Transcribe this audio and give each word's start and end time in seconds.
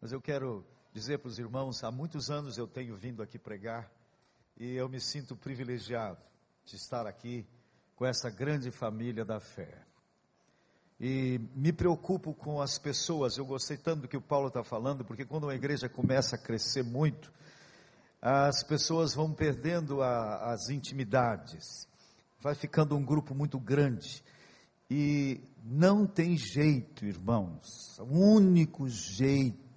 Mas 0.00 0.12
eu 0.12 0.20
quero 0.20 0.64
dizer 0.94 1.18
para 1.18 1.28
os 1.28 1.38
irmãos, 1.38 1.84
há 1.84 1.90
muitos 1.90 2.30
anos 2.30 2.56
eu 2.56 2.66
tenho 2.66 2.96
vindo 2.96 3.22
aqui 3.22 3.38
pregar 3.38 3.92
e 4.56 4.74
eu 4.74 4.88
me 4.88 4.98
sinto 4.98 5.36
privilegiado 5.36 6.18
de 6.64 6.76
estar 6.76 7.06
aqui 7.06 7.46
com 7.94 8.06
essa 8.06 8.30
grande 8.30 8.70
família 8.70 9.26
da 9.26 9.38
fé. 9.38 9.84
E 10.98 11.38
me 11.54 11.70
preocupo 11.70 12.32
com 12.32 12.62
as 12.62 12.78
pessoas, 12.78 13.36
eu 13.36 13.44
gostei 13.44 13.76
tanto 13.76 14.02
do 14.02 14.08
que 14.08 14.16
o 14.16 14.22
Paulo 14.22 14.48
está 14.48 14.64
falando, 14.64 15.04
porque 15.04 15.26
quando 15.26 15.44
uma 15.44 15.54
igreja 15.54 15.86
começa 15.86 16.36
a 16.36 16.38
crescer 16.38 16.82
muito, 16.82 17.30
as 18.22 18.62
pessoas 18.62 19.14
vão 19.14 19.34
perdendo 19.34 20.02
a, 20.02 20.52
as 20.52 20.70
intimidades, 20.70 21.86
vai 22.40 22.54
ficando 22.54 22.96
um 22.96 23.04
grupo 23.04 23.34
muito 23.34 23.58
grande. 23.58 24.24
E 24.90 25.42
não 25.62 26.06
tem 26.06 26.36
jeito, 26.36 27.04
irmãos, 27.04 27.98
o 27.98 28.18
único 28.18 28.88
jeito 28.88 29.69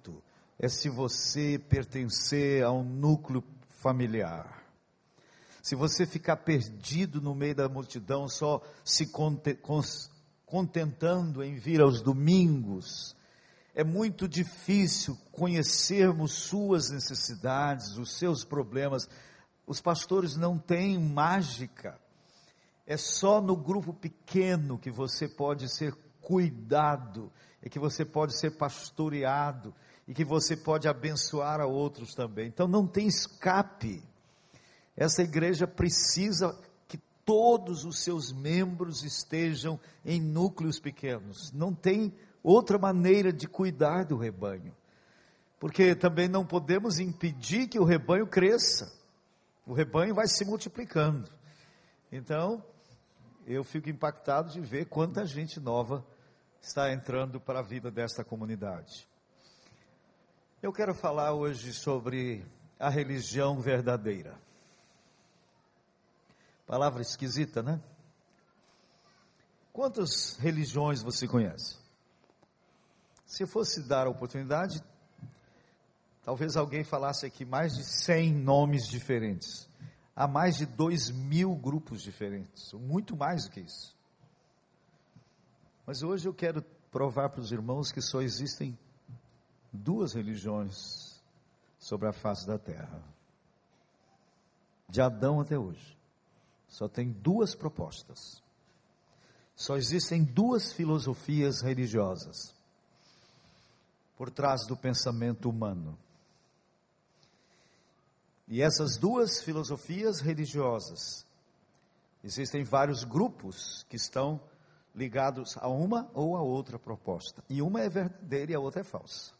é 0.58 0.68
se 0.68 0.88
você 0.88 1.58
pertencer 1.68 2.64
a 2.64 2.70
um 2.70 2.84
núcleo 2.84 3.42
familiar. 3.80 4.62
Se 5.62 5.74
você 5.74 6.06
ficar 6.06 6.36
perdido 6.36 7.20
no 7.20 7.34
meio 7.34 7.54
da 7.54 7.68
multidão, 7.68 8.28
só 8.28 8.62
se 8.84 9.10
contentando 10.46 11.42
em 11.42 11.56
vir 11.56 11.80
aos 11.80 12.02
domingos, 12.02 13.16
é 13.74 13.82
muito 13.82 14.28
difícil 14.28 15.18
conhecermos 15.32 16.32
suas 16.34 16.90
necessidades, 16.90 17.96
os 17.98 18.12
seus 18.18 18.44
problemas. 18.44 19.08
Os 19.66 19.80
pastores 19.80 20.36
não 20.36 20.58
têm 20.58 20.98
mágica. 20.98 21.98
É 22.86 22.96
só 22.96 23.40
no 23.40 23.56
grupo 23.56 23.92
pequeno 23.92 24.78
que 24.78 24.90
você 24.90 25.26
pode 25.26 25.68
ser 25.74 25.94
cuidado, 26.20 27.32
é 27.62 27.68
que 27.68 27.78
você 27.78 28.04
pode 28.04 28.38
ser 28.38 28.52
pastoreado 28.52 29.74
e 30.06 30.14
que 30.14 30.24
você 30.24 30.56
pode 30.56 30.86
abençoar 30.86 31.60
a 31.60 31.66
outros 31.66 32.14
também. 32.14 32.46
Então 32.46 32.68
não 32.68 32.86
tem 32.86 33.06
escape. 33.06 34.02
Essa 34.96 35.22
igreja 35.22 35.66
precisa 35.66 36.58
que 36.86 36.98
todos 37.24 37.84
os 37.84 38.00
seus 38.00 38.32
membros 38.32 39.02
estejam 39.02 39.80
em 40.04 40.20
núcleos 40.20 40.78
pequenos. 40.78 41.50
Não 41.52 41.74
tem 41.74 42.12
outra 42.42 42.78
maneira 42.78 43.32
de 43.32 43.48
cuidar 43.48 44.04
do 44.04 44.16
rebanho. 44.16 44.74
Porque 45.58 45.94
também 45.94 46.28
não 46.28 46.44
podemos 46.44 46.98
impedir 46.98 47.68
que 47.68 47.78
o 47.78 47.84
rebanho 47.84 48.26
cresça. 48.26 48.92
O 49.66 49.72
rebanho 49.72 50.14
vai 50.14 50.28
se 50.28 50.44
multiplicando. 50.44 51.30
Então, 52.12 52.62
eu 53.46 53.64
fico 53.64 53.88
impactado 53.88 54.52
de 54.52 54.60
ver 54.60 54.84
quanta 54.86 55.24
gente 55.24 55.58
nova 55.58 56.04
está 56.60 56.92
entrando 56.92 57.40
para 57.40 57.60
a 57.60 57.62
vida 57.62 57.90
desta 57.90 58.22
comunidade. 58.22 59.08
Eu 60.64 60.72
quero 60.72 60.94
falar 60.94 61.34
hoje 61.34 61.74
sobre 61.74 62.42
a 62.80 62.88
religião 62.88 63.60
verdadeira. 63.60 64.34
Palavra 66.66 67.02
esquisita, 67.02 67.62
né? 67.62 67.78
Quantas 69.74 70.38
religiões 70.38 71.02
você 71.02 71.28
conhece? 71.28 71.76
Se 73.26 73.46
fosse 73.46 73.86
dar 73.86 74.06
a 74.06 74.10
oportunidade, 74.10 74.82
talvez 76.22 76.56
alguém 76.56 76.82
falasse 76.82 77.26
aqui 77.26 77.44
mais 77.44 77.74
de 77.74 77.84
100 77.84 78.32
nomes 78.32 78.88
diferentes. 78.88 79.68
Há 80.16 80.26
mais 80.26 80.56
de 80.56 80.64
2 80.64 81.10
mil 81.10 81.54
grupos 81.54 82.00
diferentes, 82.00 82.72
muito 82.72 83.14
mais 83.14 83.44
do 83.44 83.50
que 83.50 83.60
isso. 83.60 83.94
Mas 85.86 86.02
hoje 86.02 86.26
eu 86.26 86.32
quero 86.32 86.62
provar 86.90 87.28
para 87.28 87.42
os 87.42 87.52
irmãos 87.52 87.92
que 87.92 88.00
só 88.00 88.22
existem 88.22 88.78
duas 89.74 90.12
religiões 90.12 91.20
sobre 91.78 92.08
a 92.08 92.12
face 92.12 92.46
da 92.46 92.58
terra. 92.58 93.02
De 94.88 95.00
Adão 95.00 95.40
até 95.40 95.58
hoje. 95.58 95.98
Só 96.68 96.88
tem 96.88 97.10
duas 97.10 97.54
propostas. 97.54 98.42
Só 99.56 99.76
existem 99.76 100.24
duas 100.24 100.72
filosofias 100.72 101.60
religiosas 101.60 102.54
por 104.16 104.30
trás 104.30 104.66
do 104.66 104.76
pensamento 104.76 105.48
humano. 105.48 105.98
E 108.46 108.62
essas 108.62 108.96
duas 108.96 109.42
filosofias 109.42 110.20
religiosas, 110.20 111.26
existem 112.22 112.62
vários 112.62 113.04
grupos 113.04 113.84
que 113.88 113.96
estão 113.96 114.40
ligados 114.94 115.56
a 115.58 115.68
uma 115.68 116.10
ou 116.14 116.36
a 116.36 116.42
outra 116.42 116.78
proposta. 116.78 117.42
E 117.48 117.62
uma 117.62 117.80
é 117.80 117.88
verdadeira 117.88 118.52
e 118.52 118.54
a 118.54 118.60
outra 118.60 118.82
é 118.82 118.84
falsa. 118.84 119.32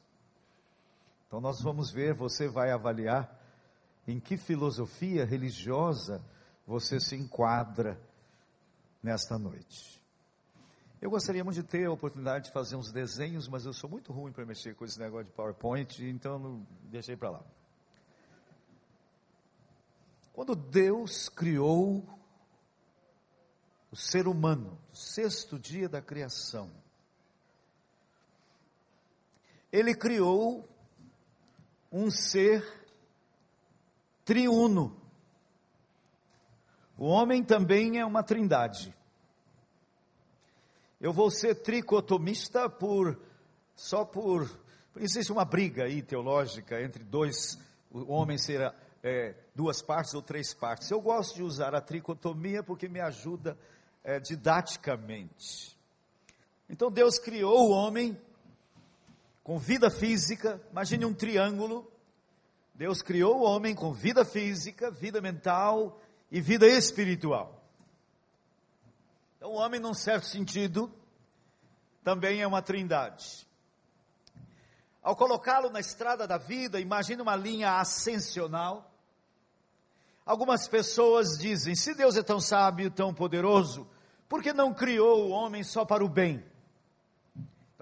Então 1.27 1.41
nós 1.41 1.61
vamos 1.61 1.91
ver, 1.91 2.15
você 2.15 2.49
vai 2.49 2.71
avaliar 2.71 3.41
em 4.07 4.21
que 4.21 4.37
filosofia 4.37 5.25
religiosa 5.25 6.23
você 6.67 7.01
se 7.01 7.17
enquadra 7.17 8.01
nesta 9.03 9.39
noite. 9.39 10.03
Eu 11.01 11.11
gostaria 11.11 11.45
muito 11.45 11.57
de 11.57 11.63
ter 11.63 11.85
a 11.85 11.93
oportunidade 11.93 12.47
de 12.47 12.53
fazer 12.53 12.77
uns 12.77 12.91
desenhos, 12.91 13.47
mas 13.47 13.67
eu 13.67 13.75
sou 13.75 13.91
muito 13.91 14.13
ruim 14.13 14.33
para 14.33 14.47
mexer 14.47 14.75
com 14.75 14.87
esse 14.87 14.99
negócio 14.99 15.27
de 15.27 15.33
PowerPoint, 15.33 16.03
então 16.03 16.39
não 16.39 16.67
deixei 16.85 17.15
para 17.15 17.31
lá. 17.31 17.45
Quando 20.33 20.57
Deus 20.57 21.29
criou 21.29 22.03
o 23.91 23.97
ser 23.97 24.27
humano, 24.27 24.79
sexto 24.93 25.59
dia 25.59 25.89
da 25.89 26.01
criação, 26.01 26.71
Ele 29.71 29.95
criou 29.95 30.67
um 31.97 32.11
ser 32.11 32.67
triuno. 34.25 35.01
O 36.99 37.07
homem 37.07 37.45
também 37.45 38.01
é 38.01 38.05
uma 38.05 38.21
trindade. 38.21 38.93
Eu 41.01 41.13
vou 41.13 41.31
ser 41.31 41.55
tricotomista 41.55 42.69
por 42.69 43.17
só 43.77 44.05
por 44.05 44.51
existe 44.97 45.31
uma 45.31 45.45
briga 45.45 45.85
aí 45.85 46.03
teológica 46.03 46.83
entre 46.83 47.05
dois 47.05 47.59
o 47.93 48.13
homem 48.13 48.39
ser 48.39 48.75
é, 49.01 49.37
duas 49.55 49.81
partes 49.81 50.15
ou 50.15 50.23
três 50.23 50.53
partes. 50.53 50.91
Eu 50.91 51.01
gosto 51.01 51.37
de 51.37 51.45
usar 51.45 51.77
a 51.77 51.81
tricotomia 51.81 52.61
porque 52.65 52.89
me 52.89 53.01
ajuda 53.01 53.57
é, 54.03 54.19
didaticamente. 54.19 55.79
Então 56.69 56.91
Deus 56.91 57.21
criou 57.21 57.69
o 57.69 57.71
homem 57.71 58.21
com 59.45 59.59
vida 59.59 59.91
física. 59.91 60.61
Imagine 60.73 61.05
um 61.05 61.15
triângulo. 61.15 61.93
Deus 62.75 63.03
criou 63.03 63.41
o 63.41 63.45
homem 63.45 63.75
com 63.75 63.93
vida 63.93 64.25
física, 64.25 64.91
vida 64.91 65.21
mental 65.21 66.01
e 66.33 66.41
vida 66.41 66.67
espiritual. 66.67 67.63
Então, 69.37 69.53
o 69.53 69.57
homem, 69.57 69.79
num 69.79 69.95
certo 69.95 70.27
sentido, 70.27 70.91
também 72.03 72.41
é 72.41 72.47
uma 72.47 72.63
trindade. 72.63 73.47
Ao 75.03 75.15
colocá-lo 75.15 75.69
na 75.69 75.81
estrada 75.81 76.27
da 76.27 76.39
vida, 76.39 76.81
imagine 76.81 77.21
uma 77.21 77.37
linha 77.37 77.79
ascensional. 77.79 78.91
Algumas 80.25 80.67
pessoas 80.67 81.39
dizem: 81.39 81.75
se 81.75 81.95
Deus 81.95 82.17
é 82.17 82.23
tão 82.23 82.41
sábio, 82.41 82.91
tão 82.91 83.13
poderoso, 83.13 83.87
por 84.27 84.43
que 84.43 84.55
não 84.55 84.73
criou 84.73 85.27
o 85.27 85.31
homem 85.31 85.63
só 85.63 85.85
para 85.85 86.03
o 86.03 86.09
bem? 86.09 86.43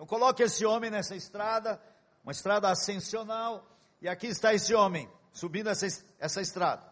Então, 0.03 0.19
coloque 0.19 0.43
esse 0.43 0.67
homem 0.67 0.91
nessa 0.91 1.15
estrada, 1.15 1.81
uma 2.25 2.33
estrada 2.33 2.69
ascensional, 2.69 3.65
e 4.01 4.09
aqui 4.09 4.27
está 4.27 4.53
esse 4.53 4.75
homem, 4.75 5.09
subindo 5.33 5.71
essa, 5.71 5.87
essa 6.19 6.41
estrada. 6.41 6.83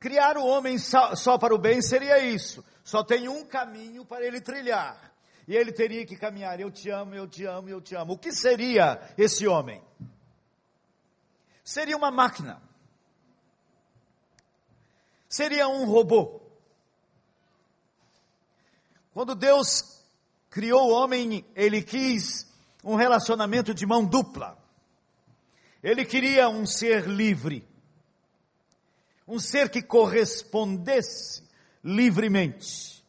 Criar 0.00 0.36
o 0.36 0.44
homem 0.44 0.78
só, 0.78 1.14
só 1.14 1.38
para 1.38 1.54
o 1.54 1.58
bem 1.58 1.80
seria 1.80 2.18
isso. 2.18 2.64
Só 2.82 3.04
tem 3.04 3.28
um 3.28 3.46
caminho 3.46 4.04
para 4.04 4.24
ele 4.24 4.40
trilhar. 4.40 5.14
E 5.46 5.54
ele 5.54 5.70
teria 5.70 6.04
que 6.04 6.16
caminhar. 6.16 6.58
Eu 6.58 6.72
te 6.72 6.90
amo, 6.90 7.14
eu 7.14 7.28
te 7.28 7.44
amo, 7.44 7.68
eu 7.68 7.80
te 7.80 7.94
amo. 7.94 8.14
O 8.14 8.18
que 8.18 8.32
seria 8.32 9.00
esse 9.16 9.46
homem? 9.46 9.80
Seria 11.62 11.96
uma 11.96 12.10
máquina. 12.10 12.60
Seria 15.28 15.68
um 15.68 15.84
robô. 15.84 16.40
Quando 19.12 19.36
Deus 19.36 20.03
criou 20.54 20.88
o 20.88 20.92
homem, 20.94 21.44
ele 21.56 21.82
quis 21.82 22.46
um 22.84 22.94
relacionamento 22.94 23.74
de 23.74 23.84
mão 23.84 24.04
dupla. 24.04 24.56
Ele 25.82 26.04
queria 26.04 26.48
um 26.48 26.64
ser 26.64 27.08
livre 27.08 27.66
um 29.26 29.38
ser 29.38 29.70
que 29.70 29.82
correspondesse 29.82 31.42
livremente. 31.82 33.02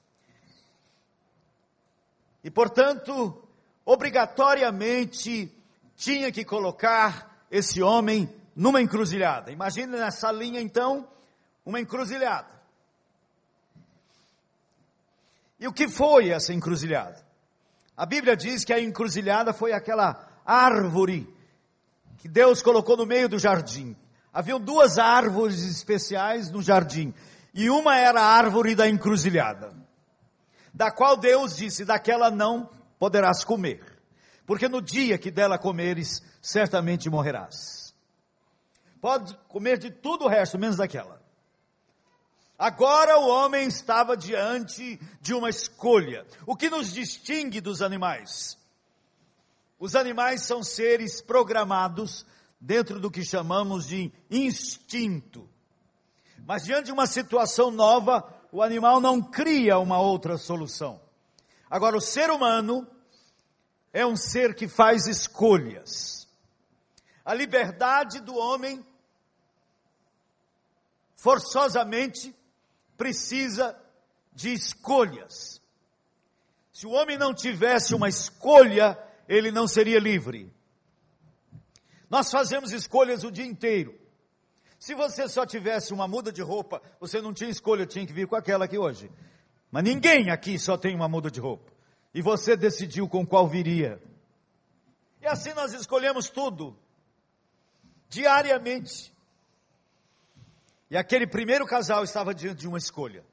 E, 2.43 2.49
portanto, 2.49 3.47
obrigatoriamente 3.83 5.51
tinha 5.95 6.31
que 6.31 6.45
colocar 6.45 7.45
esse 7.51 7.81
homem 7.81 8.33
numa 8.55 8.81
encruzilhada. 8.81 9.51
Imagine 9.51 9.87
nessa 9.97 10.31
linha, 10.31 10.61
então, 10.61 11.07
uma 11.65 11.79
encruzilhada. 11.79 12.55
E 15.59 15.67
o 15.67 15.73
que 15.73 15.87
foi 15.87 16.29
essa 16.29 16.53
encruzilhada? 16.53 17.24
A 17.97 18.05
Bíblia 18.05 18.35
diz 18.35 18.65
que 18.65 18.73
a 18.73 18.79
encruzilhada 18.79 19.53
foi 19.53 19.71
aquela 19.71 20.27
árvore 20.45 21.27
que 22.17 22.27
Deus 22.27 22.61
colocou 22.61 22.97
no 22.97 23.05
meio 23.05 23.29
do 23.29 23.39
jardim. 23.39 23.95
Haviam 24.33 24.59
duas 24.59 24.97
árvores 24.97 25.63
especiais 25.63 26.51
no 26.51 26.61
jardim, 26.61 27.13
e 27.53 27.69
uma 27.69 27.97
era 27.97 28.21
a 28.21 28.25
árvore 28.25 28.75
da 28.75 28.89
encruzilhada, 28.89 29.73
da 30.73 30.91
qual 30.91 31.15
Deus 31.15 31.55
disse: 31.55 31.85
daquela 31.85 32.29
não 32.29 32.69
poderás 32.99 33.45
comer, 33.45 33.81
porque 34.45 34.67
no 34.67 34.81
dia 34.81 35.17
que 35.17 35.31
dela 35.31 35.57
comeres, 35.57 36.21
certamente 36.41 37.09
morrerás. 37.09 37.95
Pode 38.99 39.37
comer 39.47 39.77
de 39.77 39.89
tudo 39.89 40.25
o 40.25 40.27
resto, 40.27 40.59
menos 40.59 40.75
daquela. 40.75 41.21
Agora 42.57 43.19
o 43.19 43.27
homem 43.27 43.67
estava 43.67 44.15
diante 44.15 44.99
de 45.19 45.33
uma 45.33 45.49
escolha. 45.49 46.25
O 46.45 46.55
que 46.55 46.69
nos 46.69 46.93
distingue 46.93 47.59
dos 47.59 47.81
animais? 47.81 48.57
Os 49.77 49.95
animais 49.95 50.43
são 50.43 50.63
seres 50.63 51.21
programados 51.21 52.25
dentro 52.59 52.99
do 52.99 53.11
que 53.11 53.25
chamamos 53.25 53.87
de 53.87 54.11
instinto. 54.31 55.49
Mas 56.45 56.63
diante 56.63 56.85
de 56.85 56.91
uma 56.93 57.07
situação 57.07 57.71
nova, 57.71 58.23
o 58.51 58.61
animal 58.61 59.01
não 59.01 59.21
cria 59.21 59.77
uma 59.77 59.99
outra 59.99 60.37
solução. 60.37 61.01
Agora, 61.69 61.97
o 61.97 62.01
ser 62.01 62.29
humano 62.29 62.87
é 63.91 64.05
um 64.05 64.15
ser 64.15 64.55
que 64.55 64.67
faz 64.67 65.07
escolhas. 65.07 66.27
A 67.25 67.33
liberdade 67.33 68.21
do 68.21 68.35
homem, 68.35 68.85
forçosamente, 71.15 72.33
precisa 72.97 73.77
de 74.33 74.53
escolhas. 74.53 75.61
Se 76.71 76.85
o 76.85 76.91
homem 76.91 77.17
não 77.17 77.33
tivesse 77.33 77.95
uma 77.95 78.09
escolha, 78.09 78.97
ele 79.29 79.51
não 79.51 79.67
seria 79.67 79.99
livre. 79.99 80.53
Nós 82.09 82.29
fazemos 82.29 82.71
escolhas 82.73 83.23
o 83.23 83.31
dia 83.31 83.45
inteiro. 83.45 83.97
Se 84.77 84.93
você 84.93 85.27
só 85.29 85.45
tivesse 85.45 85.93
uma 85.93 86.07
muda 86.07 86.31
de 86.31 86.41
roupa, 86.41 86.81
você 86.99 87.21
não 87.21 87.33
tinha 87.33 87.49
escolha, 87.49 87.85
tinha 87.85 88.05
que 88.05 88.13
vir 88.13 88.27
com 88.27 88.35
aquela 88.35 88.65
aqui 88.65 88.77
hoje. 88.77 89.09
Mas 89.71 89.83
ninguém 89.83 90.29
aqui 90.29 90.59
só 90.59 90.77
tem 90.77 90.93
uma 90.93 91.07
muda 91.07 91.31
de 91.31 91.39
roupa. 91.39 91.71
E 92.13 92.21
você 92.21 92.55
decidiu 92.55 93.07
com 93.07 93.25
qual 93.25 93.47
viria. 93.47 94.01
E 95.21 95.27
assim 95.27 95.53
nós 95.53 95.73
escolhemos 95.73 96.29
tudo. 96.29 96.77
Diariamente. 98.09 99.14
E 100.89 100.97
aquele 100.97 101.25
primeiro 101.25 101.65
casal 101.65 102.03
estava 102.03 102.33
diante 102.33 102.61
de 102.61 102.67
uma 102.67 102.77
escolha. 102.77 103.23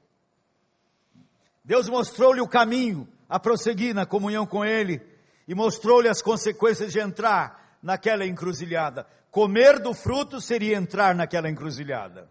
Deus 1.63 1.87
mostrou-lhe 1.87 2.41
o 2.41 2.47
caminho 2.47 3.07
a 3.29 3.39
prosseguir 3.39 3.93
na 3.93 4.05
comunhão 4.05 4.45
com 4.45 4.65
Ele 4.65 5.01
e 5.47 5.55
mostrou-lhe 5.55 6.09
as 6.09 6.21
consequências 6.21 6.91
de 6.91 6.99
entrar 6.99 7.77
naquela 7.81 8.25
encruzilhada. 8.25 9.07
Comer 9.31 9.79
do 9.79 9.93
fruto 9.93 10.41
seria 10.41 10.77
entrar 10.77 11.15
naquela 11.15 11.49
encruzilhada. 11.49 12.29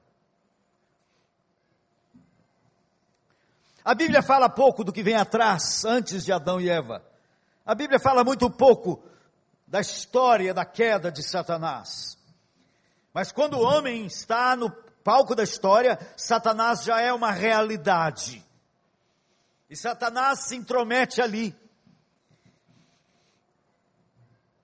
A 3.85 3.95
Bíblia 3.95 4.23
fala 4.23 4.49
pouco 4.49 4.85
do 4.85 4.93
que 4.93 5.03
vem 5.03 5.17
atrás, 5.17 5.85
antes 5.85 6.25
de 6.25 6.33
Adão 6.33 6.61
e 6.61 6.69
Eva. 6.69 7.05
A 7.67 7.75
Bíblia 7.75 7.99
fala 7.99 8.23
muito 8.23 8.49
pouco 8.49 9.03
da 9.67 9.81
história 9.81 10.55
da 10.55 10.65
queda 10.65 11.11
de 11.11 11.23
Satanás. 11.23 12.17
Mas 13.13 13.33
quando 13.33 13.55
o 13.55 13.63
homem 13.63 14.07
está 14.07 14.55
no 14.55 14.71
palco 15.03 15.35
da 15.35 15.43
história, 15.43 15.99
Satanás 16.17 16.83
já 16.83 17.01
é 17.01 17.13
uma 17.13 17.31
realidade. 17.31 18.45
E 19.69 19.77
Satanás 19.77 20.47
se 20.49 20.57
intromete 20.57 21.21
ali. 21.21 21.55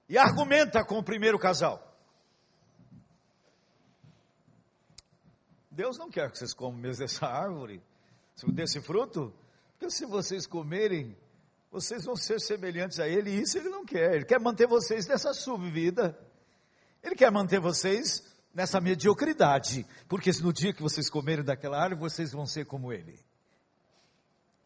E 0.09 0.17
argumenta 0.17 0.85
com 0.85 0.99
o 0.99 1.03
primeiro 1.03 1.39
casal. 1.39 1.85
Deus 5.71 5.97
não 5.97 6.11
quer 6.11 6.31
que 6.31 6.39
vocês 6.39 6.53
comam 6.53 6.81
mesmo 6.81 7.05
dessa 7.05 7.27
árvore, 7.27 7.81
desse 8.49 8.81
fruto, 8.81 9.33
porque 9.79 9.91
se 9.91 10.05
vocês 10.07 10.45
comerem, 10.45 11.17
vocês 11.71 12.05
vão 12.05 12.17
ser 12.17 12.41
semelhantes 12.41 12.99
a 12.99 13.07
Ele, 13.07 13.31
e 13.31 13.43
isso 13.43 13.59
Ele 13.59 13.69
não 13.69 13.85
quer. 13.85 14.15
Ele 14.15 14.25
quer 14.25 14.41
manter 14.41 14.67
vocês 14.67 15.07
nessa 15.07 15.33
subvida. 15.33 16.19
Ele 17.03 17.15
quer 17.15 17.31
manter 17.31 17.61
vocês 17.61 18.25
nessa 18.59 18.81
mediocridade, 18.81 19.87
porque 20.09 20.33
no 20.43 20.53
dia 20.53 20.73
que 20.73 20.83
vocês 20.83 21.09
comerem 21.09 21.45
daquela 21.45 21.81
árvore, 21.81 22.11
vocês 22.11 22.33
vão 22.33 22.45
ser 22.45 22.67
como 22.67 22.93
ele. 22.93 23.17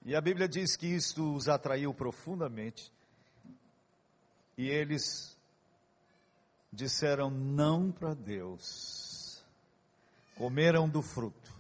E 0.03 0.17
a 0.17 0.21
Bíblia 0.23 0.49
diz 0.49 0.77
que 0.77 0.87
isto 0.87 1.35
os 1.35 1.47
atraiu 1.47 1.93
profundamente, 1.93 2.91
e 4.57 4.67
eles 4.67 5.37
disseram 6.73 7.31
não 7.31 7.93
para 7.93 8.15
Deus, 8.15 9.45
comeram 10.37 10.89
do 10.89 11.03
fruto. 11.03 11.53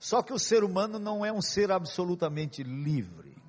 Só 0.00 0.24
que 0.24 0.32
o 0.32 0.38
ser 0.38 0.64
humano 0.64 0.98
não 0.98 1.24
é 1.24 1.32
um 1.32 1.40
ser 1.40 1.70
absolutamente 1.70 2.64
livre. 2.64 3.39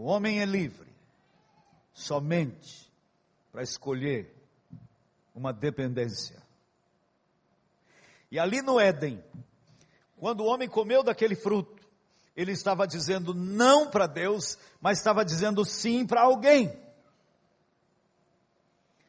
O 0.00 0.04
homem 0.04 0.40
é 0.40 0.46
livre 0.46 0.88
somente 1.92 2.90
para 3.52 3.62
escolher 3.62 4.34
uma 5.34 5.52
dependência. 5.52 6.42
E 8.30 8.38
ali 8.38 8.62
no 8.62 8.80
Éden, 8.80 9.22
quando 10.16 10.40
o 10.40 10.46
homem 10.46 10.66
comeu 10.70 11.02
daquele 11.02 11.36
fruto, 11.36 11.86
ele 12.34 12.52
estava 12.52 12.86
dizendo 12.86 13.34
não 13.34 13.90
para 13.90 14.06
Deus, 14.06 14.56
mas 14.80 14.96
estava 14.96 15.22
dizendo 15.22 15.66
sim 15.66 16.06
para 16.06 16.22
alguém. 16.22 16.74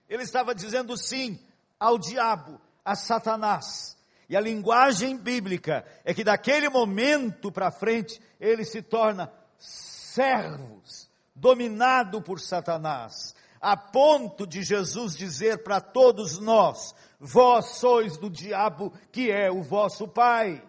Ele 0.10 0.24
estava 0.24 0.54
dizendo 0.54 0.98
sim 0.98 1.40
ao 1.80 1.98
diabo, 1.98 2.60
a 2.84 2.98
Satanás. 2.98 3.98
E 4.28 4.36
a 4.36 4.42
linguagem 4.42 5.18
bíblica 5.18 5.86
é 6.04 6.14
que 6.14 6.26
daquele 6.26 6.68
momento 6.68 7.50
para 7.50 7.72
frente 7.72 8.22
ele 8.42 8.66
se 8.66 8.82
torna 8.82 9.32
servos, 9.62 11.10
dominado 11.36 12.22
por 12.22 12.40
Satanás, 12.40 13.36
a 13.62 13.78
ponto 13.78 14.48
de 14.48 14.64
Jesus 14.64 15.16
dizer 15.16 15.64
para 15.64 15.80
todos 15.80 16.40
nós: 16.40 16.96
vós 17.20 17.78
sois 17.78 18.18
do 18.18 18.30
diabo 18.30 18.92
que 19.12 19.32
é 19.32 19.52
o 19.52 19.62
vosso 19.62 20.08
pai. 20.08 20.64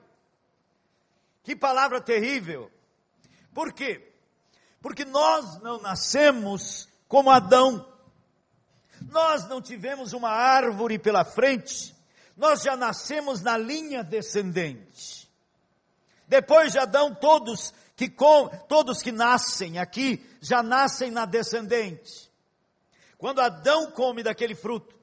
Que 1.42 1.56
palavra 1.56 2.00
terrível! 2.00 2.70
Por 3.54 3.72
quê? 3.72 4.12
Porque 4.80 5.04
nós 5.04 5.60
não 5.60 5.80
nascemos 5.80 6.88
como 7.08 7.30
Adão. 7.30 7.86
Nós 9.10 9.48
não 9.48 9.60
tivemos 9.60 10.12
uma 10.12 10.30
árvore 10.30 10.98
pela 10.98 11.24
frente, 11.24 11.94
nós 12.36 12.62
já 12.62 12.76
nascemos 12.76 13.40
na 13.40 13.56
linha 13.56 14.04
descendente. 14.04 15.28
Depois 16.26 16.72
de 16.72 16.78
Adão, 16.78 17.14
todos 17.14 17.74
que 17.96 18.08
com, 18.08 18.48
todos 18.68 19.02
que 19.02 19.12
nascem 19.12 19.78
aqui 19.78 20.24
já 20.40 20.62
nascem 20.62 21.10
na 21.10 21.24
descendente. 21.24 22.30
Quando 23.18 23.40
Adão 23.40 23.90
come 23.90 24.22
daquele 24.22 24.54
fruto, 24.54 24.96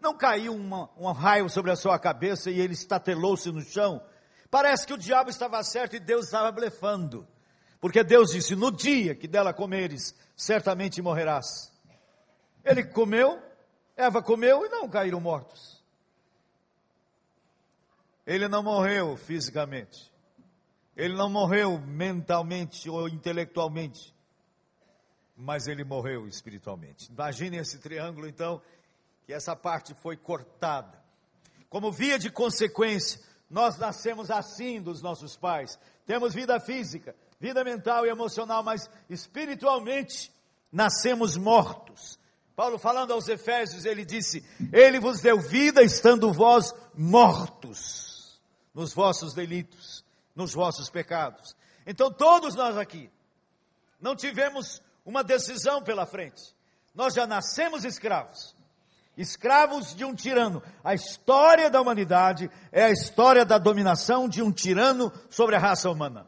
não 0.00 0.16
caiu 0.16 0.54
uma, 0.54 0.90
um 0.96 1.10
raio 1.12 1.48
sobre 1.48 1.70
a 1.70 1.76
sua 1.76 1.98
cabeça 1.98 2.50
e 2.50 2.60
ele 2.60 2.74
estatelou-se 2.74 3.50
no 3.50 3.62
chão. 3.62 4.02
Parece 4.50 4.86
que 4.86 4.92
o 4.92 4.98
diabo 4.98 5.30
estava 5.30 5.62
certo 5.62 5.96
e 5.96 6.00
Deus 6.00 6.26
estava 6.26 6.50
blefando. 6.52 7.26
Porque 7.80 8.02
Deus 8.04 8.30
disse: 8.30 8.54
No 8.54 8.70
dia 8.70 9.14
que 9.14 9.28
dela 9.28 9.52
comeres, 9.52 10.14
certamente 10.36 11.02
morrerás. 11.02 11.72
Ele 12.64 12.84
comeu, 12.84 13.42
Eva 13.96 14.22
comeu 14.22 14.64
e 14.64 14.68
não 14.68 14.88
caíram 14.88 15.20
mortos. 15.20 15.82
Ele 18.26 18.48
não 18.48 18.62
morreu 18.62 19.16
fisicamente. 19.16 20.13
Ele 20.96 21.14
não 21.14 21.28
morreu 21.28 21.78
mentalmente 21.80 22.88
ou 22.88 23.08
intelectualmente, 23.08 24.14
mas 25.36 25.66
ele 25.66 25.82
morreu 25.82 26.28
espiritualmente. 26.28 27.10
Imagine 27.10 27.56
esse 27.56 27.78
triângulo, 27.78 28.28
então, 28.28 28.62
que 29.26 29.32
essa 29.32 29.56
parte 29.56 29.92
foi 29.94 30.16
cortada. 30.16 31.02
Como 31.68 31.90
via 31.90 32.16
de 32.16 32.30
consequência, 32.30 33.20
nós 33.50 33.76
nascemos 33.76 34.30
assim 34.30 34.80
dos 34.80 35.02
nossos 35.02 35.36
pais. 35.36 35.78
Temos 36.06 36.32
vida 36.32 36.60
física, 36.60 37.16
vida 37.40 37.64
mental 37.64 38.06
e 38.06 38.10
emocional, 38.10 38.62
mas 38.62 38.88
espiritualmente 39.10 40.32
nascemos 40.70 41.36
mortos. 41.36 42.20
Paulo 42.54 42.78
falando 42.78 43.12
aos 43.12 43.26
Efésios, 43.26 43.84
ele 43.84 44.04
disse: 44.04 44.44
Ele 44.72 45.00
vos 45.00 45.20
deu 45.20 45.40
vida 45.40 45.82
estando 45.82 46.32
vós 46.32 46.72
mortos 46.94 48.40
nos 48.72 48.94
vossos 48.94 49.34
delitos 49.34 50.03
nos 50.34 50.52
vossos 50.52 50.90
pecados. 50.90 51.56
Então, 51.86 52.10
todos 52.10 52.54
nós 52.54 52.76
aqui 52.76 53.10
não 54.00 54.16
tivemos 54.16 54.82
uma 55.04 55.22
decisão 55.22 55.82
pela 55.82 56.06
frente. 56.06 56.54
Nós 56.94 57.14
já 57.14 57.26
nascemos 57.26 57.84
escravos. 57.84 58.54
Escravos 59.16 59.94
de 59.94 60.04
um 60.04 60.14
tirano. 60.14 60.62
A 60.82 60.94
história 60.94 61.70
da 61.70 61.80
humanidade 61.80 62.50
é 62.72 62.84
a 62.84 62.90
história 62.90 63.44
da 63.44 63.58
dominação 63.58 64.28
de 64.28 64.42
um 64.42 64.50
tirano 64.50 65.12
sobre 65.30 65.56
a 65.56 65.58
raça 65.58 65.90
humana. 65.90 66.26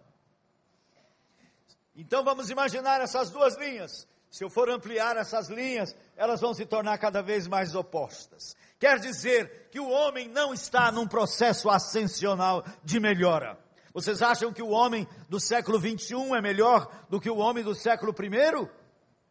Então 1.97 2.23
vamos 2.23 2.51
imaginar 2.51 3.01
essas 3.01 3.31
duas 3.31 3.57
linhas. 3.57 4.07
Se 4.31 4.45
eu 4.45 4.51
for 4.51 4.69
ampliar 4.69 5.17
essas 5.17 5.49
linhas, 5.49 5.97
elas 6.17 6.41
vão 6.41 6.53
se 6.53 6.67
tornar 6.67 6.99
cada 6.99 7.23
vez 7.23 7.47
mais 7.47 7.75
opostas. 7.75 8.55
Quer 8.79 8.99
dizer 8.99 9.69
que 9.71 9.81
o 9.81 9.89
homem 9.89 10.29
não 10.29 10.53
está 10.53 10.93
num 10.93 11.09
processo 11.09 11.71
ascensional 11.71 12.65
de 12.85 13.01
melhora. 13.01 13.59
Vocês 13.97 14.21
acham 14.21 14.53
que 14.53 14.63
o 14.63 14.69
homem 14.69 15.09
do 15.27 15.41
século 15.41 15.81
21 15.81 16.37
é 16.37 16.43
melhor 16.43 16.87
do 17.09 17.19
que 17.19 17.31
o 17.31 17.39
homem 17.39 17.65
do 17.65 17.75
século 17.75 18.13
I? 18.13 18.69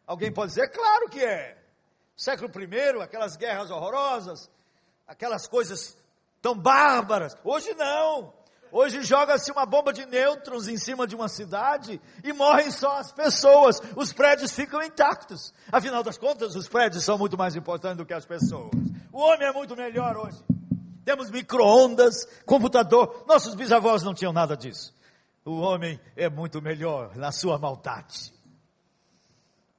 Alguém 0.04 0.32
pode 0.32 0.48
dizer? 0.48 0.66
Claro 0.70 1.08
que 1.08 1.24
é. 1.24 1.56
Século 2.16 2.50
I, 2.50 3.00
aquelas 3.00 3.36
guerras 3.36 3.70
horrorosas, 3.70 4.50
aquelas 5.06 5.46
coisas 5.46 5.96
tão 6.42 6.58
bárbaras. 6.58 7.36
Hoje 7.44 7.72
não. 7.74 8.34
Hoje 8.72 9.04
joga-se 9.04 9.52
uma 9.52 9.64
bomba 9.64 9.92
de 9.92 10.04
nêutrons 10.04 10.66
em 10.66 10.76
cima 10.76 11.06
de 11.06 11.14
uma 11.14 11.28
cidade 11.28 12.00
e 12.24 12.32
morrem 12.32 12.72
só 12.72 12.98
as 12.98 13.12
pessoas. 13.12 13.80
Os 13.94 14.12
prédios 14.12 14.50
ficam 14.50 14.82
intactos. 14.82 15.54
Afinal 15.70 16.02
das 16.02 16.18
contas, 16.18 16.56
os 16.56 16.66
prédios 16.66 17.04
são 17.04 17.16
muito 17.16 17.38
mais 17.38 17.54
importantes 17.54 17.98
do 17.98 18.04
que 18.04 18.12
as 18.12 18.26
pessoas. 18.26 18.72
O 19.12 19.20
homem 19.20 19.46
é 19.46 19.52
muito 19.52 19.76
melhor 19.76 20.16
hoje. 20.16 20.42
Temos 21.06 21.30
micro-ondas, 21.30 22.26
computador. 22.44 23.24
Nossos 23.28 23.54
bisavós 23.54 24.02
não 24.02 24.12
tinham 24.12 24.32
nada 24.32 24.56
disso. 24.56 24.92
O 25.44 25.60
homem 25.60 26.00
é 26.16 26.28
muito 26.28 26.60
melhor 26.60 27.14
na 27.14 27.30
sua 27.30 27.56
maldade. 27.56 28.34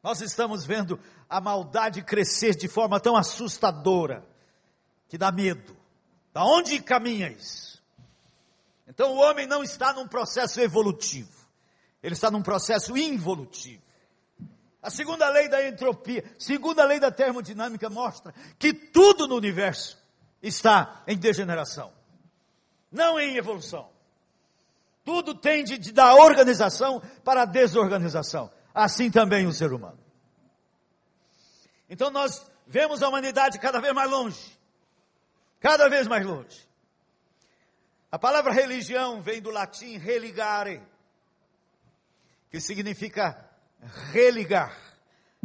Nós 0.01 0.21
estamos 0.21 0.65
vendo 0.65 0.97
a 1.29 1.41
maldade 1.41 2.01
crescer 2.01 2.55
de 2.55 2.69
forma 2.69 2.97
tão 2.97 3.17
assustadora 3.17 4.25
que 5.09 5.17
dá 5.17 5.29
medo. 5.29 5.75
Da 6.31 6.45
onde 6.45 6.81
caminha 6.81 7.29
isso? 7.29 7.83
Então 8.87 9.11
o 9.11 9.17
homem 9.17 9.45
não 9.45 9.61
está 9.61 9.91
num 9.91 10.07
processo 10.07 10.61
evolutivo, 10.61 11.45
ele 12.01 12.13
está 12.13 12.31
num 12.31 12.41
processo 12.41 12.95
involutivo. 12.95 13.83
A 14.81 14.89
segunda 14.89 15.27
lei 15.27 15.49
da 15.49 15.67
entropia, 15.67 16.23
segunda 16.39 16.85
lei 16.85 17.01
da 17.01 17.11
termodinâmica 17.11 17.89
mostra 17.89 18.33
que 18.57 18.73
tudo 18.73 19.27
no 19.27 19.35
universo 19.35 20.06
está 20.41 21.03
em 21.07 21.17
degeneração, 21.17 21.93
não 22.91 23.19
em 23.19 23.37
evolução. 23.37 23.89
Tudo 25.03 25.33
tende 25.33 25.77
de, 25.77 25.93
da 25.93 26.15
organização 26.15 27.01
para 27.23 27.43
a 27.43 27.45
desorganização. 27.45 28.51
Assim 28.73 29.09
também 29.09 29.47
o 29.47 29.53
ser 29.53 29.71
humano. 29.71 29.97
Então 31.89 32.11
nós 32.11 32.45
vemos 32.67 33.01
a 33.01 33.07
humanidade 33.07 33.57
cada 33.57 33.79
vez 33.79 33.93
mais 33.93 34.11
longe. 34.11 34.59
Cada 35.61 35.89
vez 35.89 36.07
mais 36.07 36.25
longe. 36.25 36.67
A 38.11 38.19
palavra 38.19 38.51
religião 38.51 39.21
vem 39.21 39.41
do 39.41 39.49
latim 39.49 39.97
religare, 39.97 40.81
que 42.49 42.59
significa 42.59 43.49
religar. 44.11 44.77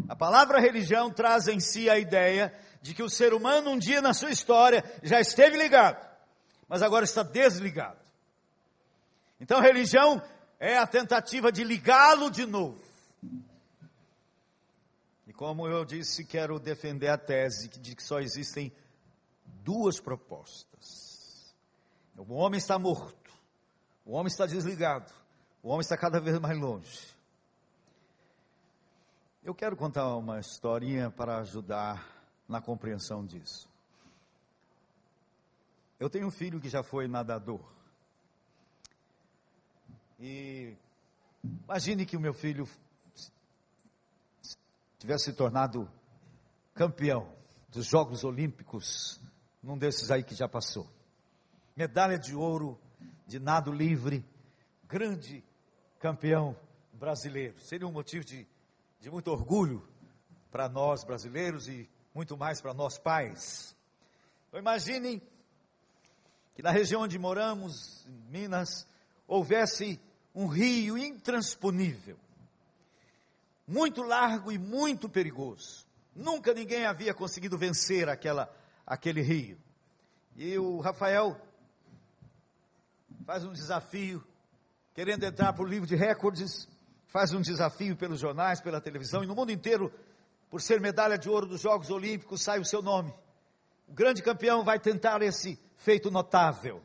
A 0.09 0.17
palavra 0.17 0.61
religião 0.61 1.11
traz 1.11 1.49
em 1.49 1.61
si 1.61 1.89
a 1.89 1.99
ideia 1.99 2.53
de 2.83 2.93
que 2.93 3.03
o 3.03 3.09
ser 3.09 3.33
humano 3.33 3.71
um 3.71 3.79
dia 3.79 4.03
na 4.03 4.12
sua 4.12 4.33
história 4.33 4.85
já 5.05 5.21
esteve 5.21 5.57
ligado, 5.57 6.05
mas 6.69 6.83
agora 6.83 7.05
está 7.05 7.23
desligado. 7.23 8.01
Então 9.41 9.61
religião 9.61 10.21
é 10.59 10.77
a 10.77 10.87
tentativa 10.87 11.53
de 11.53 11.62
ligá-lo 11.62 12.29
de 12.29 12.45
novo. 12.45 12.83
E 15.27 15.33
como 15.33 15.67
eu 15.69 15.85
disse, 15.85 16.25
quero 16.25 16.59
defender 16.59 17.09
a 17.09 17.17
tese 17.17 17.69
de 17.69 17.95
que 17.95 18.03
só 18.03 18.19
existem 18.19 18.73
duas 19.45 20.01
propostas. 20.01 21.55
O 22.17 22.35
homem 22.35 22.59
está 22.59 22.79
morto, 22.79 23.33
o 24.05 24.12
homem 24.12 24.27
está 24.27 24.45
desligado, 24.45 25.12
o 25.62 25.69
homem 25.69 25.81
está 25.81 25.97
cada 25.97 26.21
vez 26.21 26.39
mais 26.41 26.59
longe. 26.59 27.12
Eu 29.45 29.55
quero 29.55 29.77
contar 29.77 30.15
uma 30.17 30.39
historinha 30.39 31.11
para 31.11 31.39
ajudar 31.39 32.12
na 32.52 32.61
compreensão 32.61 33.25
disso. 33.25 33.68
Eu 35.99 36.11
tenho 36.11 36.26
um 36.26 36.30
filho 36.30 36.61
que 36.61 36.68
já 36.68 36.82
foi 36.82 37.09
nadador. 37.09 37.61
E 40.21 40.76
imagine 41.42 42.04
que 42.04 42.16
o 42.16 42.21
meu 42.21 42.35
filho 42.35 42.68
tivesse 44.99 45.25
se 45.25 45.32
tornado 45.32 45.90
campeão 46.75 47.32
dos 47.71 47.87
Jogos 47.87 48.23
Olímpicos, 48.23 49.21
num 49.62 49.78
desses 49.78 50.11
aí 50.11 50.23
que 50.23 50.35
já 50.35 50.49
passou. 50.49 50.88
Medalha 51.75 52.18
de 52.18 52.35
ouro 52.35 52.78
de 53.26 53.40
nado 53.40 53.73
livre, 53.73 54.25
grande 54.85 55.42
campeão 55.99 56.56
brasileiro. 56.92 57.59
Seria 57.61 57.87
um 57.87 57.92
motivo 57.92 58.25
de, 58.25 58.47
de 59.00 59.11
muito 59.11 59.28
orgulho 59.28 59.82
para 60.50 60.68
nós 60.68 61.02
brasileiros 61.02 61.66
e 61.66 61.88
muito 62.14 62.37
mais 62.37 62.61
para 62.61 62.75
nós 62.75 62.99
pais. 62.99 63.76
Então 64.49 64.61
imaginem 64.61 65.21
que 66.54 66.62
na 66.62 66.71
região 66.71 67.02
onde 67.02 67.19
moramos, 67.19 68.07
em 68.07 68.31
Minas, 68.31 68.87
houvesse 69.26 70.00
um 70.35 70.47
rio 70.47 70.99
intransponível 70.99 72.19
muito 73.66 74.02
largo 74.02 74.52
e 74.52 74.59
muito 74.59 75.09
perigoso. 75.09 75.87
Nunca 76.14 76.52
ninguém 76.52 76.85
havia 76.85 77.14
conseguido 77.14 77.57
vencer 77.57 78.09
aquela, 78.09 78.54
aquele 78.87 79.23
rio. 79.23 79.59
E 80.37 80.59
o 80.59 80.81
Rafael 80.81 81.40
faz 83.25 83.45
um 83.45 83.52
desafio, 83.52 84.23
querendo 84.95 85.25
entrar 85.25 85.52
para 85.52 85.62
o 85.62 85.66
livro 85.66 85.87
de 85.87 85.97
recordes, 85.97 86.69
faz 87.07 87.33
um 87.33 87.40
desafio 87.40 87.97
pelos 87.97 88.21
jornais, 88.21 88.61
pela 88.61 88.81
televisão, 88.81 89.23
e 89.23 89.26
no 89.26 89.35
mundo 89.35 89.52
inteiro, 89.52 89.92
por 90.52 90.61
ser 90.61 90.78
medalha 90.78 91.16
de 91.16 91.30
ouro 91.30 91.47
dos 91.47 91.62
Jogos 91.62 91.88
Olímpicos, 91.90 92.42
sai 92.42 92.61
o 92.61 92.64
seu 92.66 92.82
nome. 92.82 93.11
O 93.88 93.94
grande 93.94 94.23
campeão 94.23 94.62
vai 94.62 94.78
tentar 94.78 95.23
esse 95.23 95.59
feito 95.78 96.11
notável. 96.11 96.82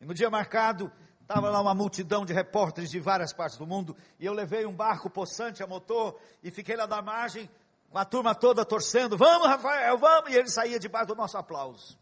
E 0.00 0.04
no 0.04 0.12
dia 0.12 0.28
marcado, 0.28 0.90
Estava 1.20 1.48
lá 1.48 1.60
uma 1.60 1.74
multidão 1.74 2.26
de 2.26 2.32
repórteres 2.32 2.90
de 2.90 2.98
várias 2.98 3.32
partes 3.32 3.56
do 3.56 3.64
mundo, 3.64 3.96
e 4.18 4.26
eu 4.26 4.34
levei 4.34 4.66
um 4.66 4.74
barco 4.74 5.08
possante 5.08 5.62
a 5.62 5.66
motor, 5.66 6.20
e 6.42 6.50
fiquei 6.50 6.74
lá 6.76 6.86
na 6.86 7.00
margem, 7.00 7.48
com 7.88 7.96
a 7.96 8.04
turma 8.04 8.34
toda 8.34 8.64
torcendo, 8.64 9.16
vamos 9.16 9.46
Rafael, 9.46 9.96
vamos, 9.96 10.30
e 10.30 10.34
ele 10.34 10.50
saía 10.50 10.78
debaixo 10.78 11.06
do 11.06 11.14
nosso 11.14 11.38
aplauso. 11.38 11.96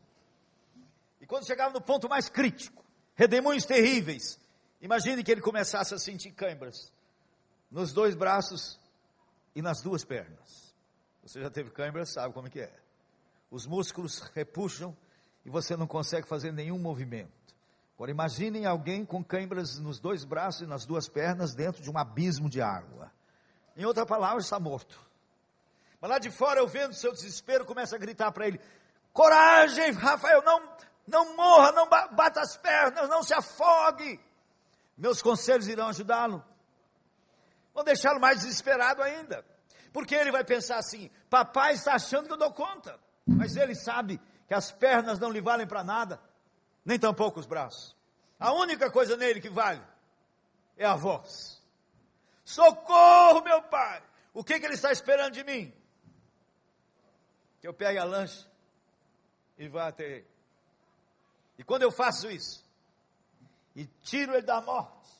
E 1.20 1.26
quando 1.26 1.46
chegava 1.46 1.72
no 1.72 1.80
ponto 1.80 2.08
mais 2.08 2.28
crítico, 2.28 2.82
redemoinhos 3.14 3.66
terríveis, 3.66 4.40
imagine 4.80 5.22
que 5.22 5.30
ele 5.30 5.42
começasse 5.42 5.94
a 5.94 5.98
sentir 5.98 6.32
câimbras, 6.32 6.90
nos 7.70 7.92
dois 7.92 8.16
braços 8.16 8.80
e 9.54 9.62
nas 9.62 9.80
duas 9.82 10.04
pernas. 10.04 10.69
Você 11.22 11.40
já 11.40 11.50
teve 11.50 11.70
câimbras, 11.70 12.12
sabe 12.12 12.32
como 12.34 12.46
é 12.46 12.50
que 12.50 12.60
é. 12.60 12.72
Os 13.50 13.66
músculos 13.66 14.20
repuxam, 14.34 14.96
e 15.44 15.50
você 15.50 15.76
não 15.76 15.86
consegue 15.86 16.26
fazer 16.26 16.52
nenhum 16.52 16.78
movimento. 16.78 17.32
Agora 17.94 18.10
imaginem 18.10 18.64
alguém 18.64 19.04
com 19.04 19.22
câimbras 19.22 19.78
nos 19.78 20.00
dois 20.00 20.24
braços 20.24 20.62
e 20.62 20.66
nas 20.66 20.86
duas 20.86 21.08
pernas 21.08 21.54
dentro 21.54 21.82
de 21.82 21.90
um 21.90 21.98
abismo 21.98 22.48
de 22.48 22.60
água. 22.60 23.12
Em 23.76 23.84
outra 23.84 24.06
palavra, 24.06 24.38
está 24.38 24.58
morto. 24.58 24.98
Mas 26.00 26.10
lá 26.10 26.18
de 26.18 26.30
fora, 26.30 26.60
eu 26.60 26.66
vendo 26.66 26.94
seu 26.94 27.12
desespero, 27.12 27.64
começa 27.64 27.96
a 27.96 27.98
gritar 27.98 28.32
para 28.32 28.46
ele: 28.46 28.60
Coragem, 29.12 29.92
Rafael, 29.92 30.42
não, 30.42 30.76
não 31.06 31.36
morra, 31.36 31.72
não 31.72 31.88
bata 31.88 32.40
as 32.40 32.56
pernas, 32.56 33.08
não 33.08 33.22
se 33.22 33.34
afogue. 33.34 34.18
Meus 34.96 35.20
conselhos 35.20 35.68
irão 35.68 35.88
ajudá-lo. 35.88 36.44
Vão 37.74 37.84
deixá-lo 37.84 38.20
mais 38.20 38.40
desesperado 38.40 39.02
ainda. 39.02 39.44
Porque 39.92 40.14
ele 40.14 40.30
vai 40.30 40.44
pensar 40.44 40.78
assim: 40.78 41.10
papai 41.28 41.74
está 41.74 41.94
achando 41.94 42.26
que 42.26 42.32
eu 42.32 42.38
dou 42.38 42.52
conta. 42.52 42.98
Mas 43.26 43.56
ele 43.56 43.74
sabe 43.74 44.20
que 44.46 44.54
as 44.54 44.72
pernas 44.72 45.18
não 45.18 45.30
lhe 45.30 45.40
valem 45.40 45.66
para 45.66 45.84
nada 45.84 46.20
nem 46.84 46.98
tampouco 46.98 47.38
os 47.40 47.46
braços. 47.46 47.96
A 48.38 48.52
única 48.52 48.90
coisa 48.90 49.16
nele 49.16 49.40
que 49.40 49.50
vale 49.50 49.82
é 50.76 50.86
a 50.86 50.96
voz. 50.96 51.62
Socorro, 52.44 53.42
meu 53.42 53.62
pai! 53.62 54.02
O 54.32 54.42
que, 54.42 54.58
que 54.58 54.66
ele 54.66 54.74
está 54.74 54.90
esperando 54.90 55.34
de 55.34 55.44
mim? 55.44 55.72
Que 57.60 57.68
eu 57.68 57.74
pegue 57.74 57.98
a 57.98 58.04
lancha 58.04 58.48
e 59.58 59.68
vá 59.68 59.88
até 59.88 60.04
ele. 60.04 60.26
E 61.58 61.64
quando 61.64 61.82
eu 61.82 61.90
faço 61.92 62.30
isso, 62.30 62.64
e 63.76 63.84
tiro 64.02 64.32
ele 64.32 64.46
da 64.46 64.60
morte, 64.62 65.10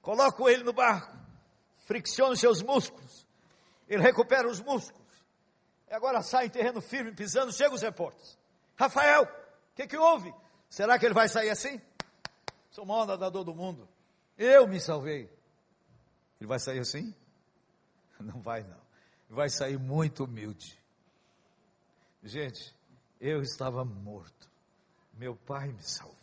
coloco 0.00 0.48
ele 0.48 0.62
no 0.62 0.72
barco, 0.72 1.16
fricciono 1.78 2.36
seus 2.36 2.62
músculos, 2.62 3.05
ele 3.88 4.02
recupera 4.02 4.48
os 4.48 4.60
músculos, 4.60 5.06
e 5.88 5.94
agora 5.94 6.22
sai 6.22 6.46
em 6.46 6.50
terreno 6.50 6.80
firme, 6.80 7.12
pisando, 7.12 7.52
chega 7.52 7.74
os 7.74 7.82
repórteres. 7.82 8.36
Rafael, 8.76 9.22
o 9.24 9.74
que, 9.74 9.86
que 9.86 9.96
houve? 9.96 10.34
Será 10.68 10.98
que 10.98 11.06
ele 11.06 11.14
vai 11.14 11.28
sair 11.28 11.50
assim? 11.50 11.80
Sou 12.70 12.84
o 12.84 12.86
maior 12.86 13.06
nadador 13.06 13.44
do 13.44 13.54
mundo. 13.54 13.88
Eu 14.36 14.66
me 14.66 14.80
salvei. 14.80 15.30
Ele 16.40 16.46
vai 16.46 16.58
sair 16.58 16.80
assim? 16.80 17.14
Não 18.20 18.40
vai 18.40 18.62
não. 18.62 18.80
Vai 19.28 19.48
sair 19.48 19.78
muito 19.78 20.24
humilde. 20.24 20.78
Gente, 22.22 22.74
eu 23.20 23.40
estava 23.40 23.84
morto. 23.84 24.50
Meu 25.14 25.36
pai 25.36 25.68
me 25.68 25.82
salvou. 25.82 26.16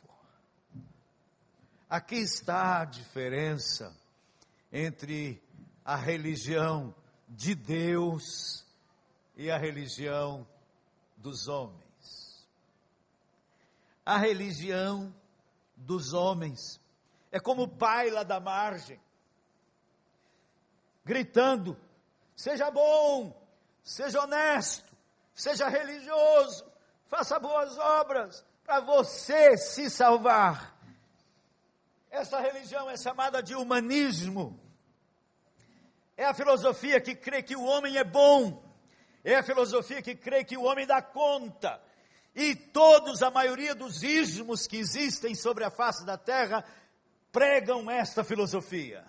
Aqui 1.90 2.16
está 2.16 2.82
a 2.82 2.86
diferença 2.86 3.96
entre 4.72 5.42
a 5.86 5.96
religião 5.96 6.94
de 7.36 7.56
Deus 7.56 8.66
e 9.36 9.50
a 9.50 9.58
religião 9.58 10.48
dos 11.18 11.48
homens. 11.48 12.48
A 14.06 14.18
religião 14.18 15.14
dos 15.76 16.14
homens 16.14 16.80
é 17.32 17.40
como 17.40 17.64
o 17.64 17.68
pai 17.68 18.10
lá 18.12 18.24
da 18.24 18.40
margem, 18.40 19.00
gritando: 21.04 21.78
seja 22.36 22.70
bom, 22.70 23.36
seja 23.84 24.22
honesto, 24.22 24.96
seja 25.34 25.68
religioso, 25.68 26.66
faça 27.08 27.40
boas 27.40 27.78
obras 27.78 28.46
para 28.64 28.80
você 28.80 29.58
se 29.58 29.90
salvar. 29.90 30.78
Essa 32.12 32.40
religião 32.40 32.88
é 32.90 32.96
chamada 32.96 33.42
de 33.42 33.56
humanismo. 33.56 34.60
É 36.16 36.26
a 36.26 36.34
filosofia 36.34 37.02
que 37.02 37.16
crê 37.16 37.42
que 37.42 37.56
o 37.56 37.64
homem 37.64 37.98
é 37.98 38.04
bom. 38.04 38.64
É 39.24 39.36
a 39.36 39.44
filosofia 39.44 40.02
que 40.02 40.16
crê 40.16 40.44
que 40.44 40.58
o 40.58 40.64
homem 40.64 40.86
dá 40.86 41.02
conta. 41.02 41.82
E 42.36 42.56
todos, 42.56 43.22
a 43.22 43.32
maioria 43.32 43.74
dos 43.76 44.04
ismos 44.04 44.68
que 44.68 44.78
existem 44.78 45.36
sobre 45.36 45.64
a 45.64 45.70
face 45.70 46.06
da 46.06 46.18
terra, 46.18 46.66
pregam 47.32 47.90
esta 47.90 48.24
filosofia. 48.24 49.06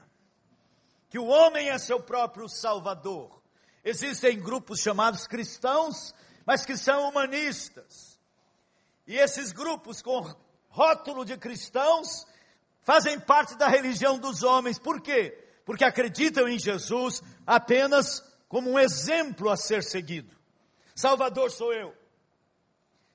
Que 1.09 1.19
o 1.19 1.27
homem 1.27 1.69
é 1.69 1.79
seu 1.79 2.01
próprio 2.01 2.49
salvador. 2.49 3.43
Existem 3.85 4.41
grupos 4.41 4.81
chamados 4.81 5.27
cristãos, 5.27 6.15
mas 6.47 6.65
que 6.65 6.77
são 6.77 7.09
humanistas. 7.09 8.19
E 9.07 9.17
esses 9.17 9.53
grupos 9.53 10.01
com 10.01 10.35
rótulo 10.69 11.25
de 11.25 11.37
cristãos 11.37 12.27
fazem 12.83 13.21
parte 13.21 13.57
da 13.57 13.69
religião 13.69 14.19
dos 14.19 14.43
homens. 14.43 14.79
Por 14.79 15.01
quê? 15.01 15.44
Porque 15.65 15.85
acreditam 15.85 16.47
em 16.49 16.59
Jesus 16.59 17.23
apenas 17.47 18.23
como 18.49 18.71
um 18.71 18.79
exemplo 18.79 19.51
a 19.51 19.57
ser 19.57 19.83
seguido. 19.83 20.35
Salvador 20.95 21.51
sou 21.51 21.73
eu. 21.73 21.95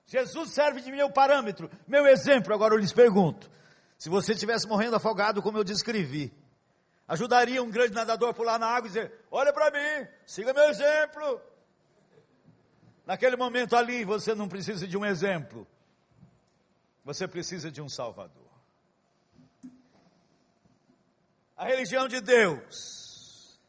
Jesus 0.06 0.52
serve 0.52 0.82
de 0.82 0.92
meu 0.92 1.12
parâmetro, 1.12 1.70
meu 1.88 2.08
exemplo. 2.08 2.54
Agora 2.54 2.74
eu 2.74 2.80
lhes 2.80 2.92
pergunto: 2.92 3.50
se 3.98 4.10
você 4.10 4.34
estivesse 4.34 4.68
morrendo 4.68 4.96
afogado, 4.96 5.42
como 5.42 5.58
eu 5.58 5.64
descrevi, 5.64 6.34
ajudaria 7.08 7.62
um 7.62 7.70
grande 7.70 7.94
nadador 7.94 8.30
a 8.30 8.34
pular 8.34 8.58
na 8.58 8.68
água 8.68 8.88
e 8.88 8.92
dizer: 8.92 9.14
Olha 9.30 9.54
para 9.54 9.70
mim, 9.70 10.08
siga 10.26 10.52
meu 10.52 10.64
exemplo. 10.64 11.42
Naquele 13.06 13.36
momento 13.36 13.76
ali, 13.76 14.04
você 14.04 14.34
não 14.34 14.48
precisa 14.48 14.88
de 14.88 14.98
um 14.98 15.06
exemplo, 15.06 15.68
você 17.04 17.28
precisa 17.28 17.72
de 17.72 17.82
um 17.82 17.88
Salvador. 17.88 18.49
A 21.60 21.66
religião 21.66 22.08
de 22.08 22.22
Deus 22.22 23.60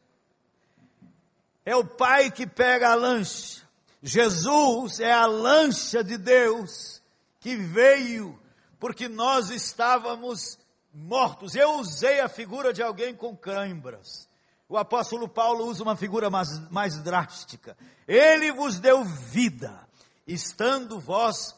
é 1.65 1.75
o 1.75 1.83
pai 1.83 2.31
que 2.31 2.47
pega 2.47 2.89
a 2.89 2.95
lancha. 2.95 3.67
Jesus 4.01 5.01
é 5.01 5.11
a 5.11 5.25
lancha 5.25 6.01
de 6.01 6.17
Deus 6.17 7.01
que 7.41 7.57
veio 7.57 8.39
porque 8.79 9.09
nós 9.09 9.49
estávamos 9.49 10.57
mortos. 10.93 11.53
Eu 11.53 11.79
usei 11.79 12.21
a 12.21 12.29
figura 12.29 12.71
de 12.71 12.81
alguém 12.81 13.13
com 13.13 13.35
cãibras. 13.35 14.25
O 14.69 14.77
apóstolo 14.77 15.27
Paulo 15.27 15.65
usa 15.65 15.83
uma 15.83 15.97
figura 15.97 16.29
mais, 16.29 16.47
mais 16.71 16.97
drástica. 17.03 17.75
Ele 18.07 18.53
vos 18.53 18.79
deu 18.79 19.03
vida, 19.03 19.85
estando 20.25 20.97
vós 20.97 21.53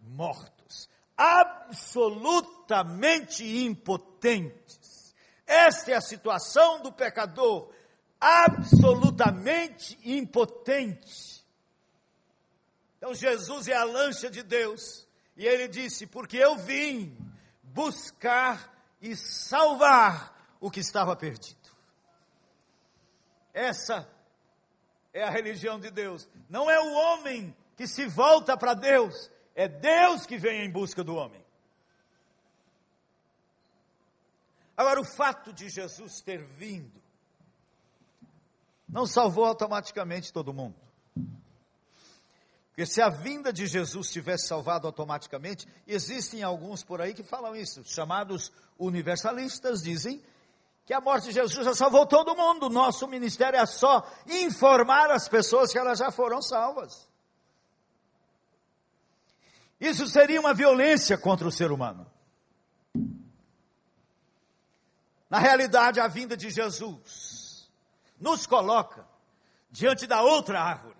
mortos, 0.00 0.88
absolutamente 1.14 3.44
impotentes 3.66 4.83
esta 5.46 5.92
é 5.92 5.94
a 5.94 6.00
situação 6.00 6.80
do 6.80 6.92
pecador, 6.92 7.72
absolutamente 8.20 9.98
impotente. 10.04 11.44
Então 12.96 13.14
Jesus 13.14 13.68
é 13.68 13.74
a 13.74 13.84
lancha 13.84 14.30
de 14.30 14.42
Deus, 14.42 15.06
e 15.36 15.46
ele 15.46 15.68
disse: 15.68 16.06
Porque 16.06 16.36
eu 16.36 16.56
vim 16.56 17.16
buscar 17.62 18.72
e 19.00 19.14
salvar 19.14 20.56
o 20.58 20.70
que 20.70 20.80
estava 20.80 21.14
perdido. 21.14 21.58
Essa 23.52 24.08
é 25.12 25.22
a 25.22 25.30
religião 25.30 25.78
de 25.78 25.90
Deus. 25.90 26.28
Não 26.48 26.70
é 26.70 26.80
o 26.80 26.92
homem 26.92 27.54
que 27.76 27.86
se 27.86 28.06
volta 28.06 28.56
para 28.56 28.72
Deus, 28.72 29.30
é 29.54 29.68
Deus 29.68 30.24
que 30.24 30.38
vem 30.38 30.64
em 30.64 30.70
busca 30.70 31.04
do 31.04 31.14
homem. 31.14 31.43
Agora, 34.76 35.00
o 35.00 35.04
fato 35.04 35.52
de 35.52 35.68
Jesus 35.68 36.20
ter 36.20 36.44
vindo 36.44 37.02
não 38.88 39.06
salvou 39.06 39.44
automaticamente 39.44 40.32
todo 40.32 40.52
mundo. 40.52 40.76
Porque 42.68 42.86
se 42.86 43.00
a 43.00 43.08
vinda 43.08 43.52
de 43.52 43.68
Jesus 43.68 44.10
tivesse 44.10 44.48
salvado 44.48 44.86
automaticamente, 44.88 45.66
existem 45.86 46.42
alguns 46.42 46.82
por 46.82 47.00
aí 47.00 47.14
que 47.14 47.22
falam 47.22 47.54
isso, 47.54 47.84
chamados 47.84 48.50
universalistas, 48.76 49.80
dizem 49.80 50.20
que 50.84 50.92
a 50.92 51.00
morte 51.00 51.28
de 51.28 51.34
Jesus 51.34 51.64
já 51.64 51.74
salvou 51.74 52.04
todo 52.04 52.34
mundo. 52.34 52.68
Nosso 52.68 53.06
ministério 53.06 53.58
é 53.58 53.64
só 53.64 54.04
informar 54.26 55.10
as 55.12 55.28
pessoas 55.28 55.70
que 55.70 55.78
elas 55.78 56.00
já 56.00 56.10
foram 56.10 56.42
salvas. 56.42 57.08
Isso 59.80 60.08
seria 60.08 60.40
uma 60.40 60.52
violência 60.52 61.16
contra 61.16 61.46
o 61.46 61.52
ser 61.52 61.70
humano. 61.70 62.06
Na 65.34 65.40
realidade, 65.40 65.98
a 65.98 66.06
vinda 66.06 66.36
de 66.36 66.48
Jesus 66.48 67.68
nos 68.20 68.46
coloca 68.46 69.04
diante 69.68 70.06
da 70.06 70.22
outra 70.22 70.60
árvore, 70.60 70.96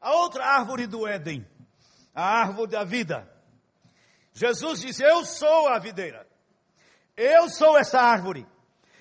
a 0.00 0.14
outra 0.14 0.46
árvore 0.46 0.86
do 0.86 1.06
Éden, 1.06 1.46
a 2.14 2.24
árvore 2.24 2.70
da 2.70 2.84
vida. 2.84 3.30
Jesus 4.32 4.80
diz: 4.80 4.98
Eu 4.98 5.26
sou 5.26 5.68
a 5.68 5.78
videira, 5.78 6.26
eu 7.14 7.50
sou 7.50 7.76
essa 7.76 8.00
árvore, 8.00 8.46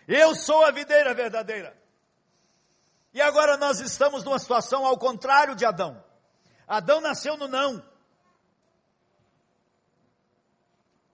eu 0.10 0.36
sou 0.36 0.65
a 0.65 0.71
videira 0.71 1.13
verdadeira. 1.13 1.82
E 3.13 3.21
agora 3.21 3.56
nós 3.56 3.79
estamos 3.79 4.25
numa 4.25 4.39
situação 4.39 4.86
ao 4.86 4.97
contrário 4.97 5.56
de 5.56 5.63
Adão. 5.63 6.03
Adão 6.67 6.99
nasceu 6.99 7.38
no 7.38 7.47
não. 7.47 7.82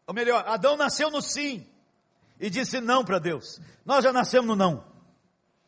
Ou 0.08 0.16
melhor, 0.16 0.48
Adão 0.48 0.76
nasceu 0.76 1.12
no 1.12 1.22
sim 1.22 1.69
e 2.40 2.50
disse 2.50 2.80
não 2.80 3.04
para 3.04 3.20
Deus. 3.20 3.60
Nós 3.86 4.04
já 4.04 4.14
nascemos 4.14 4.48
no 4.48 4.56
não. 4.56 4.84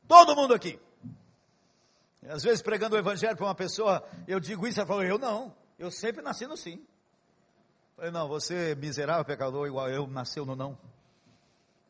Todo 0.08 0.36
mundo 0.36 0.54
aqui. 0.54 0.80
E 2.24 2.28
às 2.28 2.44
vezes 2.44 2.62
pregando 2.62 2.96
o 2.96 3.00
evangelho 3.00 3.36
para 3.36 3.46
uma 3.46 3.56
pessoa, 3.56 4.08
eu 4.28 4.40
digo 4.40 4.68
isso, 4.68 4.80
ela 4.80 4.88
fala, 4.88 5.06
eu 5.06 5.18
não, 5.18 5.54
eu 5.78 5.92
sempre 5.92 6.22
nasci 6.22 6.48
no 6.48 6.56
sim. 6.56 6.76
Eu 6.76 7.96
falei, 7.96 8.12
não, 8.12 8.28
você 8.28 8.76
miserável 8.76 9.26
pecador 9.26 9.68
igual 9.68 9.90
eu, 9.90 10.08
nasceu 10.08 10.46
no 10.46 10.56
não. 10.56 10.78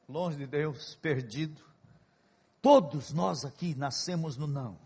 Longe 0.10 0.38
de 0.38 0.48
Deus, 0.48 0.96
perdido. 0.96 1.62
Todos 2.62 3.12
nós 3.12 3.46
aqui 3.46 3.76
nascemos 3.76 4.38
no 4.38 4.48
não. 4.48 4.78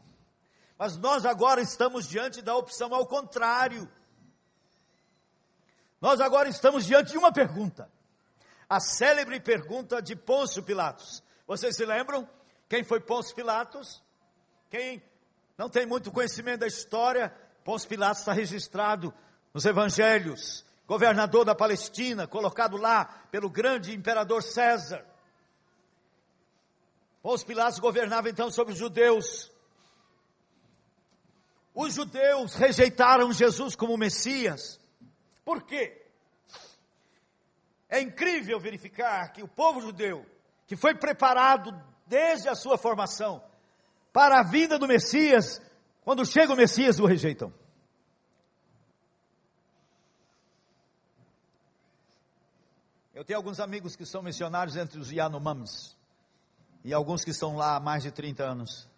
Mas 0.78 0.98
nós 0.98 1.26
agora 1.26 1.62
estamos 1.62 2.08
diante 2.08 2.42
da 2.42 2.56
opção 2.56 2.94
ao 2.94 3.06
contrário. 3.06 3.90
Nós 6.02 6.20
agora 6.20 6.50
estamos 6.50 6.86
diante 6.86 7.12
de 7.12 7.18
uma 7.18 7.32
pergunta 7.32 7.90
a 8.70 8.80
célebre 8.80 9.40
pergunta 9.40 10.02
de 10.02 10.16
Pôncio 10.16 10.64
Pilatos. 10.64 11.24
Vocês 11.48 11.76
se 11.76 11.86
lembram 11.86 12.28
quem 12.68 12.84
foi 12.84 13.00
Pôncio 13.00 13.36
Pilatos? 13.36 14.04
Quem 14.70 15.02
não 15.58 15.70
tem 15.70 15.86
muito 15.86 16.12
conhecimento 16.12 16.62
da 16.62 16.68
história, 16.68 17.34
Pôncio 17.64 17.88
Pilatos 17.88 18.20
está 18.20 18.34
registrado 18.34 19.14
nos 19.54 19.66
evangelhos, 19.66 20.66
governador 20.88 21.46
da 21.46 21.56
Palestina, 21.56 22.28
colocado 22.28 22.78
lá 22.78 23.06
pelo 23.32 23.50
grande 23.50 23.94
imperador 23.94 24.44
César. 24.44 25.06
Pôncio 27.22 27.48
Pilatos 27.48 27.80
governava 27.80 28.30
então 28.30 28.52
sobre 28.52 28.74
os 28.74 28.80
judeus. 28.80 29.52
Os 31.74 31.94
judeus 31.94 32.56
rejeitaram 32.56 33.34
Jesus 33.34 33.76
como 33.76 33.98
Messias. 33.98 34.80
Por 35.44 35.64
quê? 35.64 36.05
É 37.90 38.02
incrível 38.02 38.60
verificar 38.60 39.32
que 39.32 39.44
o 39.44 39.48
povo 39.48 39.82
judeu, 39.82 40.26
que 40.66 40.76
foi 40.76 40.96
preparado 40.96 41.72
desde 42.06 42.48
a 42.50 42.56
sua 42.56 42.78
formação 42.78 43.44
para 44.12 44.40
a 44.40 44.44
vinda 44.44 44.80
do 44.80 44.88
Messias, 44.88 45.62
quando 46.04 46.26
chega 46.26 46.54
o 46.54 46.56
Messias, 46.56 47.00
o 47.00 47.06
rejeitam. 47.06 47.54
Eu 53.14 53.24
tenho 53.24 53.38
alguns 53.38 53.60
amigos 53.60 53.96
que 53.96 54.06
são 54.06 54.22
missionários 54.22 54.76
entre 54.76 55.00
os 55.00 55.12
Yanomams, 55.12 55.98
e 56.84 56.94
alguns 56.94 57.24
que 57.24 57.32
estão 57.32 57.56
lá 57.56 57.76
há 57.76 57.80
mais 57.80 58.04
de 58.04 58.12
30 58.12 58.44
anos. 58.44 58.90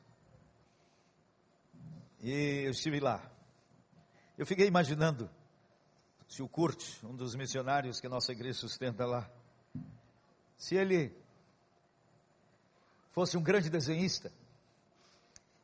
E 2.20 2.64
eu 2.66 2.72
estive 2.72 3.00
lá. 3.00 3.22
Eu 4.38 4.46
fiquei 4.46 4.68
imaginando 4.68 5.30
se 6.28 6.44
o 6.44 6.48
Kurt, 6.48 7.04
um 7.04 7.16
dos 7.16 7.36
missionários 7.36 8.00
que 8.00 8.10
nossa 8.10 8.32
igreja 8.32 8.60
sustenta 8.60 9.06
lá, 9.06 9.30
se 10.58 10.76
ele 10.76 11.16
fosse 13.12 13.38
um 13.38 13.42
grande 13.42 13.70
desenhista, 13.70 14.32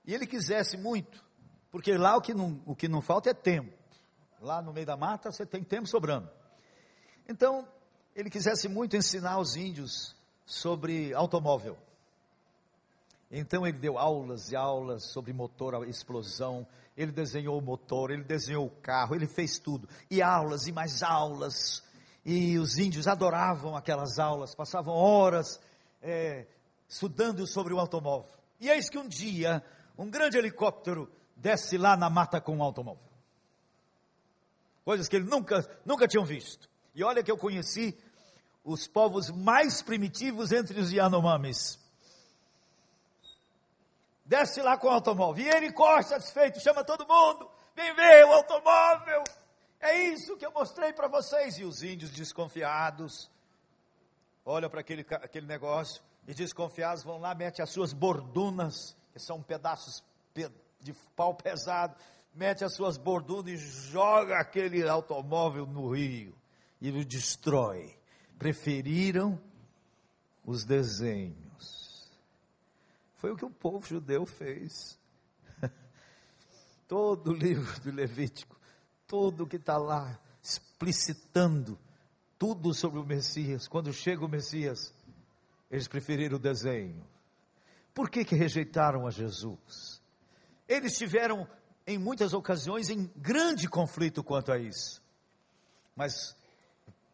e 0.06 0.13
ele 0.13 0.26
quisesse 0.26 0.78
muito, 0.78 1.23
porque 1.71 1.97
lá 1.97 2.15
o 2.15 2.21
que 2.21 2.34
não, 2.34 2.62
o 2.65 2.76
que 2.76 2.88
não 2.88 3.02
falta 3.02 3.30
é 3.30 3.34
tempo. 3.34 3.73
Lá 4.41 4.62
no 4.62 4.73
meio 4.73 4.86
da 4.86 4.97
mata 4.97 5.32
você 5.32 5.45
tem 5.45 5.63
tempo 5.63 5.88
sobrando. 5.88 6.30
Então, 7.28 7.67
ele 8.15 8.30
quisesse 8.30 8.67
muito 8.67 8.95
ensinar 8.95 9.39
os 9.39 9.56
índios 9.56 10.15
sobre 10.45 11.13
automóvel. 11.13 11.78
Então 13.32 13.65
ele 13.65 13.80
deu 13.80 13.97
aulas 13.97 14.52
e 14.52 14.56
aulas 14.56 15.12
sobre 15.12 15.34
motor, 15.34 15.88
explosão, 15.88 16.67
ele 16.95 17.12
desenhou 17.12 17.58
o 17.58 17.62
motor, 17.62 18.12
ele 18.12 18.23
desenhou 18.23 18.67
o 18.67 18.69
carro, 18.82 19.15
ele 19.15 19.27
fez 19.27 19.58
tudo. 19.58 19.88
E 20.10 20.21
aulas 20.21 20.67
e 20.67 20.71
mais 20.71 21.01
aulas. 21.01 21.84
E 22.25 22.58
os 22.58 22.77
índios 22.77 23.08
adoravam 23.08 23.75
aquelas 23.75 24.19
aulas, 24.19 24.56
passavam 24.56 24.93
horas 24.93 25.60
é, 26.01 26.45
estudando 26.88 27.45
sobre 27.47 27.73
o 27.73 27.79
automóvel. 27.79 28.32
E 28.60 28.69
eis 28.69 28.89
que 28.89 28.97
um 28.97 29.08
dia, 29.08 29.63
um 29.97 30.10
grande 30.10 30.38
helicóptero 30.38 31.12
desce 31.36 31.77
lá 31.77 31.97
na 31.97 32.10
mata 32.10 32.39
com 32.39 32.58
um 32.58 32.63
automóvel. 32.63 33.03
Coisas 34.86 35.08
que 35.08 35.15
ele 35.15 35.25
nunca, 35.25 35.67
nunca 35.86 36.08
tinham 36.08 36.25
visto. 36.25 36.69
E 36.93 37.03
olha 37.03 37.23
que 37.23 37.32
eu 37.32 37.38
conheci 37.38 37.97
os 38.63 38.88
povos 38.88 39.29
mais 39.29 39.82
primitivos 39.82 40.51
entre 40.51 40.79
os 40.79 40.91
Yanomamis. 40.91 41.79
Desce 44.25 44.62
lá 44.62 44.77
com 44.77 44.88
o 44.88 44.91
automóvel. 44.91 45.45
E 45.45 45.49
ele 45.49 45.71
corre 45.71 46.03
satisfeito, 46.03 46.59
chama 46.62 46.83
todo 46.83 47.07
mundo. 47.07 47.49
Vem 47.75 47.93
ver 47.93 48.25
o 48.25 48.33
automóvel. 48.33 49.23
É 49.79 50.03
isso 50.05 50.38
que 50.38 50.45
eu 50.45 50.51
mostrei 50.51 50.93
para 50.93 51.07
vocês. 51.07 51.57
E 51.57 51.63
os 51.63 51.83
índios 51.83 52.12
desconfiados 52.12 53.29
olham 54.45 54.69
para 54.69 54.81
aquele, 54.81 55.05
aquele 55.09 55.45
negócio 55.45 56.01
e 56.27 56.33
desconfiados 56.33 57.03
vão 57.03 57.17
lá, 57.17 57.36
mete 57.36 57.62
as 57.62 57.69
suas 57.69 57.91
bordunas, 57.91 58.95
que 59.12 59.19
são 59.19 59.41
pedaços 59.41 60.03
de 60.79 60.93
pau 61.15 61.33
pesado, 61.33 61.95
mete 62.33 62.63
as 62.63 62.73
suas 62.75 62.97
bordunas 62.97 63.51
e 63.51 63.57
joga 63.57 64.39
aquele 64.39 64.88
automóvel 64.88 65.65
no 65.65 65.93
rio 65.93 66.36
e 66.81 66.91
o 66.91 67.05
destrói. 67.05 67.97
Preferiram 68.38 69.39
os 70.45 70.65
desenhos. 70.65 71.52
Foi 73.23 73.31
o 73.31 73.38
que 73.38 73.45
o 73.45 73.49
povo 73.49 73.88
judeu 73.88 74.25
fez. 74.25 74.99
Todo 76.89 77.31
o 77.31 77.33
livro 77.33 77.79
do 77.79 77.89
Levítico, 77.89 78.59
todo 79.07 79.45
o 79.45 79.47
que 79.47 79.55
está 79.55 79.77
lá, 79.77 80.19
explicitando 80.41 81.79
tudo 82.38 82.73
sobre 82.73 82.99
o 82.99 83.05
Messias. 83.05 83.65
Quando 83.65 83.93
chega 83.93 84.25
o 84.25 84.27
Messias, 84.27 84.93
eles 85.71 85.88
preferiram 85.88 86.36
o 86.36 86.39
desenho. 86.39 87.01
Por 87.93 88.09
que, 88.09 88.25
que 88.25 88.36
rejeitaram 88.36 89.07
a 89.07 89.09
Jesus? 89.09 90.01
Eles 90.67 90.97
tiveram, 90.97 91.47
em 91.88 91.97
muitas 91.97 92.33
ocasiões, 92.33 92.89
em 92.89 93.09
grande 93.15 93.69
conflito 93.69 94.21
quanto 94.21 94.51
a 94.51 94.59
isso. 94.59 95.01
Mas 95.95 96.36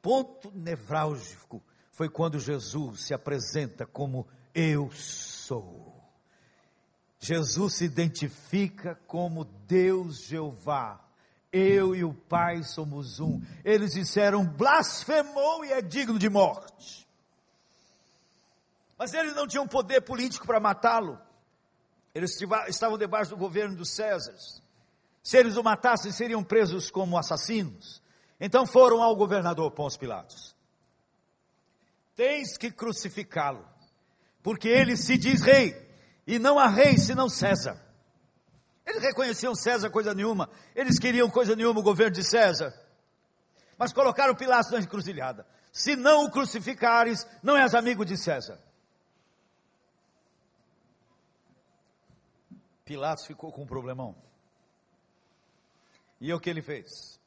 ponto 0.01 0.49
nevrálgico 0.55 1.61
foi 1.91 2.09
quando 2.09 2.39
Jesus 2.39 3.01
se 3.05 3.13
apresenta 3.13 3.85
como 3.85 4.27
eu 4.55 4.89
sou. 4.89 5.98
Jesus 7.19 7.75
se 7.75 7.85
identifica 7.85 8.95
como 9.05 9.43
Deus 9.43 10.21
Jeová. 10.21 10.99
Eu 11.51 11.93
e 11.95 12.03
o 12.03 12.13
Pai 12.13 12.63
somos 12.63 13.19
um. 13.19 13.41
Eles 13.65 13.93
disseram, 13.93 14.45
blasfemou 14.45 15.65
e 15.65 15.73
é 15.73 15.81
digno 15.81 16.17
de 16.17 16.29
morte. 16.29 17.07
Mas 18.97 19.13
eles 19.13 19.35
não 19.35 19.47
tinham 19.47 19.67
poder 19.67 20.01
político 20.01 20.45
para 20.45 20.59
matá-lo. 20.59 21.19
Eles 22.13 22.39
estavam 22.67 22.97
debaixo 22.97 23.31
do 23.31 23.37
governo 23.37 23.75
dos 23.75 23.89
Césares. 23.91 24.61
Se 25.21 25.37
eles 25.37 25.57
o 25.57 25.63
matassem, 25.63 26.11
seriam 26.11 26.43
presos 26.43 26.89
como 26.89 27.17
assassinos. 27.17 28.01
Então 28.39 28.65
foram 28.65 29.03
ao 29.03 29.15
governador 29.15 29.71
Pôncio 29.71 29.99
Pilatos. 29.99 30.55
Tens 32.15 32.57
que 32.57 32.71
crucificá-lo, 32.71 33.65
porque 34.43 34.67
ele 34.67 34.97
se 34.97 35.17
diz 35.17 35.41
rei, 35.41 35.88
e 36.29 36.37
não 36.37 36.59
há 36.59 36.67
rei 36.67 36.97
senão 36.97 37.27
César. 37.27 37.83
Eles 38.85 39.01
reconheciam 39.01 39.55
César 39.55 39.89
coisa 39.89 40.13
nenhuma, 40.13 40.49
eles 40.75 40.99
queriam 40.99 41.29
coisa 41.29 41.55
nenhuma 41.55 41.79
o 41.79 41.83
governo 41.83 42.15
de 42.15 42.23
César. 42.23 42.73
Mas 43.77 43.91
colocaram 43.91 44.35
Pilatos 44.35 44.71
na 44.71 44.79
encruzilhada. 44.79 45.47
Se 45.71 45.95
não 45.95 46.25
o 46.25 46.31
crucificares, 46.31 47.25
não 47.41 47.57
és 47.57 47.73
amigo 47.73 48.05
de 48.05 48.17
César. 48.17 48.59
Pilatos 52.85 53.25
ficou 53.25 53.51
com 53.51 53.63
um 53.63 53.67
problemão. 53.67 54.15
E 56.21 56.33
o 56.33 56.39
que 56.39 56.49
ele 56.49 56.61
fez? 56.61 57.19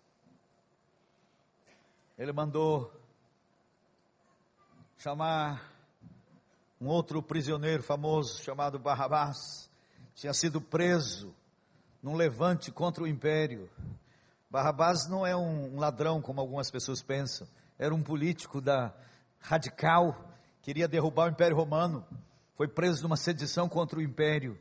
ele 2.23 2.33
mandou 2.33 2.93
chamar 4.97 5.72
um 6.83 6.89
outro 6.89 7.23
prisioneiro 7.23 7.81
famoso 7.81 8.43
chamado 8.43 8.77
Barrabás, 8.77 9.71
tinha 10.17 10.35
sido 10.35 10.61
preso 10.61 11.33
num 12.03 12.17
levante 12.17 12.73
contra 12.73 13.05
o 13.05 13.07
império. 13.07 13.71
Barrabás 14.51 15.09
não 15.09 15.25
é 15.25 15.37
um, 15.37 15.79
ladrão 15.79 16.21
como 16.21 16.41
algumas 16.41 16.73
pessoas 16.73 17.01
pensam, 17.01 17.47
era 17.79 17.95
um 17.95 18.03
político 18.03 18.61
da 18.61 18.93
radical, 19.39 20.29
queria 20.61 20.89
derrubar 20.89 21.29
o 21.29 21.31
Império 21.31 21.57
Romano, 21.57 22.05
foi 22.57 22.67
preso 22.67 23.05
numa 23.05 23.17
sedição 23.17 23.69
contra 23.69 24.01
o 24.01 24.03
império. 24.03 24.59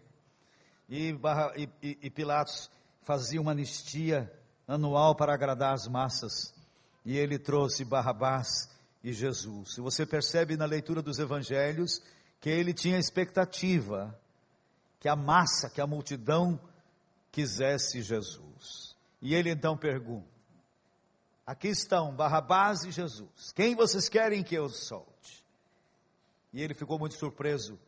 E, 0.87 1.13
Barra, 1.13 1.51
e, 1.57 1.67
e, 1.81 1.97
e 2.03 2.09
Pilatos 2.11 2.69
fazia 3.01 3.41
uma 3.41 3.53
anistia 3.53 4.31
anual 4.67 5.15
para 5.15 5.33
agradar 5.33 5.73
as 5.73 5.87
massas 5.87 6.53
e 7.03 7.17
ele 7.17 7.39
trouxe 7.39 7.83
Barrabás 7.83 8.69
e 9.03 9.11
Jesus. 9.13 9.77
E 9.77 9.81
você 9.81 10.05
percebe 10.05 10.55
na 10.55 10.65
leitura 10.65 11.01
dos 11.01 11.19
evangelhos 11.19 12.01
que 12.39 12.49
ele 12.49 12.73
tinha 12.73 12.97
expectativa 12.97 14.17
que 14.99 15.09
a 15.09 15.15
massa, 15.15 15.69
que 15.69 15.81
a 15.81 15.87
multidão 15.87 16.59
quisesse 17.31 18.01
Jesus. 18.01 18.95
E 19.21 19.33
ele 19.33 19.49
então 19.49 19.75
pergunta: 19.77 20.27
Aqui 21.45 21.69
estão 21.69 22.15
Barrabás 22.15 22.83
e 22.83 22.91
Jesus. 22.91 23.51
Quem 23.53 23.75
vocês 23.75 24.07
querem 24.07 24.43
que 24.43 24.55
eu 24.55 24.69
solte? 24.69 25.43
E 26.53 26.61
ele 26.61 26.73
ficou 26.73 26.99
muito 26.99 27.15
surpreso, 27.15 27.79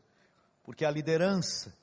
porque 0.64 0.86
a 0.86 0.92
liderança 0.92 1.74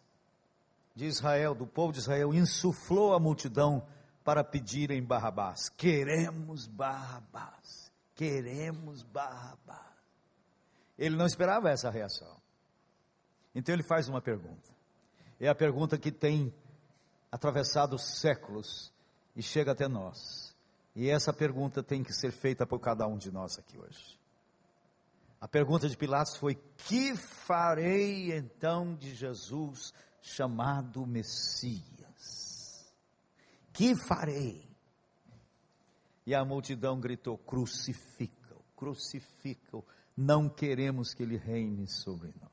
de 0.95 1.05
Israel, 1.05 1.55
do 1.55 1.67
povo 1.67 1.93
de 1.93 2.01
Israel, 2.01 2.35
insuflou 2.35 3.15
a 3.15 3.21
multidão 3.21 3.87
para 4.25 4.43
pedirem 4.43 5.03
Barrabás. 5.03 5.69
Queremos 5.69 6.67
Barrabás. 6.67 7.80
Queremos 8.21 9.03
Barrabás. 9.03 9.81
Ele 10.99 11.17
não 11.17 11.25
esperava 11.25 11.71
essa 11.71 11.89
reação. 11.89 12.37
Então 13.55 13.75
ele 13.75 13.83
faz 13.83 14.11
uma 14.11 14.21
pergunta. 14.21 14.71
É 15.41 15.49
a 15.49 15.55
pergunta 15.55 15.97
que 15.97 16.13
tem 16.13 16.53
atravessado 17.33 17.99
séculos 17.99 18.93
e 19.35 19.43
chega 19.43 19.73
até 19.73 19.89
nós. 19.89 20.55
E 20.95 21.09
essa 21.09 21.33
pergunta 21.33 21.83
tem 21.83 22.03
que 22.03 22.13
ser 22.13 22.31
feita 22.31 22.67
por 22.67 22.79
cada 22.79 23.07
um 23.07 23.17
de 23.17 23.33
nós 23.33 23.59
aqui 23.59 23.79
hoje. 23.79 24.21
A 25.41 25.49
pergunta 25.49 25.89
de 25.89 25.97
Pilatos 25.97 26.37
foi: 26.37 26.57
Que 26.77 27.17
farei 27.17 28.37
então 28.37 28.95
de 28.95 29.15
Jesus 29.15 29.95
chamado 30.21 31.07
Messias? 31.07 31.89
que 33.73 33.97
farei? 33.97 34.70
E 36.31 36.35
a 36.35 36.45
multidão 36.45 37.01
gritou: 37.01 37.37
crucifica-o, 37.37 38.63
crucifica-o, 38.77 39.85
não 40.17 40.49
queremos 40.49 41.13
que 41.13 41.25
ele 41.25 41.37
reine 41.37 41.89
sobre 41.89 42.33
nós. 42.41 42.53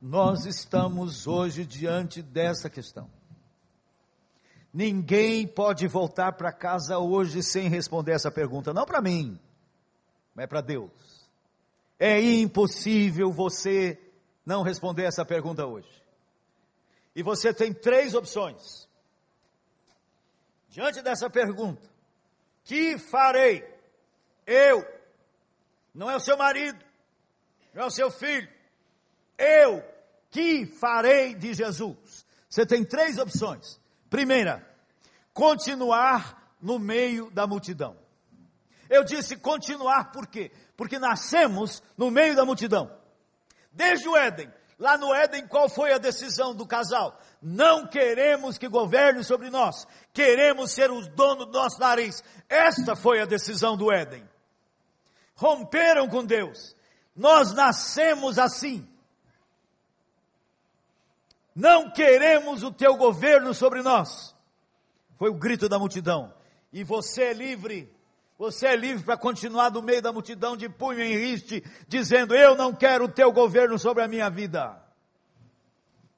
Nós 0.00 0.46
estamos 0.46 1.26
hoje 1.26 1.66
diante 1.66 2.22
dessa 2.22 2.70
questão. 2.70 3.10
Ninguém 4.72 5.44
pode 5.44 5.88
voltar 5.88 6.34
para 6.34 6.52
casa 6.52 7.00
hoje 7.00 7.42
sem 7.42 7.68
responder 7.68 8.12
essa 8.12 8.30
pergunta, 8.30 8.72
não 8.72 8.86
para 8.86 9.02
mim, 9.02 9.36
mas 10.36 10.46
para 10.46 10.60
Deus. 10.60 10.92
É 11.98 12.22
impossível 12.22 13.32
você 13.32 14.00
não 14.46 14.62
responder 14.62 15.06
essa 15.06 15.24
pergunta 15.24 15.66
hoje. 15.66 15.90
E 17.16 17.22
você 17.24 17.52
tem 17.52 17.74
três 17.74 18.14
opções. 18.14 18.91
Diante 20.72 21.02
dessa 21.02 21.28
pergunta, 21.28 21.86
que 22.64 22.96
farei? 22.96 23.62
Eu, 24.46 24.82
não 25.94 26.10
é 26.10 26.16
o 26.16 26.20
seu 26.20 26.34
marido, 26.34 26.82
não 27.74 27.82
é 27.82 27.86
o 27.86 27.90
seu 27.90 28.10
filho, 28.10 28.48
eu, 29.36 29.84
que 30.30 30.64
farei 30.64 31.34
de 31.34 31.52
Jesus? 31.52 32.24
Você 32.48 32.64
tem 32.64 32.86
três 32.86 33.18
opções. 33.18 33.78
Primeira, 34.08 34.66
continuar 35.34 36.56
no 36.58 36.78
meio 36.78 37.30
da 37.30 37.46
multidão. 37.46 37.94
Eu 38.88 39.04
disse 39.04 39.36
continuar 39.36 40.10
por 40.10 40.26
quê? 40.26 40.50
Porque 40.74 40.98
nascemos 40.98 41.82
no 41.98 42.10
meio 42.10 42.34
da 42.34 42.46
multidão. 42.46 42.90
Desde 43.70 44.08
o 44.08 44.16
Éden. 44.16 44.50
Lá 44.78 44.96
no 44.96 45.12
Éden, 45.12 45.46
qual 45.46 45.68
foi 45.68 45.92
a 45.92 45.98
decisão 45.98 46.54
do 46.54 46.66
casal? 46.66 47.20
Não 47.42 47.88
queremos 47.88 48.56
que 48.56 48.68
governe 48.68 49.24
sobre 49.24 49.50
nós. 49.50 49.84
Queremos 50.12 50.70
ser 50.70 50.92
os 50.92 51.08
donos 51.08 51.46
do 51.46 51.52
nosso 51.52 51.80
nariz. 51.80 52.22
Esta 52.48 52.94
foi 52.94 53.20
a 53.20 53.26
decisão 53.26 53.76
do 53.76 53.92
Éden. 53.92 54.24
Romperam 55.34 56.08
com 56.08 56.24
Deus. 56.24 56.76
Nós 57.16 57.52
nascemos 57.52 58.38
assim. 58.38 58.88
Não 61.52 61.90
queremos 61.90 62.62
o 62.62 62.70
teu 62.70 62.96
governo 62.96 63.52
sobre 63.52 63.82
nós. 63.82 64.34
Foi 65.18 65.28
o 65.28 65.34
grito 65.34 65.68
da 65.68 65.80
multidão. 65.80 66.32
E 66.72 66.84
você 66.84 67.24
é 67.24 67.32
livre. 67.32 67.92
Você 68.38 68.68
é 68.68 68.76
livre 68.76 69.04
para 69.04 69.16
continuar 69.16 69.70
no 69.70 69.82
meio 69.82 70.00
da 70.00 70.12
multidão 70.12 70.56
de 70.56 70.68
punho 70.68 71.00
em 71.00 71.16
riste, 71.16 71.62
dizendo: 71.88 72.34
Eu 72.34 72.54
não 72.54 72.72
quero 72.72 73.04
o 73.04 73.12
teu 73.12 73.32
governo 73.32 73.78
sobre 73.78 74.02
a 74.02 74.08
minha 74.08 74.30
vida. 74.30 74.80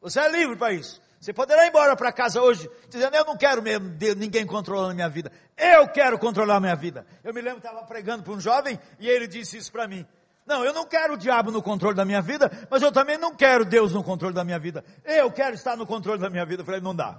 Você 0.01 0.21
é 0.21 0.29
livre 0.31 0.57
para 0.57 0.73
isso. 0.73 1.03
Você 1.25 1.33
poderá 1.33 1.65
ir 1.65 1.71
embora 1.71 1.97
para 1.97 2.13
casa 2.13 2.43
hoje, 2.43 2.71
dizendo: 2.91 3.17
Eu 3.17 3.25
não 3.25 3.35
quero 3.35 3.63
mesmo 3.63 3.97
ninguém 4.15 4.45
controlando 4.45 4.91
a 4.91 4.95
minha 4.95 5.09
vida. 5.09 5.33
Eu 5.57 5.89
quero 5.89 6.19
controlar 6.19 6.57
a 6.57 6.61
minha 6.61 6.77
vida. 6.77 7.07
Eu 7.25 7.33
me 7.33 7.41
lembro 7.41 7.63
que 7.63 7.67
estava 7.67 7.83
pregando 7.87 8.23
para 8.23 8.35
um 8.35 8.41
jovem 8.41 8.79
e 9.01 9.09
ele 9.09 9.27
disse 9.27 9.57
isso 9.57 9.73
para 9.73 9.89
mim. 9.89 10.07
Não, 10.45 10.63
eu 10.63 10.75
não 10.75 10.87
quero 10.87 11.15
o 11.15 11.17
diabo 11.17 11.51
no 11.51 11.63
controle 11.63 11.97
da 11.97 12.05
minha 12.05 12.21
vida, 12.21 12.51
mas 12.69 12.83
eu 12.83 12.93
também 12.93 13.17
não 13.17 13.35
quero 13.35 13.65
Deus 13.65 13.95
no 13.95 14.05
controle 14.05 14.35
da 14.35 14.45
minha 14.45 14.59
vida. 14.59 14.85
Eu 15.03 15.33
quero 15.33 15.55
estar 15.55 15.79
no 15.79 15.87
controle 15.87 16.21
da 16.21 16.29
minha 16.29 16.45
vida. 16.45 16.61
Eu 16.61 16.67
falei, 16.67 16.83
não 16.83 16.95
dá. 16.95 17.17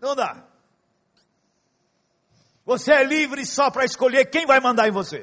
Não 0.00 0.14
dá. 0.14 0.44
Você 2.64 2.92
é 2.92 3.02
livre 3.02 3.44
só 3.44 3.68
para 3.68 3.84
escolher 3.84 4.26
quem 4.26 4.46
vai 4.46 4.60
mandar 4.60 4.86
em 4.86 4.92
você. 4.92 5.22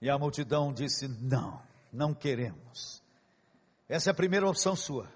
E 0.00 0.08
a 0.08 0.18
multidão 0.18 0.72
disse: 0.72 1.08
Não, 1.08 1.60
não 1.92 2.14
queremos. 2.14 3.02
Essa 3.88 4.10
é 4.10 4.12
a 4.12 4.14
primeira 4.14 4.48
opção 4.48 4.76
sua 4.76 5.08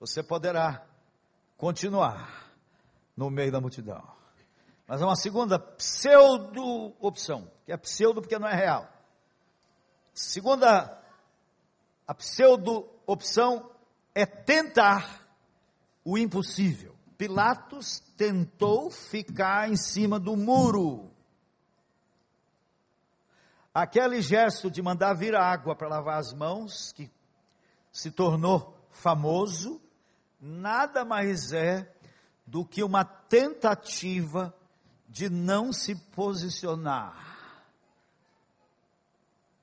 você 0.00 0.22
poderá 0.22 0.82
continuar 1.58 2.50
no 3.14 3.28
meio 3.28 3.52
da 3.52 3.60
multidão. 3.60 4.02
Mas 4.86 5.02
há 5.02 5.06
uma 5.06 5.14
segunda 5.14 5.58
pseudo 5.58 6.94
opção, 6.98 7.48
que 7.66 7.72
é 7.72 7.76
pseudo 7.76 8.22
porque 8.22 8.38
não 8.38 8.48
é 8.48 8.54
real. 8.54 8.90
Segunda, 10.14 10.98
a 12.08 12.14
pseudo 12.14 12.88
opção 13.06 13.70
é 14.14 14.24
tentar 14.24 15.28
o 16.02 16.16
impossível. 16.16 16.96
Pilatos 17.18 18.00
tentou 18.16 18.90
ficar 18.90 19.68
em 19.68 19.76
cima 19.76 20.18
do 20.18 20.34
muro. 20.34 21.10
Aquele 23.72 24.20
gesto 24.20 24.70
de 24.70 24.82
mandar 24.82 25.14
vir 25.14 25.34
água 25.34 25.76
para 25.76 25.88
lavar 25.88 26.18
as 26.18 26.32
mãos, 26.32 26.92
que 26.92 27.10
se 27.92 28.10
tornou 28.10 28.76
famoso, 28.90 29.80
nada 30.40 31.04
mais 31.04 31.52
é 31.52 31.92
do 32.46 32.64
que 32.64 32.82
uma 32.82 33.04
tentativa 33.04 34.54
de 35.08 35.30
não 35.30 35.72
se 35.72 35.94
posicionar. 35.94 37.28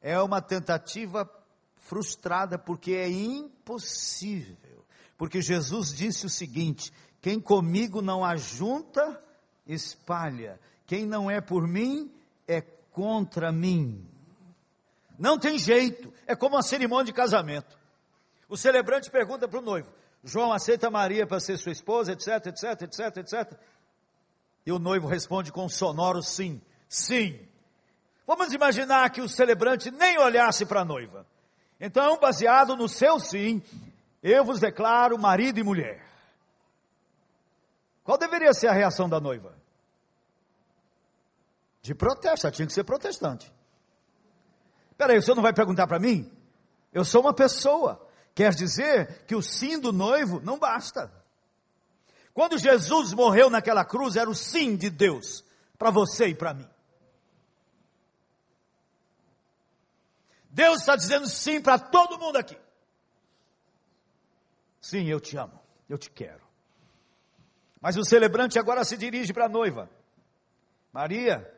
É 0.02 0.20
uma 0.22 0.41
tentativa 0.41 1.30
frustrada 1.76 2.58
porque 2.58 2.93
é 2.93 3.10
impossível. 3.10 4.86
Porque 5.17 5.41
Jesus 5.41 5.93
disse 5.93 6.26
o 6.26 6.30
seguinte: 6.30 6.93
quem 7.22 7.39
comigo 7.39 8.02
não 8.02 8.24
ajunta, 8.24 9.22
espalha. 9.65 10.60
Quem 10.86 11.06
não 11.06 11.30
é 11.30 11.41
por 11.41 11.67
mim, 11.67 12.10
é 12.48 12.62
contra 12.98 13.52
mim. 13.52 14.04
Não 15.20 15.38
tem 15.38 15.60
jeito. 15.60 16.12
É 16.26 16.36
como 16.36 16.56
uma 16.56 16.64
cerimônia 16.64 17.06
de 17.06 17.14
casamento. 17.14 17.78
O 18.50 18.58
celebrante 18.58 19.12
pergunta 19.12 19.48
para 19.48 19.60
o 19.60 19.62
noivo: 19.62 19.88
João 20.24 20.52
aceita 20.52 20.90
Maria 20.90 21.28
para 21.28 21.40
ser 21.40 21.58
sua 21.58 21.72
esposa, 21.72 22.14
etc, 22.14 22.48
etc, 22.48 22.82
etc, 22.82 23.18
etc. 23.18 23.60
E 24.66 24.72
o 24.72 24.80
noivo 24.80 25.08
responde 25.08 25.52
com 25.52 25.66
um 25.66 25.70
sonoro 25.70 26.24
sim, 26.24 26.60
sim. 26.90 27.40
Vamos 28.26 28.52
imaginar 28.52 29.08
que 29.12 29.22
o 29.22 29.30
celebrante 29.30 29.92
nem 29.92 30.18
olhasse 30.18 30.66
para 30.66 30.82
a 30.82 30.86
noiva. 30.86 31.26
Então, 31.80 32.18
baseado 32.18 32.76
no 32.76 32.90
seu 32.90 33.20
sim, 33.20 33.62
eu 34.24 34.44
vos 34.44 34.60
declaro 34.60 35.20
marido 35.20 35.60
e 35.60 35.64
mulher. 35.64 36.04
Qual 38.04 38.18
deveria 38.18 38.54
ser 38.54 38.68
a 38.68 38.74
reação 38.74 39.08
da 39.08 39.20
noiva? 39.20 39.57
De 41.88 41.95
protesto, 41.95 42.52
tinha 42.52 42.67
que 42.67 42.73
ser 42.73 42.84
protestante. 42.84 43.50
Peraí, 44.97 45.17
o 45.17 45.21
senhor 45.21 45.36
não 45.36 45.41
vai 45.41 45.54
perguntar 45.54 45.88
para 45.88 45.97
mim? 45.97 46.30
Eu 46.91 47.06
sou 47.06 47.21
uma 47.21 47.34
pessoa. 47.34 48.06
Quer 48.36 48.54
dizer 48.54 49.23
que 49.26 49.34
o 49.34 49.41
sim 49.41 49.80
do 49.80 49.93
noivo 49.93 50.41
não 50.41 50.60
basta. 50.60 51.10
Quando 52.34 52.58
Jesus 52.58 53.13
morreu 53.13 53.50
naquela 53.50 53.86
cruz, 53.86 54.17
era 54.17 54.30
o 54.30 54.36
sim 54.36 54.76
de 54.76 54.89
Deus 54.89 55.45
para 55.78 55.89
você 55.89 56.28
e 56.28 56.36
para 56.36 56.54
mim. 56.54 56.67
Deus 60.50 60.82
está 60.82 60.97
dizendo 60.97 61.26
sim 61.30 61.62
para 61.62 61.80
todo 61.80 62.19
mundo 62.19 62.36
aqui. 62.36 62.58
Sim, 64.82 65.06
eu 65.06 65.21
te 65.21 65.38
amo, 65.38 65.58
eu 65.88 65.97
te 65.97 66.12
quero. 66.12 66.45
Mas 67.80 67.95
o 67.95 68.04
celebrante 68.04 68.60
agora 68.60 68.84
se 68.84 68.97
dirige 68.97 69.32
para 69.32 69.45
a 69.45 69.50
noiva. 69.50 69.89
Maria, 70.91 71.57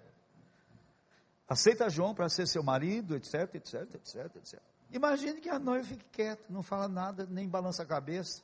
aceita 1.49 1.89
João 1.89 2.13
para 2.13 2.29
ser 2.29 2.47
seu 2.47 2.61
marido, 2.61 3.15
etc, 3.15 3.55
etc, 3.55 3.95
etc, 3.95 4.35
etc. 4.35 4.59
Imagine 4.91 5.41
que 5.41 5.49
a 5.49 5.57
noiva 5.57 5.85
fique 5.85 6.05
quieta, 6.11 6.43
não 6.49 6.61
fala 6.61 6.87
nada, 6.87 7.27
nem 7.29 7.47
balança 7.47 7.83
a 7.83 7.85
cabeça. 7.85 8.41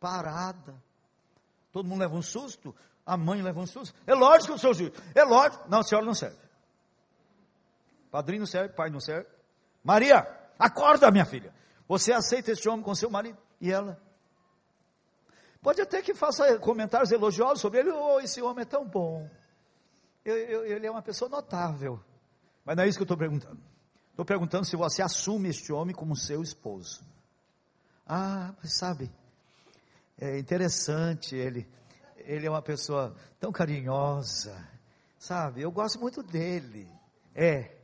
Parada. 0.00 0.74
Todo 1.72 1.86
mundo 1.86 2.00
leva 2.00 2.14
um 2.14 2.22
susto, 2.22 2.74
a 3.04 3.16
mãe 3.16 3.42
leva 3.42 3.60
um 3.60 3.66
susto. 3.66 3.94
É 4.06 4.14
lógico 4.14 4.46
que 4.46 4.52
eu 4.52 4.58
sou 4.58 4.74
juiz. 4.74 4.92
É 5.14 5.24
lógico. 5.24 5.68
Não, 5.68 5.82
senhora 5.82 6.06
não 6.06 6.14
serve. 6.14 6.38
Padrinho 8.10 8.40
não 8.40 8.46
serve, 8.46 8.74
pai 8.74 8.90
não 8.90 9.00
serve. 9.00 9.28
Maria, 9.84 10.26
acorda, 10.58 11.10
minha 11.10 11.24
filha. 11.24 11.52
Você 11.86 12.12
aceita 12.12 12.52
este 12.52 12.68
homem 12.68 12.82
com 12.84 12.94
seu 12.94 13.10
marido? 13.10 13.38
E 13.60 13.70
ela? 13.70 14.00
Pode 15.62 15.80
até 15.80 16.02
que 16.02 16.14
faça 16.14 16.58
comentários 16.58 17.10
elogiosos 17.10 17.60
sobre 17.60 17.80
ele. 17.80 17.90
Oh, 17.90 18.20
esse 18.20 18.40
homem 18.40 18.62
é 18.62 18.64
tão 18.64 18.86
bom. 18.86 19.28
Eu, 20.28 20.36
eu, 20.36 20.76
ele 20.76 20.86
é 20.86 20.90
uma 20.90 21.00
pessoa 21.00 21.28
notável. 21.28 21.98
Mas 22.64 22.76
não 22.76 22.84
é 22.84 22.88
isso 22.88 22.98
que 22.98 23.02
eu 23.02 23.06
estou 23.06 23.16
perguntando. 23.16 23.58
Estou 24.10 24.26
perguntando 24.26 24.66
se 24.66 24.76
você 24.76 25.00
assume 25.00 25.48
este 25.48 25.72
homem 25.72 25.94
como 25.94 26.14
seu 26.14 26.42
esposo. 26.42 27.02
Ah, 28.06 28.54
mas 28.62 28.76
sabe, 28.76 29.10
é 30.18 30.38
interessante 30.38 31.34
ele. 31.34 31.66
Ele 32.16 32.46
é 32.46 32.50
uma 32.50 32.60
pessoa 32.60 33.16
tão 33.40 33.50
carinhosa, 33.50 34.68
sabe? 35.18 35.62
Eu 35.62 35.70
gosto 35.70 35.98
muito 35.98 36.22
dele. 36.22 36.86
É. 37.34 37.74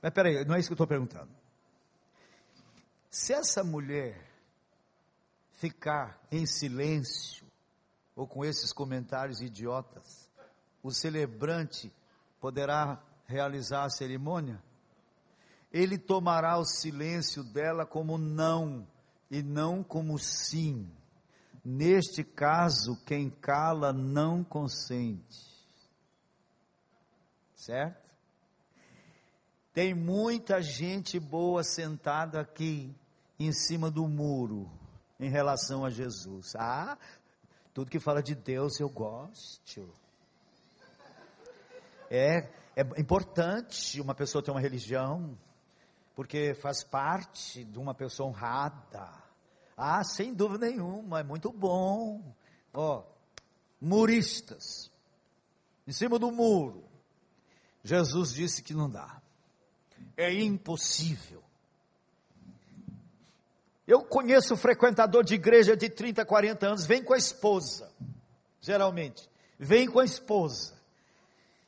Mas 0.00 0.12
peraí, 0.12 0.44
não 0.44 0.56
é 0.56 0.58
isso 0.58 0.68
que 0.68 0.72
eu 0.72 0.74
estou 0.74 0.86
perguntando. 0.86 1.30
Se 3.10 3.32
essa 3.32 3.62
mulher 3.62 4.18
ficar 5.52 6.20
em 6.32 6.46
silêncio, 6.46 7.46
ou 8.16 8.26
com 8.26 8.44
esses 8.44 8.72
comentários 8.72 9.40
idiotas, 9.40 10.21
o 10.82 10.90
celebrante 10.90 11.92
poderá 12.40 13.02
realizar 13.26 13.84
a 13.84 13.90
cerimônia? 13.90 14.62
ele 15.72 15.96
tomará 15.96 16.58
o 16.58 16.64
silêncio 16.64 17.42
dela 17.42 17.86
como 17.86 18.18
não 18.18 18.86
e 19.30 19.42
não 19.42 19.82
como 19.82 20.18
sim. 20.18 20.88
Neste 21.64 22.22
caso, 22.22 23.00
quem 23.06 23.30
cala 23.30 23.92
não 23.92 24.44
consente. 24.44 25.50
Certo? 27.54 28.02
Tem 29.72 29.94
muita 29.94 30.60
gente 30.60 31.18
boa 31.18 31.64
sentada 31.64 32.40
aqui 32.40 32.94
em 33.38 33.52
cima 33.52 33.90
do 33.90 34.06
muro 34.06 34.70
em 35.18 35.30
relação 35.30 35.84
a 35.84 35.90
Jesus. 35.90 36.54
Ah, 36.56 36.98
tudo 37.72 37.90
que 37.90 37.98
fala 37.98 38.22
de 38.22 38.34
Deus 38.34 38.78
eu 38.78 38.90
gosto. 38.90 39.88
É, 42.14 42.46
é 42.76 42.82
importante 43.00 43.98
uma 43.98 44.14
pessoa 44.14 44.44
ter 44.44 44.50
uma 44.50 44.60
religião 44.60 45.34
porque 46.14 46.52
faz 46.52 46.84
parte 46.84 47.64
de 47.64 47.78
uma 47.78 47.94
pessoa 47.94 48.28
honrada. 48.28 49.08
Ah, 49.74 50.04
sem 50.04 50.34
dúvida 50.34 50.66
nenhuma, 50.68 51.20
é 51.20 51.22
muito 51.22 51.50
bom. 51.50 52.22
Ó, 52.74 53.02
muristas, 53.80 54.90
em 55.86 55.92
cima 55.92 56.18
do 56.18 56.30
muro. 56.30 56.84
Jesus 57.82 58.34
disse 58.34 58.62
que 58.62 58.74
não 58.74 58.90
dá. 58.90 59.22
É 60.14 60.30
impossível. 60.34 61.42
Eu 63.86 64.04
conheço 64.04 64.54
frequentador 64.54 65.24
de 65.24 65.32
igreja 65.32 65.74
de 65.74 65.88
30, 65.88 66.26
40 66.26 66.66
anos, 66.66 66.84
vem 66.84 67.02
com 67.02 67.14
a 67.14 67.18
esposa, 67.18 67.90
geralmente, 68.60 69.26
vem 69.58 69.90
com 69.90 69.98
a 69.98 70.04
esposa. 70.04 70.81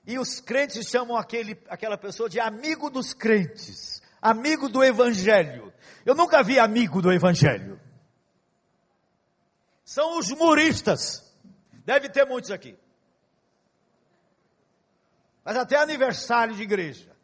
E 0.07 0.19
os 0.19 0.41
crentes 0.41 0.87
chamam 0.89 1.17
aquele, 1.17 1.59
aquela 1.69 1.97
pessoa 1.97 2.29
de 2.29 2.39
amigo 2.39 2.91
dos 2.91 3.15
crentes, 3.15 4.03
amigo 4.21 4.69
do 4.69 4.85
evangelho. 4.85 5.73
Eu 6.05 6.15
nunca 6.15 6.43
vi 6.43 6.59
amigo 6.59 7.01
do 7.01 7.11
evangelho. 7.11 7.81
São 9.85 10.19
os 10.19 10.31
muristas. 10.31 11.23
Deve 11.85 12.09
ter 12.09 12.25
muitos 12.25 12.51
aqui. 12.51 12.77
Mas 15.45 15.57
até 15.57 15.77
aniversário 15.77 16.55
de 16.55 16.63
igreja. 16.63 17.15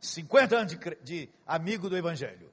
50 0.00 0.56
anos 0.56 0.72
de, 0.72 0.98
de 1.02 1.30
amigo 1.46 1.88
do 1.88 1.96
Evangelho. 1.96 2.52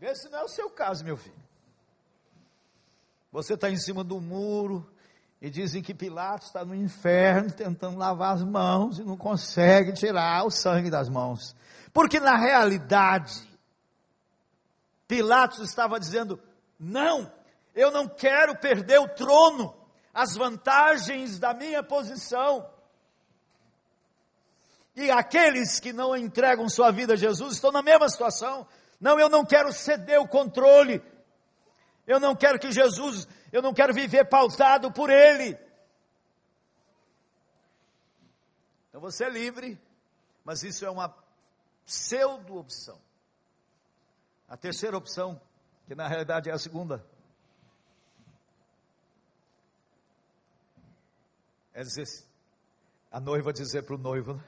Esse 0.00 0.28
não 0.28 0.38
é 0.38 0.44
o 0.44 0.48
seu 0.48 0.70
caso, 0.70 1.04
meu 1.04 1.16
filho. 1.16 1.34
Você 3.32 3.54
está 3.54 3.68
em 3.68 3.76
cima 3.76 4.02
do 4.04 4.20
muro 4.20 4.88
e 5.40 5.48
dizem 5.48 5.82
que 5.82 5.94
Pilatos 5.94 6.48
está 6.48 6.64
no 6.64 6.74
inferno 6.74 7.52
tentando 7.52 7.96
lavar 7.96 8.34
as 8.34 8.42
mãos 8.42 8.98
e 8.98 9.04
não 9.04 9.16
consegue 9.16 9.92
tirar 9.92 10.44
o 10.44 10.50
sangue 10.50 10.90
das 10.90 11.08
mãos. 11.08 11.54
Porque 11.92 12.18
na 12.18 12.36
realidade, 12.36 13.48
Pilatos 15.06 15.60
estava 15.60 15.98
dizendo: 16.00 16.40
não, 16.78 17.32
eu 17.74 17.90
não 17.90 18.08
quero 18.08 18.56
perder 18.56 18.98
o 18.98 19.08
trono, 19.08 19.74
as 20.12 20.34
vantagens 20.34 21.38
da 21.38 21.54
minha 21.54 21.82
posição. 21.82 22.68
E 24.96 25.12
aqueles 25.12 25.78
que 25.78 25.92
não 25.92 26.16
entregam 26.16 26.68
sua 26.68 26.90
vida 26.90 27.12
a 27.12 27.16
Jesus 27.16 27.54
estão 27.54 27.70
na 27.70 27.82
mesma 27.82 28.08
situação. 28.08 28.66
Não, 29.00 29.18
eu 29.20 29.28
não 29.28 29.44
quero 29.44 29.72
ceder 29.72 30.20
o 30.20 30.26
controle. 30.26 31.00
Eu 32.08 32.18
não 32.18 32.34
quero 32.34 32.58
que 32.58 32.72
Jesus, 32.72 33.28
eu 33.52 33.60
não 33.60 33.74
quero 33.74 33.92
viver 33.92 34.24
pautado 34.24 34.90
por 34.90 35.10
Ele. 35.10 35.58
Então 38.88 38.98
você 38.98 39.24
é 39.24 39.28
livre, 39.28 39.78
mas 40.42 40.62
isso 40.62 40.86
é 40.86 40.90
uma 40.90 41.14
pseudo 41.84 42.56
opção. 42.56 42.98
A 44.48 44.56
terceira 44.56 44.96
opção, 44.96 45.38
que 45.86 45.94
na 45.94 46.08
realidade 46.08 46.48
é 46.48 46.52
a 46.54 46.58
segunda, 46.58 47.06
é 51.74 51.82
dizer, 51.82 52.06
a 53.12 53.20
noiva 53.20 53.52
dizer 53.52 53.82
para 53.82 53.96
o 53.96 53.98
noivo, 53.98 54.42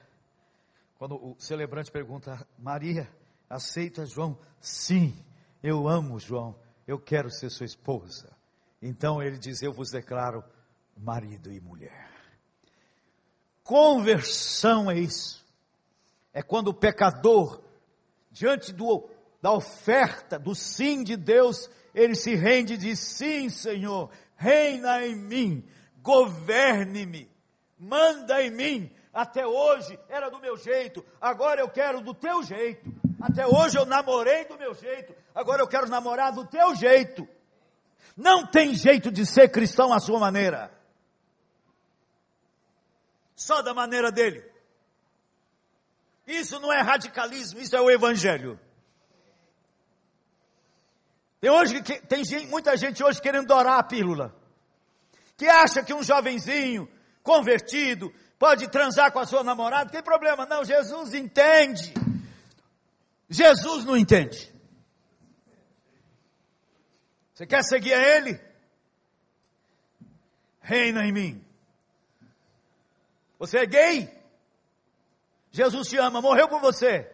quando 0.96 1.14
o 1.14 1.36
celebrante 1.38 1.92
pergunta, 1.92 2.48
Maria, 2.58 3.06
aceita 3.50 4.06
João? 4.06 4.38
Sim, 4.62 5.14
eu 5.62 5.86
amo 5.86 6.18
João, 6.18 6.58
eu 6.90 6.98
quero 6.98 7.30
ser 7.30 7.50
sua 7.50 7.66
esposa. 7.66 8.36
Então 8.82 9.22
ele 9.22 9.38
diz: 9.38 9.62
Eu 9.62 9.72
vos 9.72 9.90
declaro 9.90 10.42
marido 10.96 11.52
e 11.52 11.60
mulher. 11.60 12.10
Conversão 13.62 14.90
é 14.90 14.98
isso. 14.98 15.46
É 16.32 16.42
quando 16.42 16.68
o 16.68 16.74
pecador, 16.74 17.62
diante 18.30 18.72
do, 18.72 19.08
da 19.40 19.52
oferta, 19.52 20.38
do 20.38 20.54
sim 20.54 21.04
de 21.04 21.16
Deus, 21.16 21.70
ele 21.94 22.14
se 22.14 22.34
rende 22.34 22.74
e 22.74 22.78
diz: 22.78 22.98
Sim, 22.98 23.48
Senhor, 23.48 24.10
reina 24.36 25.06
em 25.06 25.14
mim, 25.14 25.64
governe-me, 26.02 27.30
manda 27.78 28.42
em 28.42 28.50
mim, 28.50 28.90
até 29.12 29.46
hoje 29.46 29.98
era 30.08 30.28
do 30.28 30.40
meu 30.40 30.56
jeito, 30.56 31.04
agora 31.20 31.60
eu 31.60 31.68
quero 31.68 32.00
do 32.00 32.14
teu 32.14 32.42
jeito. 32.42 32.92
Até 33.20 33.46
hoje 33.46 33.76
eu 33.76 33.84
namorei 33.84 34.46
do 34.46 34.56
meu 34.56 34.74
jeito, 34.74 35.14
agora 35.34 35.62
eu 35.62 35.68
quero 35.68 35.88
namorar 35.88 36.32
do 36.32 36.46
teu 36.46 36.74
jeito. 36.74 37.28
Não 38.16 38.46
tem 38.46 38.74
jeito 38.74 39.10
de 39.10 39.24
ser 39.24 39.48
cristão 39.50 39.92
à 39.92 40.00
sua 40.00 40.18
maneira. 40.18 40.70
Só 43.34 43.62
da 43.62 43.72
maneira 43.72 44.12
dele. 44.12 44.44
Isso 46.26 46.60
não 46.60 46.72
é 46.72 46.80
radicalismo, 46.80 47.60
isso 47.60 47.74
é 47.74 47.80
o 47.80 47.90
evangelho. 47.90 48.58
Tem, 51.40 51.50
hoje, 51.50 51.82
tem 51.82 52.24
gente, 52.24 52.46
muita 52.46 52.76
gente 52.76 53.02
hoje 53.02 53.20
querendo 53.20 53.46
dourar 53.46 53.78
a 53.78 53.82
pílula. 53.82 54.36
Que 55.36 55.48
acha 55.48 55.82
que 55.82 55.94
um 55.94 56.02
jovenzinho 56.02 56.88
convertido, 57.22 58.12
pode 58.38 58.68
transar 58.68 59.12
com 59.12 59.18
a 59.18 59.26
sua 59.26 59.44
namorada, 59.44 59.90
tem 59.90 60.02
problema. 60.02 60.46
Não, 60.46 60.64
Jesus 60.64 61.14
entende. 61.14 61.94
Jesus 63.28 63.84
não 63.84 63.96
entende. 63.96 64.52
Você 67.40 67.46
quer 67.46 67.64
seguir 67.64 67.94
a 67.94 68.16
Ele? 68.16 68.38
Reina 70.60 71.06
em 71.06 71.10
mim. 71.10 71.42
Você 73.38 73.60
é 73.60 73.66
gay? 73.66 74.22
Jesus 75.50 75.88
te 75.88 75.96
ama, 75.96 76.20
morreu 76.20 76.48
por 76.48 76.60
você. 76.60 77.10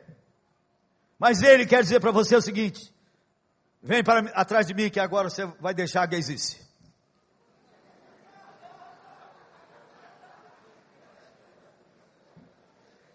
Mas 1.17 1.43
Ele 1.43 1.65
quer 1.65 1.81
dizer 1.81 2.01
para 2.01 2.11
você 2.11 2.35
o 2.35 2.43
seguinte: 2.43 2.93
vem 3.81 4.03
para 4.03 4.29
atrás 4.33 4.67
de 4.67 4.75
mim 4.75 4.91
que 4.91 4.99
agora 4.99 5.31
você 5.31 5.47
vai 5.61 5.73
deixar 5.73 6.03
a 6.03 6.07
gaysice. 6.07 6.61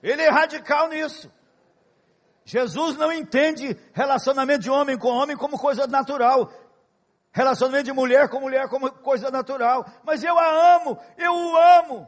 Ele 0.02 0.22
é 0.22 0.30
radical 0.30 0.88
nisso. 0.88 1.30
Jesus 2.46 2.96
não 2.96 3.12
entende 3.12 3.78
relacionamento 3.92 4.62
de 4.62 4.70
homem 4.70 4.98
com 4.98 5.10
homem 5.10 5.36
como 5.36 5.60
coisa 5.60 5.86
natural. 5.88 6.50
Relacionamento 7.32 7.86
de 7.86 7.94
mulher 7.94 8.30
com 8.30 8.40
mulher 8.40 8.68
como 8.68 8.92
coisa 8.92 9.32
natural. 9.32 9.86
Mas 10.04 10.24
eu 10.24 10.38
a 10.38 10.76
amo, 10.76 11.00
eu 11.18 11.34
o 11.34 11.58
amo. 11.58 12.08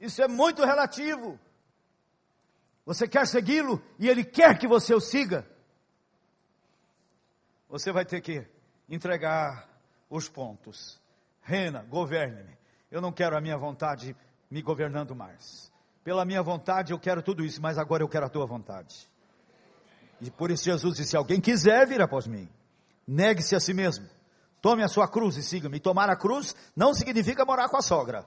Isso 0.00 0.22
é 0.22 0.28
muito 0.28 0.64
relativo. 0.64 1.38
Você 2.86 3.08
quer 3.08 3.26
segui-lo 3.26 3.82
e 3.98 4.08
ele 4.08 4.24
quer 4.24 4.58
que 4.58 4.68
você 4.68 4.94
o 4.94 5.00
siga. 5.00 5.46
Você 7.68 7.90
vai 7.90 8.04
ter 8.04 8.20
que 8.20 8.46
entregar 8.88 9.68
os 10.08 10.28
pontos. 10.28 11.00
Rena, 11.42 11.82
governe-me. 11.82 12.56
Eu 12.90 13.00
não 13.00 13.12
quero 13.12 13.36
a 13.36 13.40
minha 13.40 13.56
vontade 13.56 14.16
me 14.50 14.62
governando 14.62 15.14
mais 15.14 15.74
pela 16.04 16.24
minha 16.24 16.42
vontade 16.42 16.92
eu 16.92 16.98
quero 16.98 17.22
tudo 17.22 17.44
isso, 17.44 17.60
mas 17.62 17.78
agora 17.78 18.02
eu 18.02 18.08
quero 18.08 18.26
a 18.26 18.28
tua 18.28 18.46
vontade. 18.46 19.08
E 20.20 20.30
por 20.30 20.50
isso 20.50 20.64
Jesus 20.64 20.96
disse: 20.96 21.16
alguém 21.16 21.40
quiser 21.40 21.86
vir 21.88 22.02
após 22.02 22.26
mim, 22.26 22.48
negue-se 23.08 23.56
a 23.56 23.60
si 23.60 23.72
mesmo, 23.72 24.06
tome 24.64 24.82
a 24.82 24.88
sua 24.88 25.06
cruz 25.06 25.36
e 25.36 25.42
siga-me. 25.42 25.78
Tomar 25.78 26.08
a 26.08 26.16
cruz 26.16 26.56
não 26.74 26.94
significa 26.94 27.44
morar 27.44 27.68
com 27.68 27.76
a 27.76 27.82
sogra. 27.82 28.26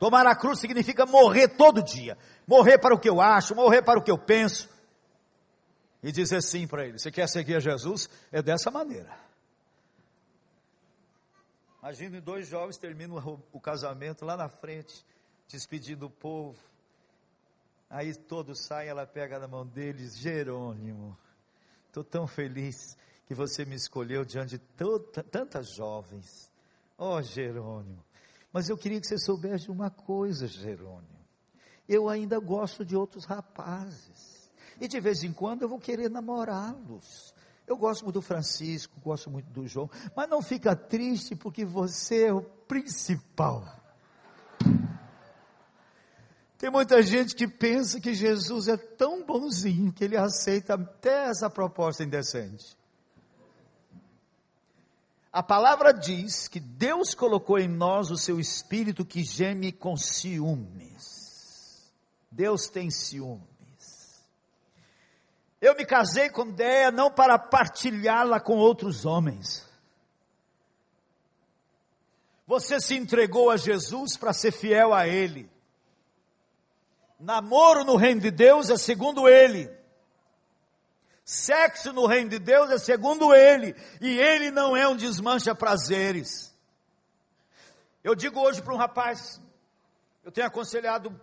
Tomar 0.00 0.26
a 0.26 0.34
cruz 0.34 0.58
significa 0.58 1.04
morrer 1.04 1.48
todo 1.48 1.82
dia, 1.82 2.16
morrer 2.46 2.78
para 2.78 2.94
o 2.94 2.98
que 2.98 3.10
eu 3.10 3.20
acho, 3.20 3.54
morrer 3.54 3.82
para 3.82 3.98
o 3.98 4.02
que 4.02 4.10
eu 4.10 4.16
penso, 4.16 4.70
e 6.02 6.10
dizer 6.10 6.42
sim 6.42 6.66
para 6.66 6.86
ele. 6.86 6.98
Você 6.98 7.10
quer 7.10 7.28
seguir 7.28 7.56
a 7.56 7.60
Jesus? 7.60 8.08
É 8.32 8.40
dessa 8.40 8.70
maneira. 8.70 9.14
Imagine 11.82 12.22
dois 12.22 12.48
jovens 12.48 12.78
terminam 12.78 13.38
o 13.52 13.60
casamento 13.60 14.24
lá 14.24 14.34
na 14.34 14.48
frente, 14.48 15.04
despedindo 15.46 16.06
o 16.06 16.10
povo. 16.10 16.58
Aí 17.90 18.14
todos 18.14 18.64
saem, 18.64 18.88
ela 18.88 19.06
pega 19.06 19.38
na 19.38 19.46
mão 19.46 19.66
deles, 19.66 20.16
Jerônimo, 20.16 21.18
estou 21.90 22.02
tão 22.02 22.26
feliz 22.26 22.96
que 23.32 23.34
você 23.34 23.64
me 23.64 23.74
escolheu 23.74 24.26
diante 24.26 24.58
de 24.58 24.64
tantas 25.30 25.68
jovens. 25.68 26.50
Ó 26.98 27.16
oh, 27.16 27.22
Jerônimo, 27.22 28.04
mas 28.52 28.68
eu 28.68 28.76
queria 28.76 29.00
que 29.00 29.06
você 29.06 29.16
soubesse 29.16 29.64
de 29.64 29.70
uma 29.70 29.88
coisa, 29.88 30.46
Jerônimo. 30.46 31.22
Eu 31.88 32.10
ainda 32.10 32.38
gosto 32.38 32.84
de 32.84 32.94
outros 32.94 33.24
rapazes. 33.24 34.52
E 34.78 34.86
de 34.86 35.00
vez 35.00 35.24
em 35.24 35.32
quando 35.32 35.62
eu 35.62 35.68
vou 35.68 35.78
querer 35.78 36.10
namorá-los. 36.10 37.34
Eu 37.66 37.76
gosto 37.78 38.02
muito 38.02 38.16
do 38.16 38.22
Francisco, 38.22 39.00
gosto 39.00 39.30
muito 39.30 39.48
do 39.50 39.66
João, 39.66 39.90
mas 40.14 40.28
não 40.28 40.42
fica 40.42 40.76
triste 40.76 41.34
porque 41.34 41.64
você 41.64 42.26
é 42.26 42.32
o 42.34 42.42
principal. 42.42 43.64
Tem 46.58 46.70
muita 46.70 47.02
gente 47.02 47.34
que 47.34 47.48
pensa 47.48 47.98
que 47.98 48.12
Jesus 48.12 48.68
é 48.68 48.76
tão 48.76 49.24
bonzinho 49.24 49.90
que 49.90 50.04
ele 50.04 50.18
aceita 50.18 50.74
até 50.74 51.28
essa 51.30 51.48
proposta 51.48 52.04
indecente. 52.04 52.76
A 55.32 55.42
palavra 55.42 55.92
diz 55.92 56.46
que 56.46 56.60
Deus 56.60 57.14
colocou 57.14 57.58
em 57.58 57.68
nós 57.68 58.10
o 58.10 58.18
seu 58.18 58.38
espírito 58.38 59.04
que 59.04 59.24
geme 59.24 59.72
com 59.72 59.96
ciúmes. 59.96 61.90
Deus 62.30 62.66
tem 62.66 62.90
ciúme. 62.90 63.52
Eu 65.62 65.76
me 65.76 65.86
casei 65.86 66.28
com 66.28 66.50
Déia 66.50 66.90
não 66.90 67.08
para 67.08 67.38
partilhá-la 67.38 68.40
com 68.40 68.56
outros 68.56 69.06
homens. 69.06 69.64
Você 72.44 72.80
se 72.80 72.96
entregou 72.96 73.48
a 73.48 73.56
Jesus 73.56 74.16
para 74.16 74.32
ser 74.32 74.50
fiel 74.50 74.92
a 74.92 75.06
Ele. 75.06 75.48
Namoro 77.18 77.84
no 77.84 77.94
reino 77.94 78.20
de 78.20 78.32
Deus 78.32 78.70
é 78.70 78.76
segundo 78.76 79.28
Ele. 79.28 79.70
Sexo 81.24 81.92
no 81.92 82.06
reino 82.06 82.30
de 82.30 82.38
Deus 82.38 82.70
é 82.70 82.78
segundo 82.78 83.34
ele, 83.34 83.76
e 84.00 84.18
ele 84.18 84.50
não 84.50 84.76
é 84.76 84.86
um 84.88 84.96
desmancha 84.96 85.54
prazeres. 85.54 86.52
Eu 88.02 88.14
digo 88.14 88.40
hoje 88.40 88.60
para 88.60 88.74
um 88.74 88.76
rapaz, 88.76 89.40
eu 90.24 90.32
tenho 90.32 90.46
aconselhado 90.46 91.18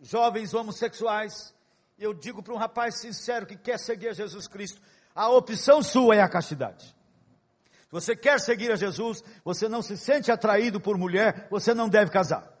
jovens 0.00 0.54
homossexuais, 0.54 1.54
e 1.98 2.04
eu 2.04 2.14
digo 2.14 2.42
para 2.42 2.54
um 2.54 2.58
rapaz 2.58 3.00
sincero 3.00 3.46
que 3.46 3.56
quer 3.56 3.78
seguir 3.78 4.08
a 4.08 4.14
Jesus 4.14 4.48
Cristo, 4.48 4.80
a 5.14 5.28
opção 5.28 5.82
sua 5.82 6.16
é 6.16 6.22
a 6.22 6.28
castidade. 6.28 6.86
Se 6.86 7.92
você 7.92 8.14
quer 8.14 8.38
seguir 8.38 8.70
a 8.70 8.76
Jesus, 8.76 9.22
você 9.44 9.68
não 9.68 9.82
se 9.82 9.96
sente 9.96 10.30
atraído 10.30 10.80
por 10.80 10.96
mulher, 10.96 11.48
você 11.50 11.74
não 11.74 11.88
deve 11.88 12.10
casar. 12.10 12.56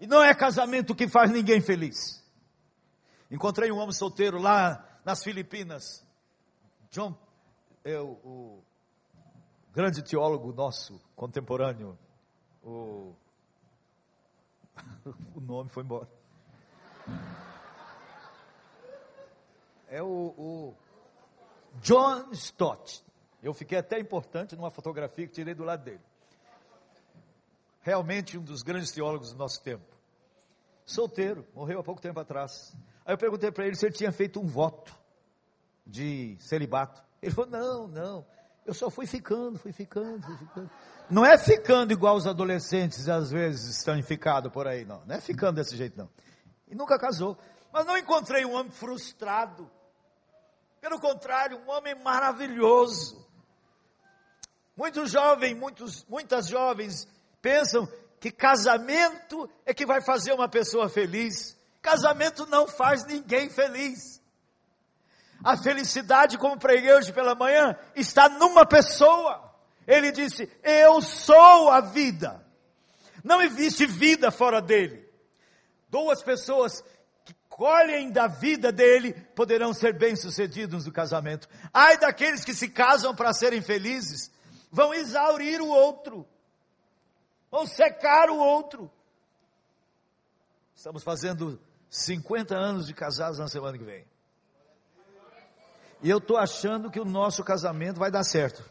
E 0.00 0.06
não 0.06 0.22
é 0.22 0.34
casamento 0.34 0.94
que 0.94 1.08
faz 1.08 1.30
ninguém 1.30 1.60
feliz. 1.60 2.23
Encontrei 3.34 3.72
um 3.72 3.78
homem 3.78 3.92
solteiro 3.92 4.40
lá 4.40 5.00
nas 5.04 5.24
Filipinas. 5.24 6.06
John, 6.88 7.18
eu, 7.82 8.10
o 8.22 8.62
grande 9.72 10.04
teólogo 10.04 10.52
nosso, 10.52 11.00
contemporâneo, 11.16 11.98
o, 12.62 13.12
o 15.34 15.40
nome 15.40 15.68
foi 15.68 15.82
embora. 15.82 16.08
É 19.88 20.00
o, 20.00 20.06
o 20.38 20.74
John 21.80 22.30
Stott. 22.30 23.04
Eu 23.42 23.52
fiquei 23.52 23.78
até 23.78 23.98
importante 23.98 24.54
numa 24.54 24.70
fotografia 24.70 25.26
que 25.26 25.32
tirei 25.32 25.54
do 25.54 25.64
lado 25.64 25.82
dele. 25.82 26.04
Realmente 27.80 28.38
um 28.38 28.44
dos 28.44 28.62
grandes 28.62 28.92
teólogos 28.92 29.32
do 29.32 29.36
nosso 29.36 29.60
tempo 29.60 29.92
solteiro, 30.86 31.44
morreu 31.52 31.80
há 31.80 31.82
pouco 31.82 32.00
tempo 32.00 32.20
atrás. 32.20 32.72
Aí 33.04 33.14
eu 33.14 33.18
perguntei 33.18 33.50
para 33.50 33.66
ele 33.66 33.76
se 33.76 33.86
ele 33.86 33.94
tinha 33.94 34.12
feito 34.12 34.40
um 34.40 34.46
voto 34.46 34.96
de 35.86 36.36
celibato. 36.40 37.02
Ele 37.20 37.32
falou: 37.32 37.50
não, 37.50 37.88
não, 37.88 38.26
eu 38.66 38.72
só 38.72 38.88
fui 38.90 39.06
ficando, 39.06 39.58
fui 39.58 39.72
ficando, 39.72 40.24
fui 40.24 40.36
ficando. 40.38 40.70
Não 41.10 41.24
é 41.24 41.36
ficando 41.36 41.92
igual 41.92 42.16
os 42.16 42.26
adolescentes 42.26 43.08
às 43.08 43.30
vezes 43.30 43.76
estão 43.76 44.02
ficados 44.02 44.50
por 44.50 44.66
aí, 44.66 44.84
não. 44.86 45.02
Não 45.04 45.16
é 45.16 45.20
ficando 45.20 45.56
desse 45.56 45.76
jeito, 45.76 45.98
não. 45.98 46.08
E 46.66 46.74
nunca 46.74 46.98
casou. 46.98 47.36
Mas 47.70 47.84
não 47.84 47.98
encontrei 47.98 48.44
um 48.44 48.54
homem 48.54 48.72
frustrado. 48.72 49.70
Pelo 50.80 50.98
contrário, 50.98 51.58
um 51.58 51.70
homem 51.70 51.94
maravilhoso. 51.94 53.22
Muitos 54.76 55.10
jovens, 55.10 55.56
muitos, 55.56 56.04
muitas 56.06 56.48
jovens 56.48 57.06
pensam 57.42 57.86
que 58.18 58.30
casamento 58.30 59.48
é 59.66 59.74
que 59.74 59.84
vai 59.84 60.00
fazer 60.00 60.32
uma 60.32 60.48
pessoa 60.48 60.88
feliz. 60.88 61.56
Casamento 61.84 62.46
não 62.46 62.66
faz 62.66 63.04
ninguém 63.04 63.48
feliz. 63.48 64.20
A 65.44 65.56
felicidade, 65.56 66.38
como 66.38 66.58
preguei 66.58 66.92
hoje 66.92 67.12
pela 67.12 67.34
manhã, 67.34 67.78
está 67.94 68.28
numa 68.28 68.66
pessoa. 68.66 69.54
Ele 69.86 70.10
disse: 70.10 70.50
Eu 70.62 71.00
sou 71.00 71.70
a 71.70 71.80
vida. 71.80 72.44
Não 73.22 73.40
existe 73.40 73.86
vida 73.86 74.30
fora 74.30 74.60
dele. 74.60 75.08
Duas 75.88 76.22
pessoas 76.22 76.82
que 77.24 77.34
colhem 77.48 78.10
da 78.10 78.26
vida 78.26 78.72
dele 78.72 79.12
poderão 79.36 79.72
ser 79.72 79.96
bem-sucedidos 79.96 80.86
no 80.86 80.92
casamento. 80.92 81.48
Ai 81.72 81.98
daqueles 81.98 82.44
que 82.44 82.54
se 82.54 82.68
casam 82.68 83.14
para 83.14 83.32
serem 83.32 83.62
felizes, 83.62 84.32
vão 84.72 84.92
exaurir 84.92 85.60
o 85.60 85.68
outro 85.68 86.26
vão 87.54 87.64
secar 87.68 88.30
o 88.30 88.36
outro. 88.36 88.90
Estamos 90.74 91.04
fazendo 91.04 91.62
50 91.94 92.56
anos 92.56 92.86
de 92.86 92.92
casados 92.92 93.38
na 93.38 93.46
semana 93.46 93.78
que 93.78 93.84
vem. 93.84 94.04
E 96.02 96.10
eu 96.10 96.18
estou 96.18 96.36
achando 96.36 96.90
que 96.90 96.98
o 96.98 97.04
nosso 97.04 97.44
casamento 97.44 98.00
vai 98.00 98.10
dar 98.10 98.24
certo. 98.24 98.68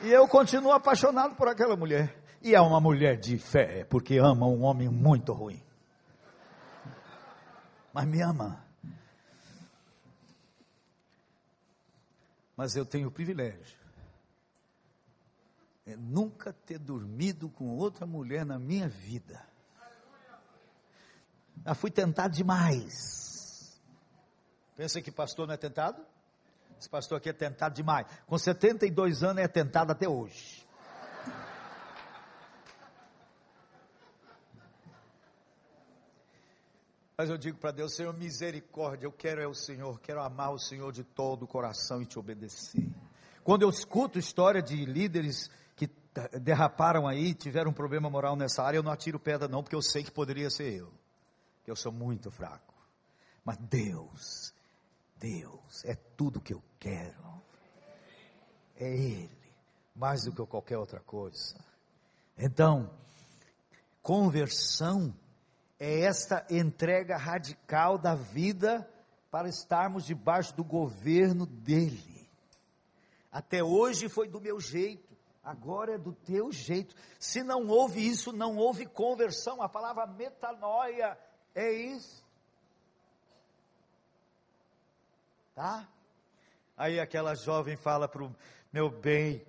E 0.00 0.12
eu 0.12 0.28
continuo 0.28 0.70
apaixonado 0.70 1.34
por 1.34 1.48
aquela 1.48 1.74
mulher. 1.74 2.16
E 2.40 2.54
é 2.54 2.60
uma 2.60 2.80
mulher 2.80 3.18
de 3.18 3.36
fé, 3.36 3.84
porque 3.84 4.16
ama 4.16 4.46
um 4.46 4.62
homem 4.62 4.88
muito 4.88 5.32
ruim. 5.32 5.60
Mas 7.92 8.06
me 8.06 8.22
ama. 8.22 8.64
mas 12.58 12.74
eu 12.74 12.84
tenho 12.84 13.06
o 13.06 13.12
privilégio 13.12 13.77
é 15.88 15.96
nunca 15.96 16.52
ter 16.52 16.78
dormido 16.78 17.48
com 17.48 17.74
outra 17.74 18.06
mulher 18.06 18.44
na 18.44 18.58
minha 18.58 18.86
vida. 18.88 19.42
Já 21.64 21.74
fui 21.74 21.90
tentado 21.90 22.34
demais. 22.34 23.80
Pensa 24.76 25.00
que 25.00 25.10
pastor 25.10 25.46
não 25.46 25.54
é 25.54 25.56
tentado? 25.56 26.04
Esse 26.78 26.90
pastor 26.90 27.16
aqui 27.16 27.30
é 27.30 27.32
tentado 27.32 27.74
demais. 27.74 28.06
Com 28.26 28.36
72 28.36 29.22
anos 29.22 29.42
é 29.42 29.48
tentado 29.48 29.90
até 29.90 30.06
hoje. 30.06 30.66
Mas 37.16 37.30
eu 37.30 37.38
digo 37.38 37.58
para 37.58 37.72
Deus, 37.72 37.96
Senhor, 37.96 38.12
misericórdia, 38.14 39.06
eu 39.06 39.12
quero 39.12 39.40
é 39.40 39.46
o 39.46 39.54
Senhor, 39.54 39.98
quero 40.00 40.22
amar 40.22 40.52
o 40.52 40.58
Senhor 40.58 40.92
de 40.92 41.02
todo 41.02 41.44
o 41.44 41.48
coração 41.48 42.00
e 42.02 42.06
te 42.06 42.18
obedecer. 42.18 42.86
Quando 43.42 43.62
eu 43.62 43.70
escuto 43.70 44.18
história 44.18 44.62
de 44.62 44.84
líderes 44.84 45.50
derraparam 46.40 47.06
aí, 47.06 47.34
tiveram 47.34 47.70
um 47.70 47.74
problema 47.74 48.10
moral 48.10 48.36
nessa 48.36 48.62
área, 48.62 48.78
eu 48.78 48.82
não 48.82 48.92
atiro 48.92 49.18
pedra 49.18 49.48
não, 49.48 49.62
porque 49.62 49.76
eu 49.76 49.82
sei 49.82 50.02
que 50.02 50.10
poderia 50.10 50.50
ser 50.50 50.72
eu. 50.72 50.92
Que 51.64 51.70
eu 51.70 51.76
sou 51.76 51.92
muito 51.92 52.30
fraco. 52.30 52.74
Mas 53.44 53.56
Deus, 53.58 54.52
Deus 55.16 55.84
é 55.84 55.94
tudo 56.16 56.40
que 56.40 56.52
eu 56.52 56.62
quero. 56.78 57.42
É 58.76 58.88
Ele, 58.88 59.30
mais 59.94 60.24
do 60.24 60.32
que 60.32 60.46
qualquer 60.46 60.78
outra 60.78 61.00
coisa. 61.00 61.56
Então, 62.36 62.90
conversão 64.02 65.14
é 65.78 66.00
esta 66.00 66.46
entrega 66.50 67.16
radical 67.16 67.98
da 67.98 68.14
vida 68.14 68.88
para 69.30 69.48
estarmos 69.48 70.04
debaixo 70.04 70.54
do 70.54 70.64
governo 70.64 71.46
dele. 71.46 72.28
Até 73.30 73.62
hoje 73.62 74.08
foi 74.08 74.28
do 74.28 74.40
meu 74.40 74.60
jeito, 74.60 75.07
agora 75.48 75.94
é 75.94 75.98
do 75.98 76.12
teu 76.12 76.52
jeito. 76.52 76.94
Se 77.18 77.42
não 77.42 77.66
houve 77.66 78.06
isso, 78.06 78.32
não 78.32 78.56
houve 78.56 78.84
conversão. 78.84 79.62
A 79.62 79.68
palavra 79.68 80.06
metanoia 80.06 81.18
é 81.54 81.72
isso. 81.72 82.22
Tá? 85.54 85.88
Aí 86.76 87.00
aquela 87.00 87.34
jovem 87.34 87.76
fala 87.76 88.06
para 88.06 88.24
o 88.24 88.34
meu 88.72 88.90
bem, 88.90 89.44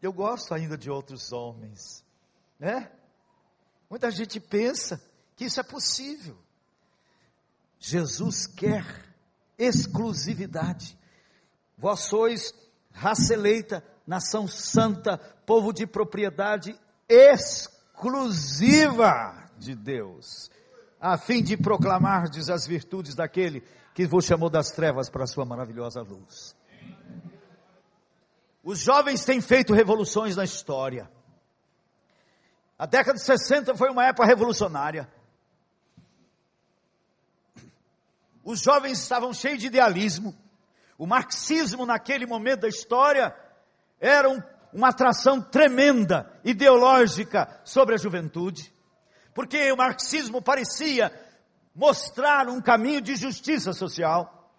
eu 0.00 0.12
gosto 0.12 0.54
ainda 0.54 0.76
de 0.76 0.90
outros 0.90 1.30
homens, 1.30 2.04
né? 2.58 2.90
Muita 3.88 4.10
gente 4.10 4.40
pensa, 4.40 5.00
que 5.36 5.44
isso 5.44 5.60
é 5.60 5.62
possível. 5.62 6.36
Jesus 7.78 8.46
quer 8.46 8.84
exclusividade. 9.58 10.98
Vós 11.76 12.00
sois 12.00 12.54
raça 12.90 13.34
eleita, 13.34 13.84
nação 14.06 14.46
santa, 14.48 15.18
povo 15.46 15.72
de 15.72 15.86
propriedade 15.86 16.78
exclusiva 17.08 18.30
de 19.58 19.74
Deus, 19.74 20.50
a 21.00 21.16
fim 21.18 21.42
de 21.42 21.56
proclamardes 21.56 22.48
as 22.50 22.66
virtudes 22.66 23.14
daquele 23.14 23.62
que 23.94 24.06
vos 24.06 24.24
chamou 24.24 24.48
das 24.48 24.70
trevas 24.70 25.10
para 25.10 25.24
a 25.24 25.26
sua 25.26 25.44
maravilhosa 25.44 26.00
luz. 26.02 26.56
Os 28.62 28.78
jovens 28.78 29.24
têm 29.24 29.40
feito 29.40 29.74
revoluções 29.74 30.36
na 30.36 30.44
história. 30.44 31.10
A 32.78 32.86
década 32.86 33.18
de 33.18 33.24
60 33.24 33.74
foi 33.76 33.90
uma 33.90 34.06
época 34.06 34.26
revolucionária. 34.26 35.08
Os 38.44 38.60
jovens 38.60 38.98
estavam 39.00 39.32
cheios 39.32 39.58
de 39.60 39.66
idealismo. 39.66 40.34
O 40.98 41.06
marxismo, 41.06 41.86
naquele 41.86 42.26
momento 42.26 42.60
da 42.60 42.68
história, 42.68 43.34
era 44.02 44.28
um, 44.28 44.42
uma 44.72 44.88
atração 44.88 45.40
tremenda, 45.40 46.28
ideológica, 46.44 47.60
sobre 47.64 47.94
a 47.94 47.98
juventude. 47.98 48.74
Porque 49.32 49.70
o 49.70 49.76
marxismo 49.76 50.42
parecia 50.42 51.12
mostrar 51.72 52.48
um 52.48 52.60
caminho 52.60 53.00
de 53.00 53.14
justiça 53.14 53.72
social. 53.72 54.50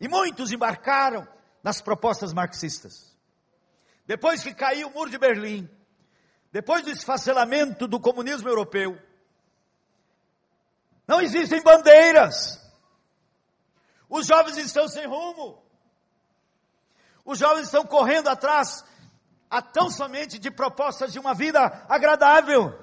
E 0.00 0.08
muitos 0.08 0.50
embarcaram 0.50 1.26
nas 1.62 1.80
propostas 1.80 2.32
marxistas. 2.32 3.16
Depois 4.04 4.42
que 4.42 4.52
caiu 4.52 4.88
o 4.88 4.92
muro 4.92 5.10
de 5.10 5.18
Berlim, 5.18 5.70
depois 6.50 6.82
do 6.82 6.90
esfacelamento 6.90 7.86
do 7.86 8.00
comunismo 8.00 8.48
europeu, 8.48 8.98
não 11.06 11.20
existem 11.20 11.62
bandeiras. 11.62 12.58
Os 14.08 14.26
jovens 14.26 14.56
estão 14.56 14.88
sem 14.88 15.06
rumo. 15.06 15.67
Os 17.28 17.38
jovens 17.38 17.64
estão 17.64 17.84
correndo 17.84 18.28
atrás 18.28 18.82
a 19.50 19.60
tão 19.60 19.90
somente 19.90 20.38
de 20.38 20.50
propostas 20.50 21.12
de 21.12 21.18
uma 21.18 21.34
vida 21.34 21.60
agradável. 21.86 22.74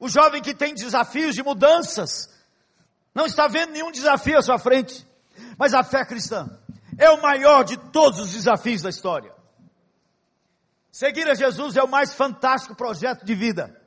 O 0.00 0.08
jovem 0.08 0.42
que 0.42 0.52
tem 0.52 0.74
desafios 0.74 1.32
de 1.32 1.44
mudanças, 1.44 2.28
não 3.14 3.24
está 3.24 3.46
vendo 3.46 3.70
nenhum 3.70 3.92
desafio 3.92 4.36
à 4.36 4.42
sua 4.42 4.58
frente. 4.58 5.06
Mas 5.56 5.74
a 5.74 5.84
fé 5.84 6.04
cristã 6.04 6.58
é 6.98 7.08
o 7.08 7.22
maior 7.22 7.62
de 7.62 7.76
todos 7.76 8.18
os 8.18 8.32
desafios 8.32 8.82
da 8.82 8.90
história. 8.90 9.32
Seguir 10.90 11.30
a 11.30 11.34
Jesus 11.34 11.76
é 11.76 11.84
o 11.84 11.88
mais 11.88 12.12
fantástico 12.12 12.74
projeto 12.74 13.24
de 13.24 13.34
vida. 13.36 13.80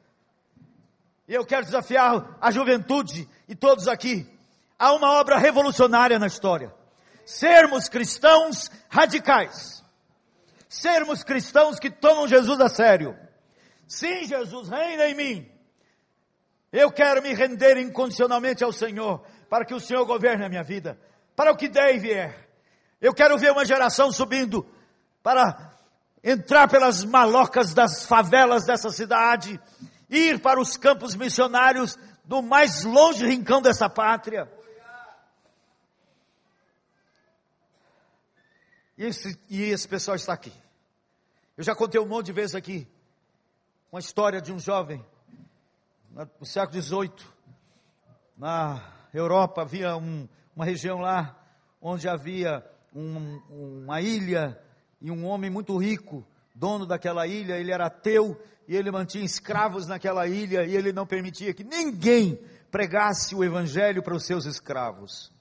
E 1.27 1.33
eu 1.33 1.45
quero 1.45 1.65
desafiar 1.65 2.37
a 2.39 2.49
juventude 2.49 3.27
e 3.45 3.53
todos 3.55 3.89
aqui 3.89 4.25
a 4.79 4.93
uma 4.93 5.19
obra 5.19 5.37
revolucionária 5.37 6.17
na 6.17 6.27
história. 6.27 6.78
Sermos 7.29 7.87
cristãos 7.87 8.71
radicais. 8.89 9.83
Sermos 10.67 11.23
cristãos 11.23 11.77
que 11.77 11.91
tomam 11.91 12.27
Jesus 12.27 12.59
a 12.59 12.67
sério. 12.67 13.15
Sim, 13.87 14.25
Jesus, 14.25 14.67
reina 14.67 15.07
em 15.07 15.13
mim. 15.13 15.51
Eu 16.73 16.91
quero 16.91 17.21
me 17.21 17.31
render 17.35 17.77
incondicionalmente 17.77 18.63
ao 18.63 18.73
Senhor, 18.73 19.23
para 19.47 19.63
que 19.63 19.75
o 19.75 19.79
Senhor 19.79 20.03
governe 20.05 20.43
a 20.43 20.49
minha 20.49 20.63
vida, 20.63 20.99
para 21.35 21.51
o 21.51 21.55
que 21.55 21.69
der 21.69 21.93
e 21.93 21.99
vier. 21.99 22.49
Eu 22.99 23.13
quero 23.13 23.37
ver 23.37 23.51
uma 23.51 23.63
geração 23.63 24.11
subindo 24.11 24.67
para 25.21 25.71
entrar 26.23 26.67
pelas 26.67 27.03
malocas 27.03 27.75
das 27.75 28.07
favelas 28.07 28.65
dessa 28.65 28.89
cidade, 28.89 29.61
ir 30.09 30.39
para 30.41 30.59
os 30.59 30.75
campos 30.77 31.13
missionários 31.15 31.95
do 32.25 32.41
mais 32.41 32.83
longe 32.83 33.23
rincão 33.23 33.61
dessa 33.61 33.87
pátria. 33.87 34.51
E 38.99 39.05
esse, 39.05 39.39
e 39.49 39.63
esse 39.63 39.87
pessoal 39.87 40.15
está 40.15 40.33
aqui. 40.33 40.51
Eu 41.55 41.63
já 41.63 41.73
contei 41.73 42.01
um 42.01 42.05
monte 42.05 42.25
de 42.25 42.33
vezes 42.33 42.53
aqui 42.53 42.85
uma 43.89 43.99
história 44.01 44.41
de 44.41 44.51
um 44.51 44.59
jovem 44.59 45.03
no 46.37 46.45
século 46.45 46.81
XVIII. 46.81 47.25
Na 48.37 48.83
Europa 49.13 49.61
havia 49.61 49.95
um, 49.95 50.27
uma 50.53 50.65
região 50.65 50.99
lá 50.99 51.33
onde 51.81 52.09
havia 52.09 52.61
um, 52.93 53.41
uma 53.49 54.01
ilha 54.01 54.61
e 54.99 55.09
um 55.09 55.25
homem 55.25 55.49
muito 55.49 55.77
rico, 55.77 56.27
dono 56.53 56.85
daquela 56.85 57.25
ilha, 57.25 57.57
ele 57.57 57.71
era 57.71 57.85
ateu 57.85 58.37
e 58.67 58.75
ele 58.75 58.91
mantinha 58.91 59.23
escravos 59.23 59.87
naquela 59.87 60.27
ilha 60.27 60.65
e 60.65 60.75
ele 60.75 60.91
não 60.91 61.07
permitia 61.07 61.53
que 61.53 61.63
ninguém 61.63 62.35
pregasse 62.69 63.33
o 63.33 63.45
evangelho 63.45 64.03
para 64.03 64.13
os 64.13 64.25
seus 64.25 64.45
escravos. 64.45 65.31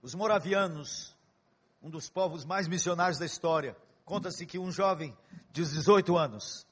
Os 0.00 0.14
moravianos, 0.14 1.15
um 1.82 1.90
dos 1.90 2.08
povos 2.08 2.44
mais 2.44 2.66
missionários 2.68 3.18
da 3.18 3.26
história, 3.26 3.76
conta-se 4.04 4.46
que 4.46 4.58
um 4.58 4.70
jovem 4.70 5.16
de 5.52 5.62
18 5.62 6.16
anos 6.16 6.66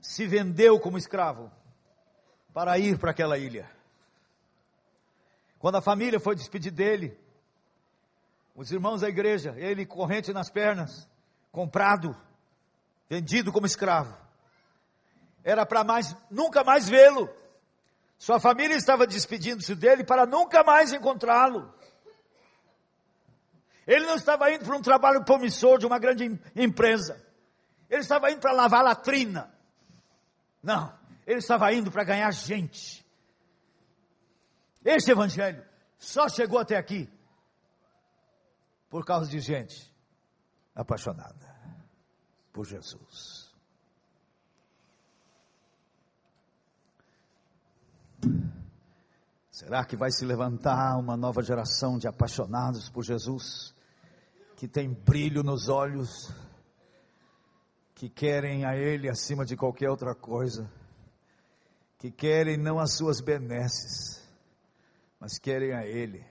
se 0.00 0.26
vendeu 0.26 0.78
como 0.80 0.98
escravo 0.98 1.50
para 2.52 2.78
ir 2.78 2.98
para 2.98 3.10
aquela 3.10 3.38
ilha. 3.38 3.70
Quando 5.58 5.76
a 5.76 5.82
família 5.82 6.18
foi 6.18 6.34
despedir 6.34 6.72
dele, 6.72 7.18
os 8.54 8.70
irmãos 8.70 9.02
da 9.02 9.08
igreja, 9.08 9.54
ele 9.56 9.86
corrente 9.86 10.32
nas 10.32 10.50
pernas, 10.50 11.08
comprado, 11.52 12.16
vendido 13.08 13.52
como 13.52 13.66
escravo. 13.66 14.16
Era 15.44 15.64
para 15.64 15.84
mais 15.84 16.16
nunca 16.30 16.64
mais 16.64 16.88
vê-lo. 16.88 17.28
Sua 18.18 18.38
família 18.38 18.76
estava 18.76 19.06
despedindo-se 19.06 19.74
dele 19.74 20.04
para 20.04 20.26
nunca 20.26 20.62
mais 20.62 20.92
encontrá-lo. 20.92 21.72
Ele 23.90 24.06
não 24.06 24.14
estava 24.14 24.48
indo 24.52 24.64
para 24.64 24.76
um 24.76 24.80
trabalho 24.80 25.24
promissor 25.24 25.76
de 25.76 25.84
uma 25.84 25.98
grande 25.98 26.24
empresa. 26.54 27.20
Ele 27.88 28.02
estava 28.02 28.30
indo 28.30 28.40
para 28.40 28.52
lavar 28.52 28.84
latrina. 28.84 29.52
Não, 30.62 30.96
ele 31.26 31.40
estava 31.40 31.72
indo 31.72 31.90
para 31.90 32.04
ganhar 32.04 32.30
gente. 32.30 33.04
Esse 34.84 35.10
evangelho 35.10 35.66
só 35.98 36.28
chegou 36.28 36.60
até 36.60 36.76
aqui 36.76 37.10
por 38.88 39.04
causa 39.04 39.28
de 39.28 39.40
gente 39.40 39.92
apaixonada 40.72 41.52
por 42.52 42.64
Jesus. 42.64 43.52
Será 49.50 49.84
que 49.84 49.96
vai 49.96 50.12
se 50.12 50.24
levantar 50.24 50.96
uma 50.96 51.16
nova 51.16 51.42
geração 51.42 51.98
de 51.98 52.06
apaixonados 52.06 52.88
por 52.88 53.02
Jesus, 53.02 53.74
que 54.60 54.68
tem 54.68 54.92
brilho 54.92 55.42
nos 55.42 55.70
olhos, 55.70 56.30
que 57.94 58.10
querem 58.10 58.66
a 58.66 58.76
Ele 58.76 59.08
acima 59.08 59.42
de 59.42 59.56
qualquer 59.56 59.88
outra 59.88 60.14
coisa, 60.14 60.70
que 61.98 62.10
querem 62.10 62.58
não 62.58 62.78
as 62.78 62.94
suas 62.94 63.22
benesses, 63.22 64.22
mas 65.18 65.38
querem 65.38 65.72
a 65.72 65.86
Ele? 65.86 66.22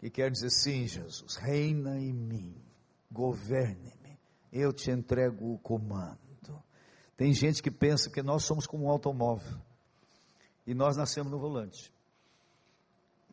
que 0.00 0.10
quer 0.10 0.30
dizer 0.30 0.50
sim, 0.50 0.86
Jesus, 0.86 1.36
reina 1.36 1.98
em 1.98 2.12
mim, 2.12 2.62
governe-me, 3.10 4.20
eu 4.52 4.70
te 4.70 4.90
entrego 4.90 5.54
o 5.54 5.58
comando. 5.60 6.18
Tem 7.16 7.32
gente 7.32 7.62
que 7.62 7.70
pensa 7.70 8.10
que 8.10 8.22
nós 8.22 8.44
somos 8.44 8.66
como 8.66 8.84
um 8.84 8.90
automóvel 8.90 9.58
e 10.66 10.74
nós 10.74 10.94
nascemos 10.94 11.32
no 11.32 11.38
volante. 11.38 11.90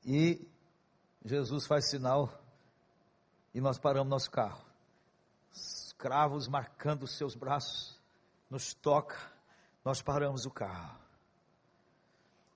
E 0.06 0.48
Jesus 1.26 1.68
faz 1.68 1.90
sinal 1.90 2.39
e 3.54 3.62
nós 3.62 3.78
paramos 3.78 4.10
nosso 4.10 4.32
carro. 4.32 4.64
Escravos 5.52 6.48
marcando 6.48 7.04
os 7.04 7.18
seus 7.18 7.36
braços, 7.36 8.00
nos 8.50 8.74
toca, 8.74 9.18
nós 9.84 10.02
paramos 10.02 10.46
o 10.46 10.52
carro. 10.52 11.00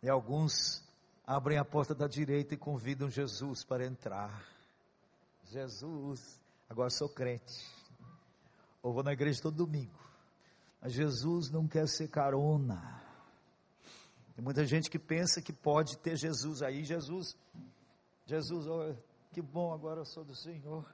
E 0.02 0.10
alguns 0.10 0.84
abrem 1.26 1.58
a 1.58 1.66
porta 1.66 1.96
da 1.96 2.08
direita 2.08 2.54
e 2.54 2.58
convidam 2.58 3.10
Jesus 3.10 3.64
para 3.64 3.86
entrar. 3.86 4.46
Jesus, 5.46 6.40
agora 6.70 6.90
sou 6.90 7.10
crente. 7.10 7.66
Ou 8.82 8.94
vou 8.94 9.04
na 9.04 9.14
igreja 9.14 9.42
todo 9.42 9.66
domingo. 9.66 9.98
Mas 10.82 10.94
Jesus 10.94 11.50
não 11.50 11.68
quer 11.68 11.88
ser 11.88 12.10
carona. 12.10 13.02
Tem 14.36 14.44
muita 14.44 14.66
gente 14.66 14.90
que 14.90 15.00
pensa 15.00 15.42
que 15.42 15.54
pode 15.54 15.98
ter 15.98 16.18
Jesus 16.18 16.62
aí. 16.62 16.84
Jesus, 16.84 17.38
Jesus, 18.26 18.68
oh, 18.68 18.94
que 19.34 19.42
bom, 19.42 19.74
agora 19.74 20.02
eu 20.02 20.06
sou 20.06 20.24
do 20.24 20.36
Senhor. 20.36 20.86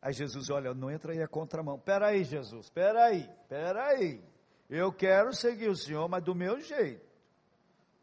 Aí 0.00 0.12
Jesus, 0.12 0.48
olha, 0.48 0.72
não 0.72 0.90
entra 0.90 1.12
aí 1.12 1.22
a 1.22 1.28
contramão. 1.28 1.78
Peraí, 1.78 2.24
Jesus, 2.24 2.70
peraí, 2.70 3.28
peraí. 3.48 4.24
Eu 4.68 4.92
quero 4.92 5.34
seguir 5.34 5.68
o 5.68 5.76
Senhor, 5.76 6.08
mas 6.08 6.22
do 6.22 6.34
meu 6.34 6.60
jeito. 6.60 7.10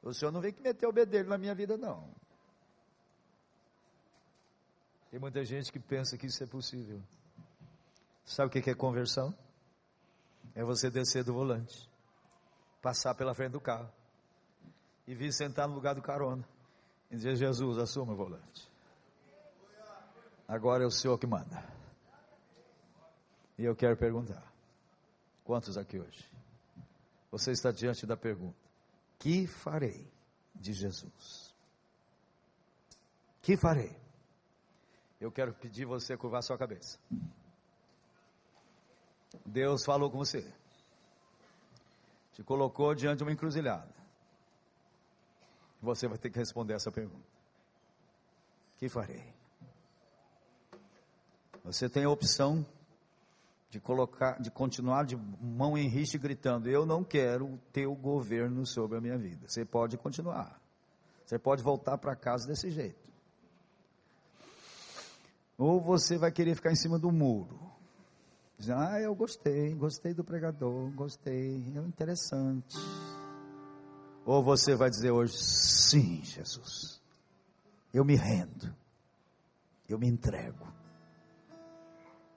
O 0.04 0.14
senhor 0.14 0.32
não 0.32 0.40
vem 0.40 0.54
que 0.54 0.62
meter 0.62 0.88
o 0.88 0.92
bedelho 0.92 1.28
na 1.28 1.38
minha 1.38 1.54
vida, 1.54 1.78
não. 1.78 2.10
Tem 5.10 5.20
muita 5.20 5.44
gente 5.44 5.72
que 5.72 5.80
pensa 5.80 6.18
que 6.18 6.28
isso 6.28 6.44
é 6.44 6.48
possível. 6.48 7.02
Sabe 8.24 8.48
o 8.48 8.62
que 8.62 8.70
é 8.70 8.76
conversão? 8.76 9.34
É 10.54 10.64
você 10.64 10.90
descer 10.90 11.24
do 11.24 11.34
volante, 11.34 11.90
passar 12.82 13.16
pela 13.16 13.34
frente 13.34 13.52
do 13.52 13.62
carro 13.62 13.92
e 15.06 15.16
vir 15.16 15.32
sentar 15.32 15.68
no 15.68 15.76
lugar 15.76 15.96
do 15.96 16.02
carona 16.02 16.48
e 17.10 17.16
dizer: 17.16 17.36
Jesus, 17.36 17.78
assuma 17.78 18.14
o 18.14 18.16
volante. 18.16 18.67
Agora 20.48 20.84
é 20.84 20.88
o 20.88 20.92
Senhor 20.92 21.18
que 21.18 21.28
manda. 21.28 21.64
E 23.58 23.66
eu 23.66 23.76
quero 23.76 23.98
perguntar: 23.98 24.44
quantos 25.44 25.78
aqui 25.78 26.00
hoje? 26.00 26.26
Você 27.32 27.52
está 27.52 27.72
diante 27.72 28.06
da 28.06 28.16
pergunta: 28.16 28.58
que 29.20 29.46
farei 29.46 30.10
de 30.56 30.72
Jesus? 30.72 31.54
Que 33.42 33.58
farei? 33.58 33.96
Eu 35.20 35.32
quero 35.32 35.54
pedir 35.54 35.86
você 35.86 36.16
curvar 36.16 36.44
sua 36.44 36.58
cabeça. 36.58 37.00
Deus 39.46 39.84
falou 39.84 40.10
com 40.10 40.18
você. 40.18 40.54
Te 42.34 42.44
colocou 42.44 42.94
diante 42.94 43.18
de 43.18 43.24
uma 43.24 43.32
encruzilhada. 43.32 43.94
Você 45.82 46.08
vai 46.08 46.18
ter 46.18 46.30
que 46.30 46.38
responder 46.38 46.74
essa 46.74 46.92
pergunta. 46.92 47.28
Que 48.78 48.88
farei? 48.88 49.37
Você 51.68 51.90
tem 51.90 52.06
a 52.06 52.10
opção 52.10 52.66
de 53.70 53.78
colocar, 53.78 54.42
de 54.42 54.50
continuar 54.50 55.06
de 55.06 55.18
mão 55.18 55.78
em 55.78 55.90
riste 55.90 56.18
gritando: 56.18 56.70
Eu 56.70 56.86
não 56.86 57.04
quero 57.04 57.60
o 57.88 57.96
governo 57.96 58.66
sobre 58.66 58.98
a 58.98 59.02
minha 59.02 59.18
vida. 59.18 59.48
Você 59.48 59.66
pode 59.66 59.98
continuar. 59.98 60.60
Você 61.26 61.38
pode 61.38 61.62
voltar 61.62 61.98
para 61.98 62.16
casa 62.16 62.48
desse 62.48 62.72
jeito. 62.72 63.06
Ou 65.58 65.82
você 65.82 66.18
vai 66.18 66.32
querer 66.32 66.56
ficar 66.56 66.72
em 66.72 66.76
cima 66.76 66.98
do 66.98 67.12
muro. 67.12 67.60
Dizer, 68.58 68.74
ah, 68.74 69.00
eu 69.02 69.14
gostei, 69.14 69.76
gostei 69.76 70.14
do 70.14 70.24
pregador, 70.24 70.90
gostei, 70.96 71.74
é 71.76 71.80
interessante. 71.80 72.78
Ou 74.26 74.42
você 74.42 74.74
vai 74.76 74.90
dizer 74.90 75.12
hoje, 75.12 75.38
sim, 75.38 76.24
Jesus, 76.24 77.02
eu 77.94 78.04
me 78.04 78.16
rendo, 78.16 78.74
eu 79.88 80.00
me 80.00 80.08
entrego. 80.08 80.66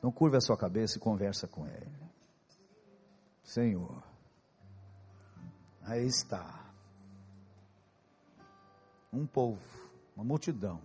Então 0.00 0.10
curva 0.10 0.38
a 0.38 0.40
sua 0.40 0.56
cabeça 0.56 0.98
e 0.98 1.00
conversa 1.00 1.46
com 1.46 1.64
Ele. 1.68 2.10
Senhor, 3.44 4.02
Aí 5.90 6.06
está. 6.06 6.72
Um 9.12 9.26
povo, 9.26 9.60
uma 10.14 10.24
multidão. 10.24 10.80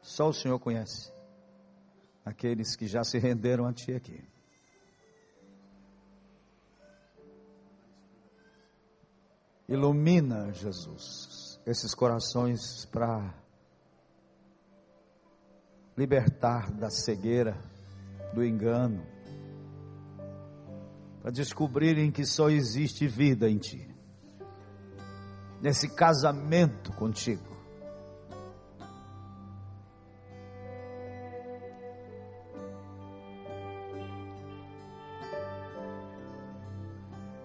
Só 0.00 0.28
o 0.28 0.32
Senhor 0.32 0.60
conhece. 0.60 1.12
Aqueles 2.24 2.76
que 2.76 2.86
já 2.86 3.02
se 3.02 3.18
renderam 3.18 3.66
a 3.66 3.72
Ti 3.72 3.94
aqui. 3.94 4.24
Ilumina, 9.66 10.52
Jesus, 10.52 11.58
esses 11.66 11.94
corações 11.94 12.84
para 12.86 13.34
libertar 15.96 16.70
da 16.70 16.90
cegueira, 16.90 17.58
do 18.34 18.44
engano, 18.44 19.06
para 21.22 21.30
descobrirem 21.30 22.10
que 22.10 22.26
só 22.26 22.50
existe 22.50 23.06
vida 23.06 23.48
em 23.48 23.56
Ti, 23.56 23.88
nesse 25.62 25.88
casamento 25.88 26.92
contigo. 26.92 27.54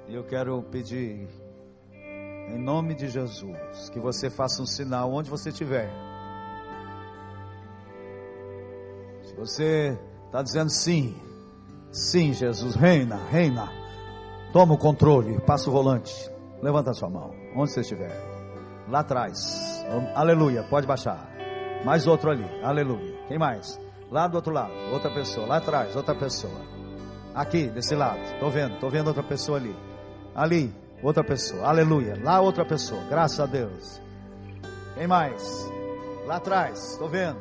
Eu 0.08 0.24
quero 0.26 0.62
pedir 0.64 1.30
em 2.50 2.58
nome 2.58 2.96
de 2.96 3.08
Jesus, 3.08 3.90
que 3.94 4.00
você 4.00 4.30
faça 4.30 4.62
um 4.62 4.66
sinal 4.66 5.14
onde 5.14 5.30
você 5.30 5.50
estiver. 5.50 5.88
Se 9.22 9.36
você 9.36 10.00
está 10.30 10.42
dizendo 10.44 10.70
sim, 10.70 11.16
sim, 11.92 12.32
Jesus, 12.32 12.76
reina, 12.76 13.18
reina, 13.30 13.72
toma 14.54 14.76
o 14.76 14.78
controle, 14.78 15.40
passa 15.42 15.70
o 15.70 15.74
volante, 15.74 16.14
levanta 16.62 16.92
a 16.92 16.94
sua 16.94 17.10
mão, 17.10 17.34
onde 17.56 17.72
você 17.72 17.82
estiver, 17.82 18.16
lá 18.88 19.00
atrás, 19.00 19.84
aleluia, 20.14 20.64
pode 20.64 20.86
baixar, 20.86 21.30
mais 21.84 22.06
outro 22.06 22.30
ali, 22.30 22.46
aleluia, 22.64 23.18
quem 23.28 23.40
mais? 23.40 23.80
Lá 24.12 24.28
do 24.28 24.36
outro 24.36 24.54
lado, 24.54 24.74
outra 24.92 25.12
pessoa, 25.12 25.48
lá 25.48 25.58
atrás, 25.58 25.96
outra 25.96 26.14
pessoa, 26.14 26.62
aqui, 27.34 27.68
desse 27.68 27.96
lado, 27.96 28.22
estou 28.34 28.52
vendo, 28.52 28.76
estou 28.76 28.90
vendo 28.90 29.08
outra 29.08 29.24
pessoa 29.24 29.58
ali, 29.58 29.76
ali, 30.36 30.74
Outra 31.02 31.24
pessoa, 31.24 31.66
aleluia. 31.66 32.20
Lá 32.22 32.42
outra 32.42 32.66
pessoa, 32.66 33.02
graças 33.10 33.40
a 33.40 33.46
Deus. 33.46 34.02
Quem 34.96 35.08
mais? 35.08 35.66
Lá 36.26 36.36
atrás, 36.36 36.92
estou 36.92 37.08
vendo. 37.08 37.40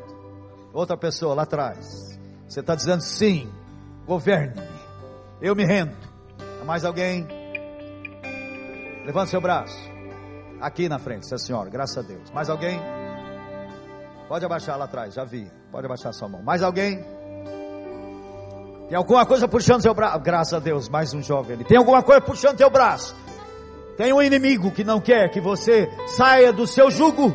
Outra 0.73 0.97
pessoa 0.97 1.35
lá 1.35 1.43
atrás. 1.43 2.18
Você 2.49 2.61
está 2.61 2.75
dizendo 2.75 3.03
sim, 3.03 3.53
governe-me. 4.07 4.67
Eu 5.41 5.55
me 5.55 5.65
rendo. 5.65 5.95
Há 6.61 6.65
mais 6.65 6.85
alguém? 6.85 7.29
Levante 9.05 9.31
seu 9.31 9.41
braço. 9.41 9.77
Aqui 10.61 10.89
na 10.89 10.99
frente, 10.99 11.27
essa 11.27 11.39
senhora, 11.39 11.69
graças 11.69 11.99
a 11.99 12.03
Deus. 12.03 12.31
Mais 12.31 12.49
alguém? 12.49 12.81
Pode 14.29 14.45
abaixar 14.45 14.79
lá 14.79 14.87
atrás, 14.87 15.15
já 15.15 15.25
vi. 15.25 15.51
Pode 15.71 15.87
abaixar 15.87 16.13
sua 16.15 16.29
mão. 16.29 16.43
Mais 16.43 16.63
alguém? 16.63 17.05
Tem 18.89 18.97
alguma 18.97 19.27
coisa 19.27 19.47
puxando 19.47 19.83
seu 19.83 19.93
braço? 19.93 20.19
Graças 20.21 20.55
a 20.55 20.59
Deus, 20.59 20.89
mais 20.89 21.13
um 21.13 21.23
jovem 21.23 21.55
ali. 21.55 21.65
Tem 21.65 21.77
alguma 21.77 22.03
coisa 22.03 22.23
puxando 22.23 22.57
teu 22.57 22.71
braço? 22.71 23.15
Tem 23.99 24.13
um 24.13 24.23
inimigo 24.23 24.71
que 24.71 24.83
não 24.83 25.01
quer 25.01 25.29
que 25.31 25.41
você 25.41 25.89
saia 26.17 26.51
do 26.53 26.67
seu 26.67 26.91
jugo. 26.91 27.35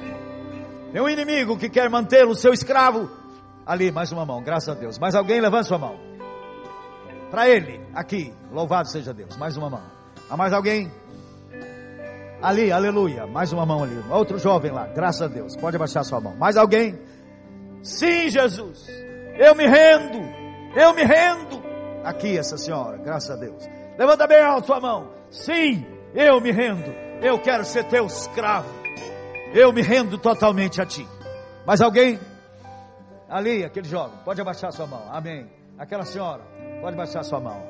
Tem 0.92 1.02
um 1.02 1.08
inimigo 1.08 1.58
que 1.58 1.70
quer 1.70 1.88
mantê-lo 1.90 2.36
seu 2.36 2.52
escravo. 2.52 3.23
Ali, 3.66 3.92
mais 3.92 4.12
uma 4.12 4.26
mão, 4.26 4.42
graças 4.42 4.70
a 4.70 4.74
Deus. 4.80 5.00
Mais 5.00 5.16
alguém, 5.16 5.40
levante 5.40 5.68
sua 5.68 5.78
mão. 5.78 5.98
Para 7.32 7.50
ele, 7.50 7.82
aqui, 7.94 8.34
louvado 8.52 8.90
seja 8.90 9.14
Deus. 9.14 9.36
Mais 9.38 9.58
uma 9.58 9.70
mão. 9.70 9.84
Há 10.30 10.38
mais 10.38 10.54
alguém? 10.54 10.92
Ali, 12.42 12.72
aleluia. 12.72 13.26
Mais 13.26 13.52
uma 13.54 13.66
mão 13.66 13.84
ali. 13.84 13.98
Outro 14.10 14.38
jovem 14.38 14.72
lá, 14.72 14.88
graças 14.88 15.22
a 15.22 15.28
Deus. 15.28 15.56
Pode 15.56 15.76
abaixar 15.76 16.04
sua 16.04 16.20
mão. 16.20 16.36
Mais 16.36 16.58
alguém? 16.58 17.00
Sim, 17.82 18.30
Jesus. 18.30 18.88
Eu 19.38 19.56
me 19.56 19.66
rendo. 19.66 20.20
Eu 20.76 20.94
me 20.94 21.04
rendo. 21.04 21.64
Aqui, 22.04 22.38
essa 22.38 22.58
senhora, 22.58 22.98
graças 22.98 23.32
a 23.32 23.36
Deus. 23.36 23.64
Levanta 23.98 24.28
bem 24.28 24.42
alto 24.42 24.68
sua 24.68 24.80
mão. 24.80 25.10
Sim, 25.30 25.86
eu 26.14 26.40
me 26.40 26.52
rendo, 26.52 26.94
eu 27.22 27.40
quero 27.40 27.66
ser 27.66 27.86
teu 27.86 28.06
escravo, 28.06 28.70
eu 29.54 29.74
me 29.74 29.82
rendo 29.82 30.18
totalmente 30.18 30.82
a 30.82 30.86
ti. 30.86 31.08
Mas 31.66 31.82
alguém, 31.82 32.20
ali, 33.34 33.66
aquele 33.66 33.88
jovem, 33.88 34.18
pode 34.24 34.40
abaixar 34.40 34.72
sua 34.72 34.86
mão, 34.86 35.04
amém. 35.12 35.50
Aquela 35.78 36.06
senhora, 36.06 36.44
pode 36.82 36.94
abaixar 36.94 37.24
sua 37.24 37.40
mão. 37.40 37.64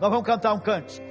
Nós 0.00 0.10
vamos 0.10 0.24
cantar 0.24 0.54
um 0.54 0.58
cântico. 0.60 1.06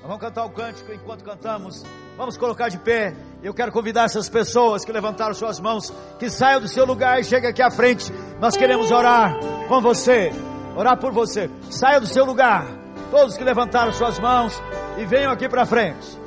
Nós 0.00 0.08
vamos 0.08 0.20
cantar 0.20 0.44
um 0.44 0.50
cântico 0.50 0.92
enquanto 0.92 1.24
cantamos. 1.24 1.82
Vamos 2.18 2.36
colocar 2.36 2.68
de 2.68 2.78
pé. 2.78 3.14
Eu 3.42 3.54
quero 3.54 3.72
convidar 3.72 4.04
essas 4.04 4.28
pessoas 4.28 4.84
que 4.84 4.92
levantaram 4.92 5.32
suas 5.32 5.58
mãos, 5.58 5.90
que 6.18 6.28
saiam 6.28 6.60
do 6.60 6.68
seu 6.68 6.84
lugar 6.84 7.18
e 7.18 7.24
cheguem 7.24 7.48
aqui 7.48 7.62
à 7.62 7.70
frente. 7.70 8.12
Nós 8.38 8.56
queremos 8.56 8.90
orar 8.90 9.38
com 9.68 9.80
você, 9.80 10.30
orar 10.76 10.98
por 10.98 11.12
você. 11.12 11.50
Saia 11.70 11.98
do 11.98 12.06
seu 12.06 12.26
lugar. 12.26 12.66
Todos 13.10 13.36
que 13.36 13.44
levantaram 13.44 13.92
suas 13.92 14.18
mãos, 14.18 14.60
e 14.98 15.06
venham 15.06 15.32
aqui 15.32 15.48
para 15.48 15.64
frente. 15.64 16.21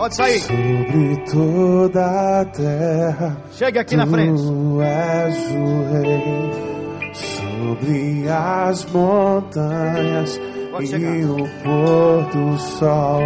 Pode 0.00 0.16
sair. 0.16 0.40
Sobre 0.40 1.16
toda 1.30 2.40
a 2.40 2.44
terra. 2.46 3.36
Chega 3.52 3.82
aqui 3.82 3.96
na 3.96 4.06
frente. 4.06 4.40
Tu 4.42 4.80
és 4.80 5.36
o 5.50 5.92
rei. 5.92 7.12
Sobre 7.12 8.28
as 8.30 8.86
montanhas 8.86 10.40
e 10.80 11.24
o 11.26 11.36
pôr 11.62 12.24
do 12.32 12.58
sol. 12.58 13.20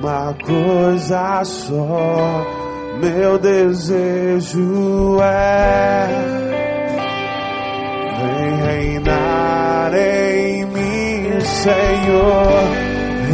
Uma 0.00 0.34
coisa 0.46 1.44
só, 1.44 2.46
meu 3.02 3.38
desejo 3.38 5.20
é 5.20 6.06
Vem 8.18 8.56
reinar 8.62 9.92
em 9.94 10.64
mim, 10.64 11.40
Senhor. 11.40 12.83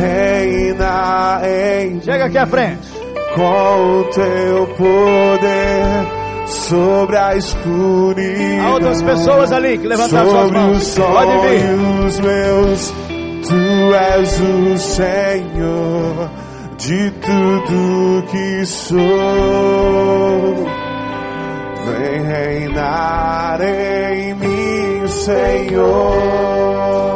Reina 0.01 1.41
em. 1.45 2.01
Chega 2.01 2.25
aqui 2.27 2.39
à 2.39 2.47
frente. 2.47 2.89
Com 3.35 4.01
o 4.01 4.05
teu 4.05 4.67
poder 4.77 6.07
sobre 6.47 7.17
a 7.17 7.35
escuridão. 7.37 8.67
Há 8.67 8.73
outras 8.75 9.03
pessoas 9.03 9.53
ali 9.53 9.79
que 9.79 9.87
levantaram 9.87 10.31
suas 10.31 10.51
mãos. 10.51 10.99
Pode 10.99 11.49
vir. 11.49 11.63
meus, 12.23 12.93
tu 13.47 13.95
és 13.95 14.41
o 14.41 14.79
Senhor 14.79 16.31
de 16.79 17.11
tudo 17.11 18.25
que 18.31 18.65
sou. 18.67 18.99
Vem 21.87 22.23
reinar 22.23 23.61
em 23.61 24.35
mim, 24.35 25.07
Senhor. 25.09 27.10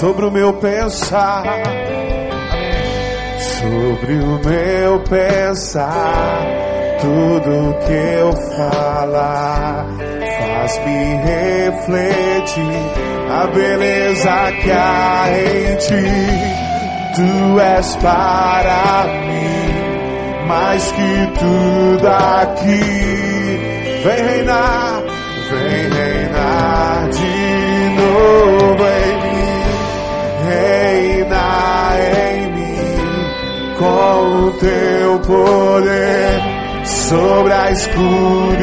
Sobre 0.00 0.24
o 0.24 0.30
meu 0.30 0.54
pensar, 0.54 1.44
sobre 3.38 4.14
o 4.14 4.40
meu 4.42 5.00
pensar, 5.00 6.40
tudo 7.02 7.76
que 7.84 7.92
eu 7.92 8.32
falar 8.56 9.86
faz-me 10.38 11.16
refletir 11.16 12.62
a 13.30 13.46
beleza 13.48 14.52
que 14.62 14.70
há 14.70 15.26
em 15.36 15.76
ti. 15.76 16.08
Tu 17.14 17.60
és 17.60 17.96
para 17.96 19.04
mim 19.26 20.46
mais 20.48 20.92
que 20.92 21.38
tudo 21.38 22.08
aqui. 22.08 22.80
Vem 24.02 24.24
reinar, 24.24 25.02
vem 25.50 25.90
reinar 25.90 27.08
de 27.10 28.00
novo 28.00 28.49
com 33.80 34.46
o 34.46 34.50
teu 34.58 35.18
poder 35.20 36.40
sobre 36.84 37.52
a 37.52 37.70
escuridão, 37.70 38.60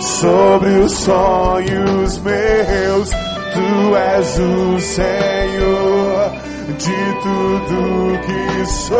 sobre 0.00 0.70
os 0.70 0.92
sonhos 0.92 2.18
meus. 2.18 3.10
Tu 3.52 3.96
és 3.96 4.38
o 4.38 4.80
Senhor 4.80 6.32
de 6.78 7.14
tudo 7.22 8.18
que 8.24 8.66
sou. 8.66 8.98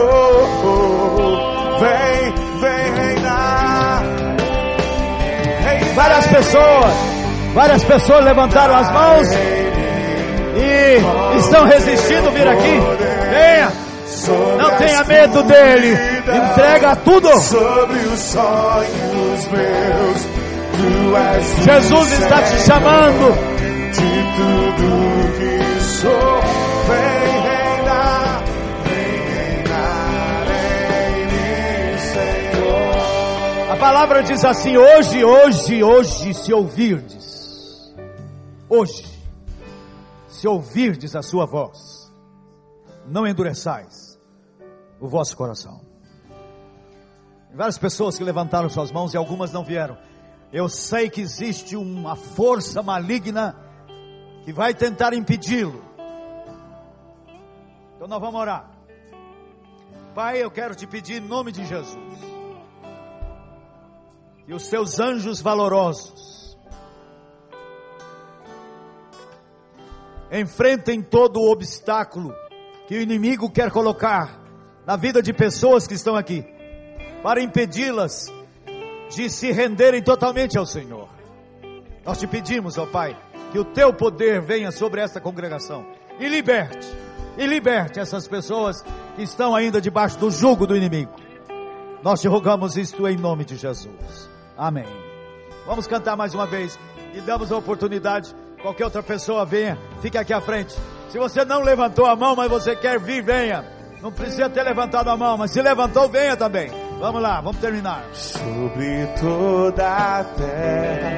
Vem, 1.80 2.34
vem 2.60 2.92
reinar. 2.94 4.02
reinar 5.64 5.94
Várias 5.94 6.26
pessoas, 6.26 6.94
várias 7.54 7.84
pessoas 7.84 8.24
levantaram 8.24 8.76
as 8.76 8.92
mãos 8.92 9.28
e 10.56 11.38
estão 11.38 11.64
resistindo 11.64 12.30
vir 12.32 12.46
aqui. 12.46 13.09
Não 14.28 14.76
tenha 14.76 15.04
medo 15.04 15.42
dele. 15.44 15.92
Entrega 15.92 16.96
tudo. 16.96 17.28
Sobre 17.40 17.98
os 17.98 18.20
sonhos 18.20 19.48
meus, 19.48 20.40
Jesus 21.64 22.12
está 22.12 22.42
te 22.42 22.58
chamando. 22.60 23.34
de 23.92 24.22
tudo 24.36 24.86
que 25.38 25.80
sou. 25.82 26.40
Vem 26.86 27.40
reinar, 27.42 28.44
vem 28.84 29.18
reinar 29.34 30.46
em 31.08 31.26
mim, 31.26 31.98
Senhor. 32.12 33.72
A 33.72 33.76
palavra 33.76 34.22
diz 34.22 34.44
assim: 34.44 34.76
hoje, 34.76 35.24
hoje, 35.24 35.82
hoje, 35.82 36.34
se 36.34 36.52
ouvirdes, 36.52 37.94
hoje, 38.68 39.04
se 40.28 40.46
ouvirdes 40.46 41.16
a 41.16 41.22
sua 41.22 41.46
voz, 41.46 42.10
não 43.06 43.26
endureçais 43.26 44.09
o 45.00 45.08
vosso 45.08 45.36
coração. 45.36 45.80
Várias 47.54 47.78
pessoas 47.78 48.16
que 48.16 48.22
levantaram 48.22 48.68
suas 48.68 48.92
mãos 48.92 49.12
e 49.12 49.16
algumas 49.16 49.52
não 49.52 49.64
vieram. 49.64 49.98
Eu 50.52 50.68
sei 50.68 51.08
que 51.08 51.20
existe 51.20 51.76
uma 51.76 52.14
força 52.14 52.82
maligna 52.82 53.56
que 54.44 54.52
vai 54.52 54.74
tentar 54.74 55.14
impedi-lo. 55.14 55.82
Então 57.96 58.06
nós 58.06 58.20
vamos 58.20 58.40
orar. 58.40 58.70
Pai, 60.14 60.42
eu 60.42 60.50
quero 60.50 60.74
te 60.74 60.86
pedir 60.86 61.22
em 61.22 61.26
nome 61.26 61.52
de 61.52 61.64
Jesus 61.64 62.30
e 64.46 64.52
os 64.52 64.64
seus 64.64 64.98
anjos 64.98 65.40
valorosos 65.40 66.58
enfrentem 70.32 71.00
todo 71.00 71.40
o 71.40 71.50
obstáculo 71.52 72.34
que 72.88 72.96
o 72.96 73.00
inimigo 73.00 73.48
quer 73.48 73.70
colocar 73.70 74.39
na 74.90 74.96
vida 74.96 75.22
de 75.22 75.32
pessoas 75.32 75.86
que 75.86 75.94
estão 75.94 76.16
aqui, 76.16 76.44
para 77.22 77.40
impedi-las 77.40 78.26
de 79.14 79.30
se 79.30 79.52
renderem 79.52 80.02
totalmente 80.02 80.58
ao 80.58 80.66
Senhor. 80.66 81.08
Nós 82.04 82.18
te 82.18 82.26
pedimos, 82.26 82.76
ó 82.76 82.86
Pai, 82.86 83.16
que 83.52 83.58
o 83.60 83.64
teu 83.64 83.94
poder 83.94 84.40
venha 84.40 84.72
sobre 84.72 85.00
esta 85.00 85.20
congregação 85.20 85.86
e 86.18 86.26
liberte, 86.26 86.88
e 87.38 87.46
liberte 87.46 88.00
essas 88.00 88.26
pessoas 88.26 88.84
que 89.14 89.22
estão 89.22 89.54
ainda 89.54 89.80
debaixo 89.80 90.18
do 90.18 90.28
jugo 90.28 90.66
do 90.66 90.76
inimigo. 90.76 91.12
Nós 92.02 92.20
te 92.20 92.26
rogamos 92.26 92.76
isto 92.76 93.06
em 93.06 93.16
nome 93.16 93.44
de 93.44 93.54
Jesus. 93.54 94.28
Amém. 94.58 94.88
Vamos 95.66 95.86
cantar 95.86 96.16
mais 96.16 96.34
uma 96.34 96.48
vez 96.48 96.76
e 97.14 97.20
damos 97.20 97.52
a 97.52 97.56
oportunidade. 97.56 98.34
Qualquer 98.60 98.86
outra 98.86 99.04
pessoa 99.04 99.46
venha, 99.46 99.78
fique 100.02 100.18
aqui 100.18 100.32
à 100.32 100.40
frente. 100.40 100.74
Se 101.10 101.16
você 101.16 101.44
não 101.44 101.62
levantou 101.62 102.06
a 102.06 102.16
mão, 102.16 102.34
mas 102.34 102.50
você 102.50 102.74
quer 102.74 102.98
vir, 102.98 103.22
venha. 103.22 103.78
Não 104.02 104.10
precisa 104.10 104.48
ter 104.48 104.62
levantado 104.62 105.10
a 105.10 105.16
mão, 105.16 105.36
mas 105.36 105.50
se 105.50 105.60
levantou, 105.60 106.08
venha 106.08 106.36
também. 106.36 106.70
Vamos 106.98 107.20
lá, 107.22 107.40
vamos 107.40 107.60
terminar. 107.60 108.02
Sobre 108.12 109.06
toda 109.20 109.86
a 109.86 110.24
terra, 110.24 111.10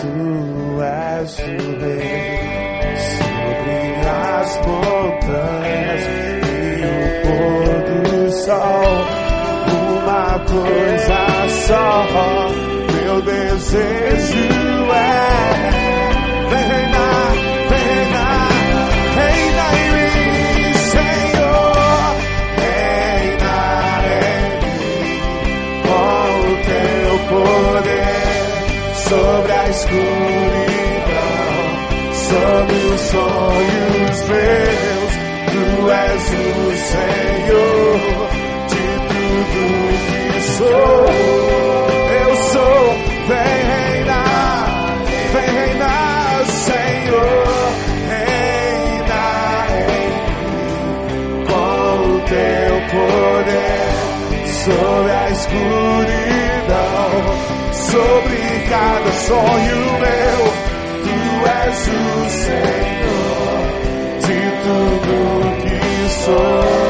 tu 0.00 0.82
és 0.82 1.38
o 1.38 1.78
rei. 1.80 2.64
Sobre 2.96 3.94
as 4.08 4.56
montanhas 4.66 6.02
e 6.46 6.84
o 6.86 6.98
pôr 7.24 7.74
do 7.90 8.32
sol, 8.32 8.92
uma 9.98 10.38
coisa 10.40 11.48
só, 11.66 12.04
meu 12.92 13.22
desejo 13.22 14.44
é. 14.92 15.14
Reinar, 16.50 17.34
sobre 29.14 29.52
a 29.52 29.68
escuridão, 29.68 30.04
sobre 32.28 32.74
os 32.74 33.00
sonhos 33.00 34.18
meus. 34.28 35.12
Tu 35.52 35.90
és 35.90 36.24
o 36.32 36.54
Senhor 36.92 37.98
de 38.72 38.86
tudo 39.08 39.60
que 40.32 40.40
sou. 40.56 41.06
Eu 42.24 42.32
sou, 42.52 42.84
vem 43.28 43.58
reinar, 43.72 44.66
vem 45.32 45.50
reinar, 45.60 46.44
Senhor, 46.46 47.46
reina 48.08 49.24
em 49.78 49.84
mim 49.90 50.12
com 51.46 51.94
o 52.08 52.20
teu 52.20 52.74
poder 52.90 54.03
sobre 54.64 55.12
a 55.12 55.30
escuridão, 55.30 55.60
sobre 57.72 58.38
cada 58.70 59.12
sonho 59.12 59.76
meu. 60.00 60.40
Tu 61.04 61.18
és 61.50 61.88
o 61.88 62.30
Senhor 62.30 63.58
de 64.20 64.40
tudo 64.62 65.12
que 65.62 66.08
sou. 66.24 66.83